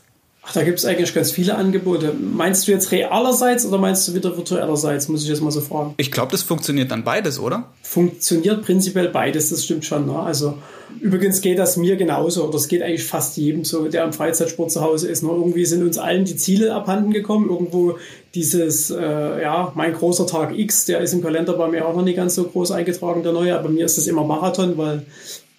Ach, 0.49 0.53
da 0.53 0.63
gibt 0.63 0.79
es 0.79 0.85
eigentlich 0.85 1.13
ganz 1.13 1.29
viele 1.29 1.53
Angebote. 1.53 2.11
Meinst 2.11 2.67
du 2.67 2.71
jetzt 2.71 2.91
realerseits 2.91 3.67
oder 3.67 3.77
meinst 3.77 4.07
du 4.07 4.15
wieder 4.15 4.35
virtuellerseits? 4.35 5.07
Muss 5.07 5.21
ich 5.21 5.29
jetzt 5.29 5.43
mal 5.43 5.51
so 5.51 5.61
fragen. 5.61 5.93
Ich 5.97 6.11
glaube, 6.11 6.31
das 6.31 6.41
funktioniert 6.41 6.89
dann 6.89 7.03
beides, 7.03 7.37
oder? 7.37 7.65
Funktioniert 7.83 8.63
prinzipiell 8.63 9.09
beides, 9.09 9.51
das 9.51 9.63
stimmt 9.63 9.85
schon. 9.85 10.07
Ne? 10.07 10.17
Also 10.17 10.57
übrigens 11.01 11.41
geht 11.41 11.59
das 11.59 11.77
mir 11.77 11.97
genauso 11.97 12.47
oder 12.47 12.55
es 12.55 12.67
geht 12.67 12.81
eigentlich 12.81 13.03
fast 13.03 13.37
jedem 13.37 13.63
so, 13.63 13.89
der 13.89 14.03
am 14.03 14.11
Freizeitsport 14.11 14.71
zu 14.71 14.81
Hause 14.81 15.07
ist. 15.07 15.21
Ne? 15.21 15.29
Irgendwie 15.29 15.65
sind 15.65 15.83
uns 15.83 15.99
allen 15.99 16.25
die 16.25 16.35
Ziele 16.35 16.73
abhanden 16.73 17.11
gekommen. 17.11 17.47
Irgendwo 17.47 17.99
dieses, 18.33 18.89
äh, 18.89 19.41
ja, 19.43 19.71
mein 19.75 19.93
großer 19.93 20.25
Tag 20.25 20.57
X, 20.57 20.85
der 20.85 21.01
ist 21.01 21.13
im 21.13 21.21
Kalender 21.21 21.53
bei 21.53 21.67
mir 21.67 21.87
auch 21.87 21.95
noch 21.95 22.03
nicht 22.03 22.15
ganz 22.15 22.33
so 22.33 22.45
groß 22.45 22.71
eingetragen, 22.71 23.21
der 23.21 23.33
neue. 23.33 23.55
Aber 23.55 23.69
mir 23.69 23.85
ist 23.85 23.99
das 23.99 24.07
immer 24.07 24.23
Marathon, 24.23 24.79
weil 24.79 25.05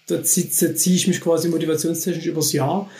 da 0.08 0.20
ziehe 0.24 0.50
zieh 0.50 0.96
ich 0.96 1.06
mich 1.06 1.20
quasi 1.20 1.48
motivationstechnisch 1.48 2.26
übers 2.26 2.52
Jahr. 2.52 2.90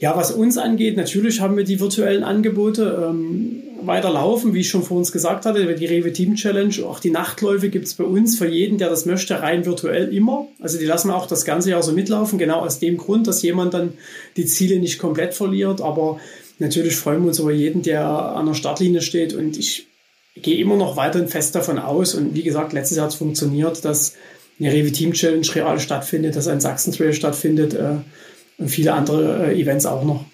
Ja, 0.00 0.16
was 0.16 0.30
uns 0.30 0.56
angeht, 0.56 0.96
natürlich 0.96 1.40
haben 1.40 1.58
wir 1.58 1.64
die 1.64 1.78
virtuellen 1.78 2.24
Angebote 2.24 3.06
ähm, 3.06 3.62
weiterlaufen, 3.82 4.54
wie 4.54 4.60
ich 4.60 4.70
schon 4.70 4.82
vor 4.82 4.96
uns 4.96 5.12
gesagt 5.12 5.44
hatte, 5.44 5.74
die 5.74 5.84
Rewe 5.84 6.10
Team 6.10 6.36
Challenge, 6.36 6.74
auch 6.86 7.00
die 7.00 7.10
Nachtläufe 7.10 7.68
gibt 7.68 7.86
es 7.86 7.94
bei 7.94 8.04
uns 8.04 8.38
für 8.38 8.48
jeden, 8.48 8.78
der 8.78 8.88
das 8.88 9.04
möchte, 9.04 9.42
rein 9.42 9.66
virtuell 9.66 10.08
immer. 10.08 10.48
Also 10.58 10.78
die 10.78 10.86
lassen 10.86 11.08
wir 11.08 11.16
auch 11.16 11.26
das 11.26 11.44
ganze 11.44 11.68
Jahr 11.68 11.82
so 11.82 11.92
mitlaufen, 11.92 12.38
genau 12.38 12.60
aus 12.60 12.78
dem 12.78 12.96
Grund, 12.96 13.26
dass 13.26 13.42
jemand 13.42 13.74
dann 13.74 13.92
die 14.38 14.46
Ziele 14.46 14.78
nicht 14.78 14.98
komplett 14.98 15.34
verliert. 15.34 15.82
Aber 15.82 16.18
natürlich 16.58 16.96
freuen 16.96 17.20
wir 17.20 17.28
uns 17.28 17.38
über 17.38 17.52
jeden, 17.52 17.82
der 17.82 18.06
an 18.06 18.46
der 18.46 18.54
Startlinie 18.54 19.02
steht 19.02 19.34
und 19.34 19.58
ich 19.58 19.86
gehe 20.34 20.56
immer 20.56 20.76
noch 20.76 20.96
weiterhin 20.96 21.28
fest 21.28 21.54
davon 21.54 21.78
aus 21.78 22.14
und 22.14 22.34
wie 22.34 22.42
gesagt, 22.42 22.72
letztes 22.72 22.96
Jahr 22.96 23.04
hat 23.04 23.12
es 23.12 23.18
funktioniert, 23.18 23.84
dass 23.84 24.14
eine 24.58 24.72
Rewe 24.72 24.92
Team 24.92 25.12
Challenge 25.12 25.46
real 25.54 25.78
stattfindet, 25.78 26.36
dass 26.36 26.48
ein 26.48 26.60
Sachsen 26.60 26.94
Trail 26.94 27.12
stattfindet 27.12 27.74
äh, 27.74 27.96
und 28.60 28.68
viele 28.68 28.92
andere 28.94 29.48
äh, 29.52 29.60
Events 29.60 29.86
auch 29.86 30.04
noch. 30.04 30.24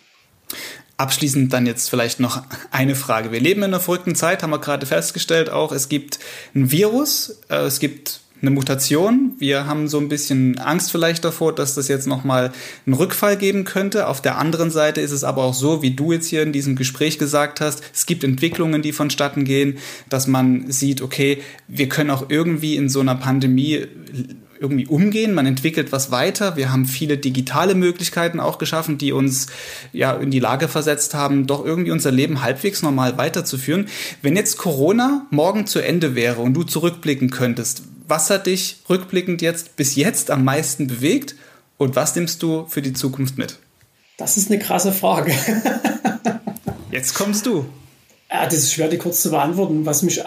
Abschließend 0.99 1.53
dann 1.53 1.67
jetzt 1.67 1.91
vielleicht 1.91 2.21
noch 2.21 2.43
eine 2.71 2.95
Frage. 2.95 3.31
Wir 3.31 3.41
leben 3.41 3.61
in 3.61 3.65
einer 3.65 3.81
verrückten 3.81 4.15
Zeit, 4.15 4.43
haben 4.43 4.51
wir 4.51 4.61
gerade 4.61 4.87
festgestellt 4.87 5.51
auch. 5.51 5.73
Es 5.73 5.89
gibt 5.89 6.19
ein 6.55 6.71
Virus, 6.71 7.41
äh, 7.49 7.65
es 7.65 7.81
gibt 7.81 8.21
eine 8.43 8.51
Mutation. 8.51 9.33
Wir 9.39 9.67
haben 9.67 9.89
so 9.89 9.99
ein 9.99 10.09
bisschen 10.09 10.59
Angst 10.59 10.91
vielleicht 10.91 11.25
davor, 11.25 11.55
dass 11.55 11.75
das 11.75 11.89
jetzt 11.89 12.07
nochmal 12.07 12.53
einen 12.85 12.95
Rückfall 12.95 13.37
geben 13.37 13.65
könnte. 13.65 14.09
Auf 14.09 14.21
der 14.21 14.39
anderen 14.39 14.71
Seite 14.71 15.01
ist 15.01 15.13
es 15.13 15.25
aber 15.25 15.45
auch 15.45 15.55
so, 15.55 15.83
wie 15.83 15.93
du 15.93 16.13
jetzt 16.13 16.29
hier 16.29 16.43
in 16.43 16.53
diesem 16.53 16.77
Gespräch 16.77 17.19
gesagt 17.19 17.61
hast, 17.61 17.83
es 17.95 18.07
gibt 18.07 18.25
Entwicklungen, 18.25 18.83
die 18.83 18.93
vonstatten 18.93 19.45
gehen, 19.45 19.79
dass 20.09 20.27
man 20.27 20.71
sieht, 20.71 21.01
okay, 21.01 21.43
wir 21.67 21.89
können 21.89 22.11
auch 22.11 22.27
irgendwie 22.29 22.77
in 22.77 22.89
so 22.89 23.01
einer 23.01 23.15
Pandemie 23.15 23.87
irgendwie 24.61 24.87
umgehen. 24.87 25.35
Man 25.35 25.47
entwickelt 25.47 25.93
was 25.93 26.11
weiter. 26.11 26.57
Wir 26.57 26.73
haben 26.73 26.87
viele 26.87 27.19
digitale 27.19 27.75
Möglichkeiten 27.75 28.41
auch 28.41 28.59
geschaffen, 28.59 28.99
die 28.99 29.13
uns 29.13 29.47
ja 29.93 30.13
in 30.13 30.31
die 30.31 30.41
Lage 30.41 30.69
versetzt 30.69 31.15
haben, 31.15 31.47
doch 31.47 31.65
irgendwie 31.65 31.91
unser 31.91 32.11
Leben 32.11 32.43
halbwegs 32.43 32.83
normal 32.83 33.19
weiterzuführen. 33.19 33.89
Wenn 34.23 34.37
jetzt 34.37 34.59
Corona 34.59 35.27
morgen 35.31 35.67
zu 35.67 35.81
Ende 35.81 36.15
wäre 36.15 36.41
und 36.41 36.55
du 36.55 36.63
zurückblicken 36.63 37.31
könntest, 37.31 37.83
was 38.09 38.31
hat 38.31 38.47
dich 38.47 38.79
rückblickend 38.89 39.43
jetzt 39.43 39.77
bis 39.77 39.97
jetzt 39.97 40.31
am 40.31 40.45
meisten 40.45 40.87
bewegt 40.87 41.35
und 41.77 41.97
was 41.97 42.15
nimmst 42.15 42.43
du 42.43 42.67
für 42.67 42.83
die 42.83 42.93
Zukunft 42.93 43.39
mit? 43.39 43.59
Das 44.17 44.37
ist 44.37 44.51
eine 44.51 44.59
krasse 44.59 44.93
Frage. 44.93 45.35
jetzt 46.91 47.15
kommst 47.15 47.47
du. 47.47 47.67
Ja, 48.31 48.45
das 48.45 48.55
ist 48.55 48.73
schwer, 48.73 48.89
die 48.89 48.99
kurz 48.99 49.23
zu 49.23 49.31
beantworten. 49.31 49.85
Was 49.85 50.03
mich, 50.03 50.23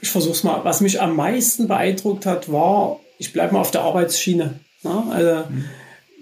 ich 0.00 0.08
versuch's 0.08 0.44
mal, 0.44 0.64
was 0.64 0.80
mich 0.80 1.00
am 1.00 1.16
meisten 1.16 1.68
beeindruckt 1.68 2.26
hat, 2.26 2.50
war, 2.52 3.00
ich 3.18 3.32
bleibe 3.32 3.54
mal 3.54 3.60
auf 3.60 3.70
der 3.70 3.82
Arbeitsschiene. 3.82 4.60
Ne? 4.82 5.04
Also, 5.10 5.48
mhm. 5.50 5.64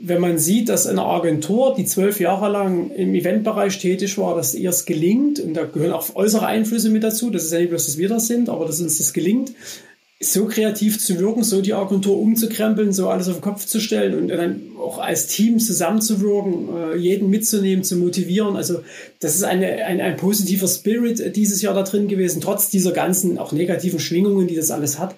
wenn 0.02 0.20
man 0.20 0.38
sieht, 0.38 0.68
dass 0.68 0.86
eine 0.86 1.04
Agentur, 1.04 1.74
die 1.76 1.84
zwölf 1.84 2.20
Jahre 2.20 2.50
lang 2.50 2.90
im 2.90 3.14
Eventbereich 3.14 3.78
tätig 3.78 4.18
war, 4.18 4.36
dass 4.36 4.54
ihr 4.54 4.70
es 4.70 4.84
gelingt, 4.84 5.40
und 5.40 5.54
da 5.54 5.64
gehören 5.64 5.92
auch 5.92 6.14
äußere 6.14 6.46
Einflüsse 6.46 6.90
mit 6.90 7.02
dazu, 7.02 7.30
das 7.30 7.44
ist 7.44 7.52
ja 7.52 7.58
nicht 7.58 7.70
bloß, 7.70 7.86
dass 7.86 7.98
wir 7.98 8.08
das 8.08 8.26
sind, 8.26 8.48
aber 8.48 8.66
dass 8.66 8.80
uns 8.80 8.98
das 8.98 9.12
gelingt, 9.12 9.52
so 10.20 10.46
kreativ 10.46 10.98
zu 10.98 11.18
wirken, 11.18 11.42
so 11.42 11.60
die 11.60 11.74
Agentur 11.74 12.18
umzukrempeln, 12.18 12.92
so 12.92 13.08
alles 13.08 13.28
auf 13.28 13.36
den 13.36 13.42
Kopf 13.42 13.66
zu 13.66 13.80
stellen 13.80 14.14
und 14.14 14.28
dann 14.28 14.62
auch 14.78 14.98
als 14.98 15.26
Team 15.26 15.58
zusammenzuwirken, 15.58 16.68
äh, 16.92 16.96
jeden 16.96 17.30
mitzunehmen, 17.30 17.84
zu 17.84 17.96
motivieren. 17.96 18.56
Also 18.56 18.80
das 19.20 19.34
ist 19.34 19.44
eine, 19.44 19.84
ein, 19.84 20.00
ein 20.00 20.16
positiver 20.16 20.68
Spirit 20.68 21.36
dieses 21.36 21.62
Jahr 21.62 21.74
da 21.74 21.82
drin 21.82 22.08
gewesen, 22.08 22.40
trotz 22.40 22.70
dieser 22.70 22.92
ganzen 22.92 23.38
auch 23.38 23.52
negativen 23.52 23.98
Schwingungen, 23.98 24.46
die 24.46 24.56
das 24.56 24.70
alles 24.70 24.98
hat. 24.98 25.14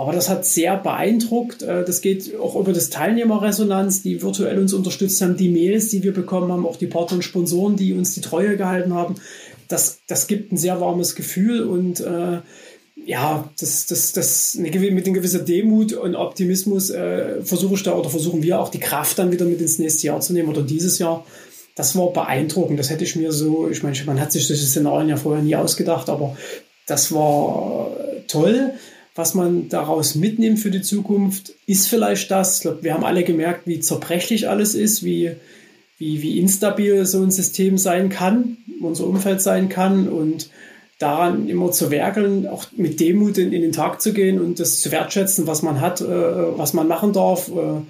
Aber 0.00 0.12
das 0.12 0.30
hat 0.30 0.46
sehr 0.46 0.78
beeindruckt. 0.78 1.60
Äh, 1.60 1.84
das 1.84 2.00
geht 2.00 2.34
auch 2.40 2.56
über 2.56 2.72
das 2.72 2.88
Teilnehmerresonanz, 2.88 4.00
die 4.00 4.22
virtuell 4.22 4.58
uns 4.58 4.72
unterstützt 4.72 5.20
haben, 5.20 5.36
die 5.36 5.50
Mails, 5.50 5.90
die 5.90 6.02
wir 6.02 6.14
bekommen 6.14 6.50
haben, 6.50 6.64
auch 6.64 6.76
die 6.76 6.86
Partner 6.86 7.16
und 7.16 7.22
Sponsoren, 7.22 7.76
die 7.76 7.92
uns 7.92 8.14
die 8.14 8.22
Treue 8.22 8.56
gehalten 8.56 8.94
haben. 8.94 9.16
Das, 9.68 9.98
das 10.08 10.26
gibt 10.26 10.52
ein 10.52 10.56
sehr 10.56 10.80
warmes 10.80 11.16
Gefühl 11.16 11.64
und 11.64 12.00
äh, 12.00 12.38
ja, 13.04 13.50
das, 13.60 13.84
das, 13.88 14.12
das 14.12 14.54
mit 14.54 14.74
einer 14.74 15.02
gewissen 15.02 15.44
Demut 15.44 15.92
und 15.92 16.16
Optimismus 16.16 16.88
äh, 16.88 17.42
versuche 17.42 17.74
ich 17.74 17.82
da 17.82 17.92
oder 17.92 18.08
versuchen 18.08 18.42
wir 18.42 18.58
auch 18.58 18.70
die 18.70 18.80
Kraft 18.80 19.18
dann 19.18 19.32
wieder 19.32 19.44
mit 19.44 19.60
ins 19.60 19.78
nächste 19.78 20.06
Jahr 20.06 20.20
zu 20.20 20.32
nehmen 20.32 20.48
oder 20.48 20.62
dieses 20.62 20.98
Jahr. 20.98 21.26
Das 21.76 21.94
war 21.94 22.10
beeindruckend. 22.10 22.78
Das 22.78 22.88
hätte 22.88 23.04
ich 23.04 23.16
mir 23.16 23.32
so, 23.32 23.68
ich 23.68 23.82
meine, 23.82 23.98
man 24.06 24.18
hat 24.18 24.32
sich 24.32 24.46
solche 24.46 24.64
Szenarien 24.64 25.10
ja 25.10 25.18
vorher 25.18 25.42
nie 25.42 25.56
ausgedacht, 25.56 26.08
aber 26.08 26.38
das 26.86 27.12
war 27.12 27.90
toll. 28.28 28.72
Was 29.20 29.34
man 29.34 29.68
daraus 29.68 30.14
mitnimmt 30.14 30.60
für 30.60 30.70
die 30.70 30.80
Zukunft, 30.80 31.52
ist 31.66 31.88
vielleicht 31.88 32.30
das. 32.30 32.56
Ich 32.56 32.62
glaube, 32.62 32.82
wir 32.84 32.94
haben 32.94 33.04
alle 33.04 33.22
gemerkt, 33.22 33.66
wie 33.66 33.78
zerbrechlich 33.78 34.48
alles 34.48 34.74
ist, 34.74 35.04
wie, 35.04 35.32
wie, 35.98 36.22
wie 36.22 36.40
instabil 36.40 37.04
so 37.04 37.22
ein 37.22 37.30
System 37.30 37.76
sein 37.76 38.08
kann, 38.08 38.56
unser 38.80 39.06
Umfeld 39.06 39.42
sein 39.42 39.68
kann 39.68 40.08
und 40.08 40.48
daran 40.98 41.50
immer 41.50 41.70
zu 41.70 41.90
werkeln, 41.90 42.46
auch 42.46 42.64
mit 42.78 42.98
Demut 42.98 43.36
in, 43.36 43.52
in, 43.52 43.60
den 43.60 43.72
Tag 43.72 44.00
zu 44.00 44.14
gehen 44.14 44.40
und 44.40 44.58
das 44.58 44.80
zu 44.80 44.90
wertschätzen, 44.90 45.46
was 45.46 45.60
man 45.60 45.82
hat, 45.82 46.00
äh, 46.00 46.06
was 46.06 46.72
man 46.72 46.88
machen 46.88 47.12
darf. 47.12 47.48
Äh, 47.48 47.82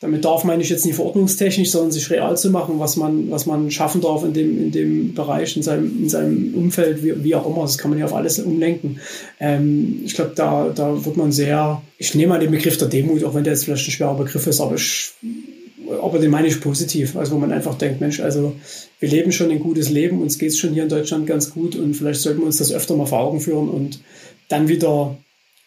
damit 0.00 0.24
darf 0.24 0.44
meine 0.44 0.62
ich 0.62 0.70
jetzt 0.70 0.86
nicht 0.86 0.94
verordnungstechnisch, 0.94 1.70
sondern 1.70 1.92
sich 1.92 2.10
real 2.10 2.36
zu 2.36 2.50
machen, 2.50 2.78
was 2.78 2.96
man, 2.96 3.30
was 3.30 3.44
man 3.44 3.70
schaffen 3.70 4.00
darf 4.00 4.24
in 4.24 4.32
dem, 4.32 4.58
in 4.58 4.72
dem 4.72 5.14
Bereich, 5.14 5.56
in 5.56 5.62
seinem, 5.62 6.04
in 6.04 6.08
seinem 6.08 6.54
Umfeld, 6.54 7.04
wie, 7.04 7.22
wie 7.22 7.34
auch 7.34 7.46
immer. 7.46 7.62
Das 7.62 7.76
kann 7.76 7.90
man 7.90 7.98
ja 7.98 8.06
auf 8.06 8.14
alles 8.14 8.38
umlenken. 8.38 8.98
Ähm, 9.38 10.00
ich 10.06 10.14
glaube, 10.14 10.32
da, 10.34 10.70
da 10.74 11.04
wird 11.04 11.18
man 11.18 11.32
sehr, 11.32 11.82
ich 11.98 12.14
nehme 12.14 12.30
mal 12.30 12.40
den 12.40 12.50
Begriff 12.50 12.78
der 12.78 12.88
Demut, 12.88 13.22
auch 13.24 13.34
wenn 13.34 13.44
der 13.44 13.52
jetzt 13.52 13.66
vielleicht 13.66 13.86
ein 13.86 13.90
schwerer 13.90 14.16
Begriff 14.16 14.46
ist, 14.46 14.60
aber 14.60 14.76
ich 14.76 15.12
aber 16.02 16.18
den 16.18 16.30
meine 16.30 16.46
ich 16.46 16.60
positiv. 16.60 17.16
Also 17.16 17.32
wo 17.32 17.38
man 17.38 17.52
einfach 17.52 17.76
denkt, 17.76 18.00
Mensch, 18.00 18.20
also 18.20 18.54
wir 19.00 19.08
leben 19.08 19.32
schon 19.32 19.50
ein 19.50 19.60
gutes 19.60 19.90
Leben, 19.90 20.22
uns 20.22 20.38
geht 20.38 20.50
es 20.50 20.58
schon 20.58 20.72
hier 20.72 20.84
in 20.84 20.88
Deutschland 20.88 21.26
ganz 21.26 21.50
gut 21.50 21.76
und 21.76 21.94
vielleicht 21.94 22.20
sollten 22.20 22.40
wir 22.40 22.46
uns 22.46 22.58
das 22.58 22.72
öfter 22.72 22.96
mal 22.96 23.06
vor 23.06 23.20
Augen 23.20 23.40
führen 23.40 23.68
und 23.68 24.00
dann 24.48 24.68
wieder 24.68 25.16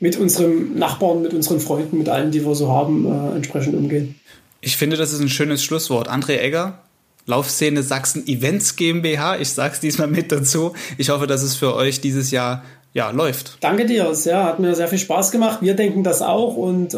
mit 0.04 0.18
unseren 0.18 0.78
Nachbarn, 0.78 1.22
mit 1.22 1.34
unseren 1.34 1.62
Freunden, 1.62 1.98
mit 1.98 2.10
allen, 2.10 2.30
die 2.30 2.46
wir 2.46 2.56
so 2.56 2.68
haben, 2.68 3.06
äh, 3.06 3.38
entsprechend 3.38 3.74
umgehen. 3.74 4.20
Ich 4.60 4.76
finde, 4.76 4.98
das 4.98 5.14
ist 5.14 5.22
ein 5.22 5.30
schönes 5.30 5.64
Schlusswort. 5.64 6.10
André 6.10 6.40
Egger, 6.40 6.80
Laufszene 7.26 7.84
Sachsen 7.84 8.28
Events 8.28 8.76
GmbH. 8.76 9.40
Ich 9.40 9.52
sage 9.52 9.76
es 9.76 9.80
diesmal 9.80 10.10
mit 10.10 10.30
dazu. 10.30 10.74
Ich 10.98 11.10
hoffe, 11.10 11.26
dass 11.26 11.42
es 11.42 11.56
für 11.56 11.74
euch 11.74 12.02
dieses 12.02 12.32
Jahr 12.32 12.66
ja, 12.94 13.12
läuft. 13.12 13.60
Danke 13.62 13.86
dir. 13.86 14.10
Es 14.10 14.26
ja, 14.26 14.44
hat 14.44 14.60
mir 14.60 14.76
sehr 14.76 14.90
viel 14.90 15.00
Spaß 15.00 15.32
gemacht. 15.32 15.60
Wir 15.62 15.74
denken 15.74 16.04
das 16.04 16.22
auch 16.22 16.58
und 16.58 16.94
äh, 16.94 16.98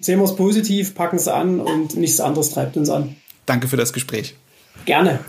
sehen 0.00 0.18
wir 0.18 0.24
es 0.24 0.36
positiv, 0.36 0.94
packen 0.94 1.16
es 1.16 1.26
an 1.26 1.58
und 1.58 1.96
nichts 1.96 2.20
anderes 2.20 2.50
treibt 2.50 2.76
uns 2.76 2.90
an. 2.90 3.16
Danke 3.46 3.66
für 3.66 3.78
das 3.78 3.94
Gespräch. 3.94 4.34
Gerne. 4.84 5.20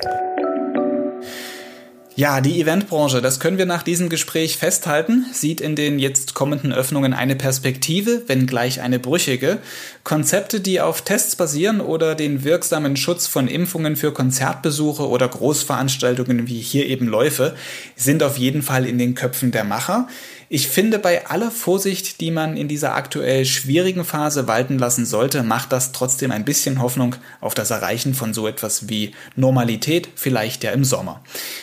Ja, 2.13 2.41
die 2.41 2.59
Eventbranche, 2.59 3.21
das 3.21 3.39
können 3.39 3.57
wir 3.57 3.65
nach 3.65 3.83
diesem 3.83 4.09
Gespräch 4.09 4.57
festhalten, 4.57 5.25
sieht 5.31 5.61
in 5.61 5.77
den 5.77 5.97
jetzt 5.97 6.33
kommenden 6.33 6.73
Öffnungen 6.73 7.13
eine 7.13 7.37
Perspektive, 7.37 8.23
wenngleich 8.27 8.81
eine 8.81 8.99
brüchige. 8.99 9.59
Konzepte, 10.03 10.59
die 10.59 10.81
auf 10.81 11.03
Tests 11.03 11.37
basieren 11.37 11.79
oder 11.79 12.13
den 12.13 12.43
wirksamen 12.43 12.97
Schutz 12.97 13.27
von 13.27 13.47
Impfungen 13.47 13.95
für 13.95 14.11
Konzertbesuche 14.11 15.07
oder 15.07 15.29
Großveranstaltungen 15.29 16.47
wie 16.47 16.59
hier 16.59 16.85
eben 16.87 17.07
Läufe, 17.07 17.55
sind 17.95 18.23
auf 18.23 18.37
jeden 18.37 18.61
Fall 18.61 18.85
in 18.85 18.97
den 18.97 19.15
Köpfen 19.15 19.51
der 19.51 19.63
Macher. 19.63 20.09
Ich 20.53 20.67
finde, 20.67 20.99
bei 20.99 21.27
aller 21.27 21.49
Vorsicht, 21.49 22.19
die 22.19 22.29
man 22.29 22.57
in 22.57 22.67
dieser 22.67 22.93
aktuell 22.93 23.45
schwierigen 23.45 24.03
Phase 24.03 24.49
walten 24.49 24.77
lassen 24.77 25.05
sollte, 25.05 25.43
macht 25.43 25.71
das 25.71 25.93
trotzdem 25.93 26.29
ein 26.29 26.43
bisschen 26.43 26.81
Hoffnung 26.81 27.15
auf 27.39 27.53
das 27.53 27.71
Erreichen 27.71 28.13
von 28.13 28.33
so 28.33 28.49
etwas 28.49 28.89
wie 28.89 29.13
Normalität, 29.37 30.09
vielleicht 30.13 30.65
ja 30.65 30.71
im 30.71 30.83
Sommer. 30.83 31.21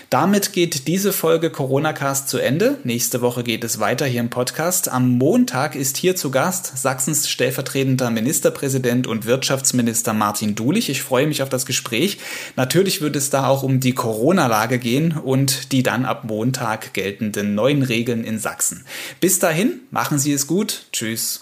Damit 0.09 0.55
geht 0.55 0.89
diese 0.89 1.13
Folge 1.13 1.51
Corona 1.51 1.93
Cast 1.93 2.31
zu 2.31 2.39
Ende. 2.39 2.79
Nächste 2.83 3.21
Woche 3.21 3.43
geht 3.45 3.63
es 3.63 3.79
weiter 3.79 4.07
hier 4.07 4.21
im 4.21 4.31
Podcast. 4.31 4.89
Am 4.89 5.19
Montag 5.19 5.75
ist 5.75 5.99
hier 5.99 6.17
zu 6.17 6.31
Gast 6.31 6.79
Sachsens 6.79 7.29
stellvertretender 7.29 8.09
Ministerpräsident 8.09 9.07
und 9.07 9.27
Wirtschaftsminister 9.27 10.15
Martin 10.15 10.55
Dulich. 10.55 10.89
Ich 10.89 11.03
freue 11.03 11.27
mich 11.27 11.43
auf 11.43 11.51
das 11.51 11.67
Gespräch. 11.67 12.17
Natürlich 12.57 13.03
wird 13.03 13.17
es 13.17 13.29
da 13.29 13.49
auch 13.49 13.63
um 13.63 13.81
die 13.81 13.93
Corona-Lage 13.93 14.79
gehen 14.79 15.13
und 15.13 15.73
die 15.73 15.83
dann 15.83 16.07
ab 16.07 16.25
Montag 16.25 16.95
geltenden 16.95 17.55
neuen 17.55 17.83
Regeln 17.83 18.25
in 18.25 18.39
Sachsen. 18.39 18.78
Bis 19.21 19.39
dahin, 19.39 19.81
machen 19.91 20.19
Sie 20.19 20.33
es 20.33 20.47
gut. 20.47 20.87
Tschüss. 20.93 21.41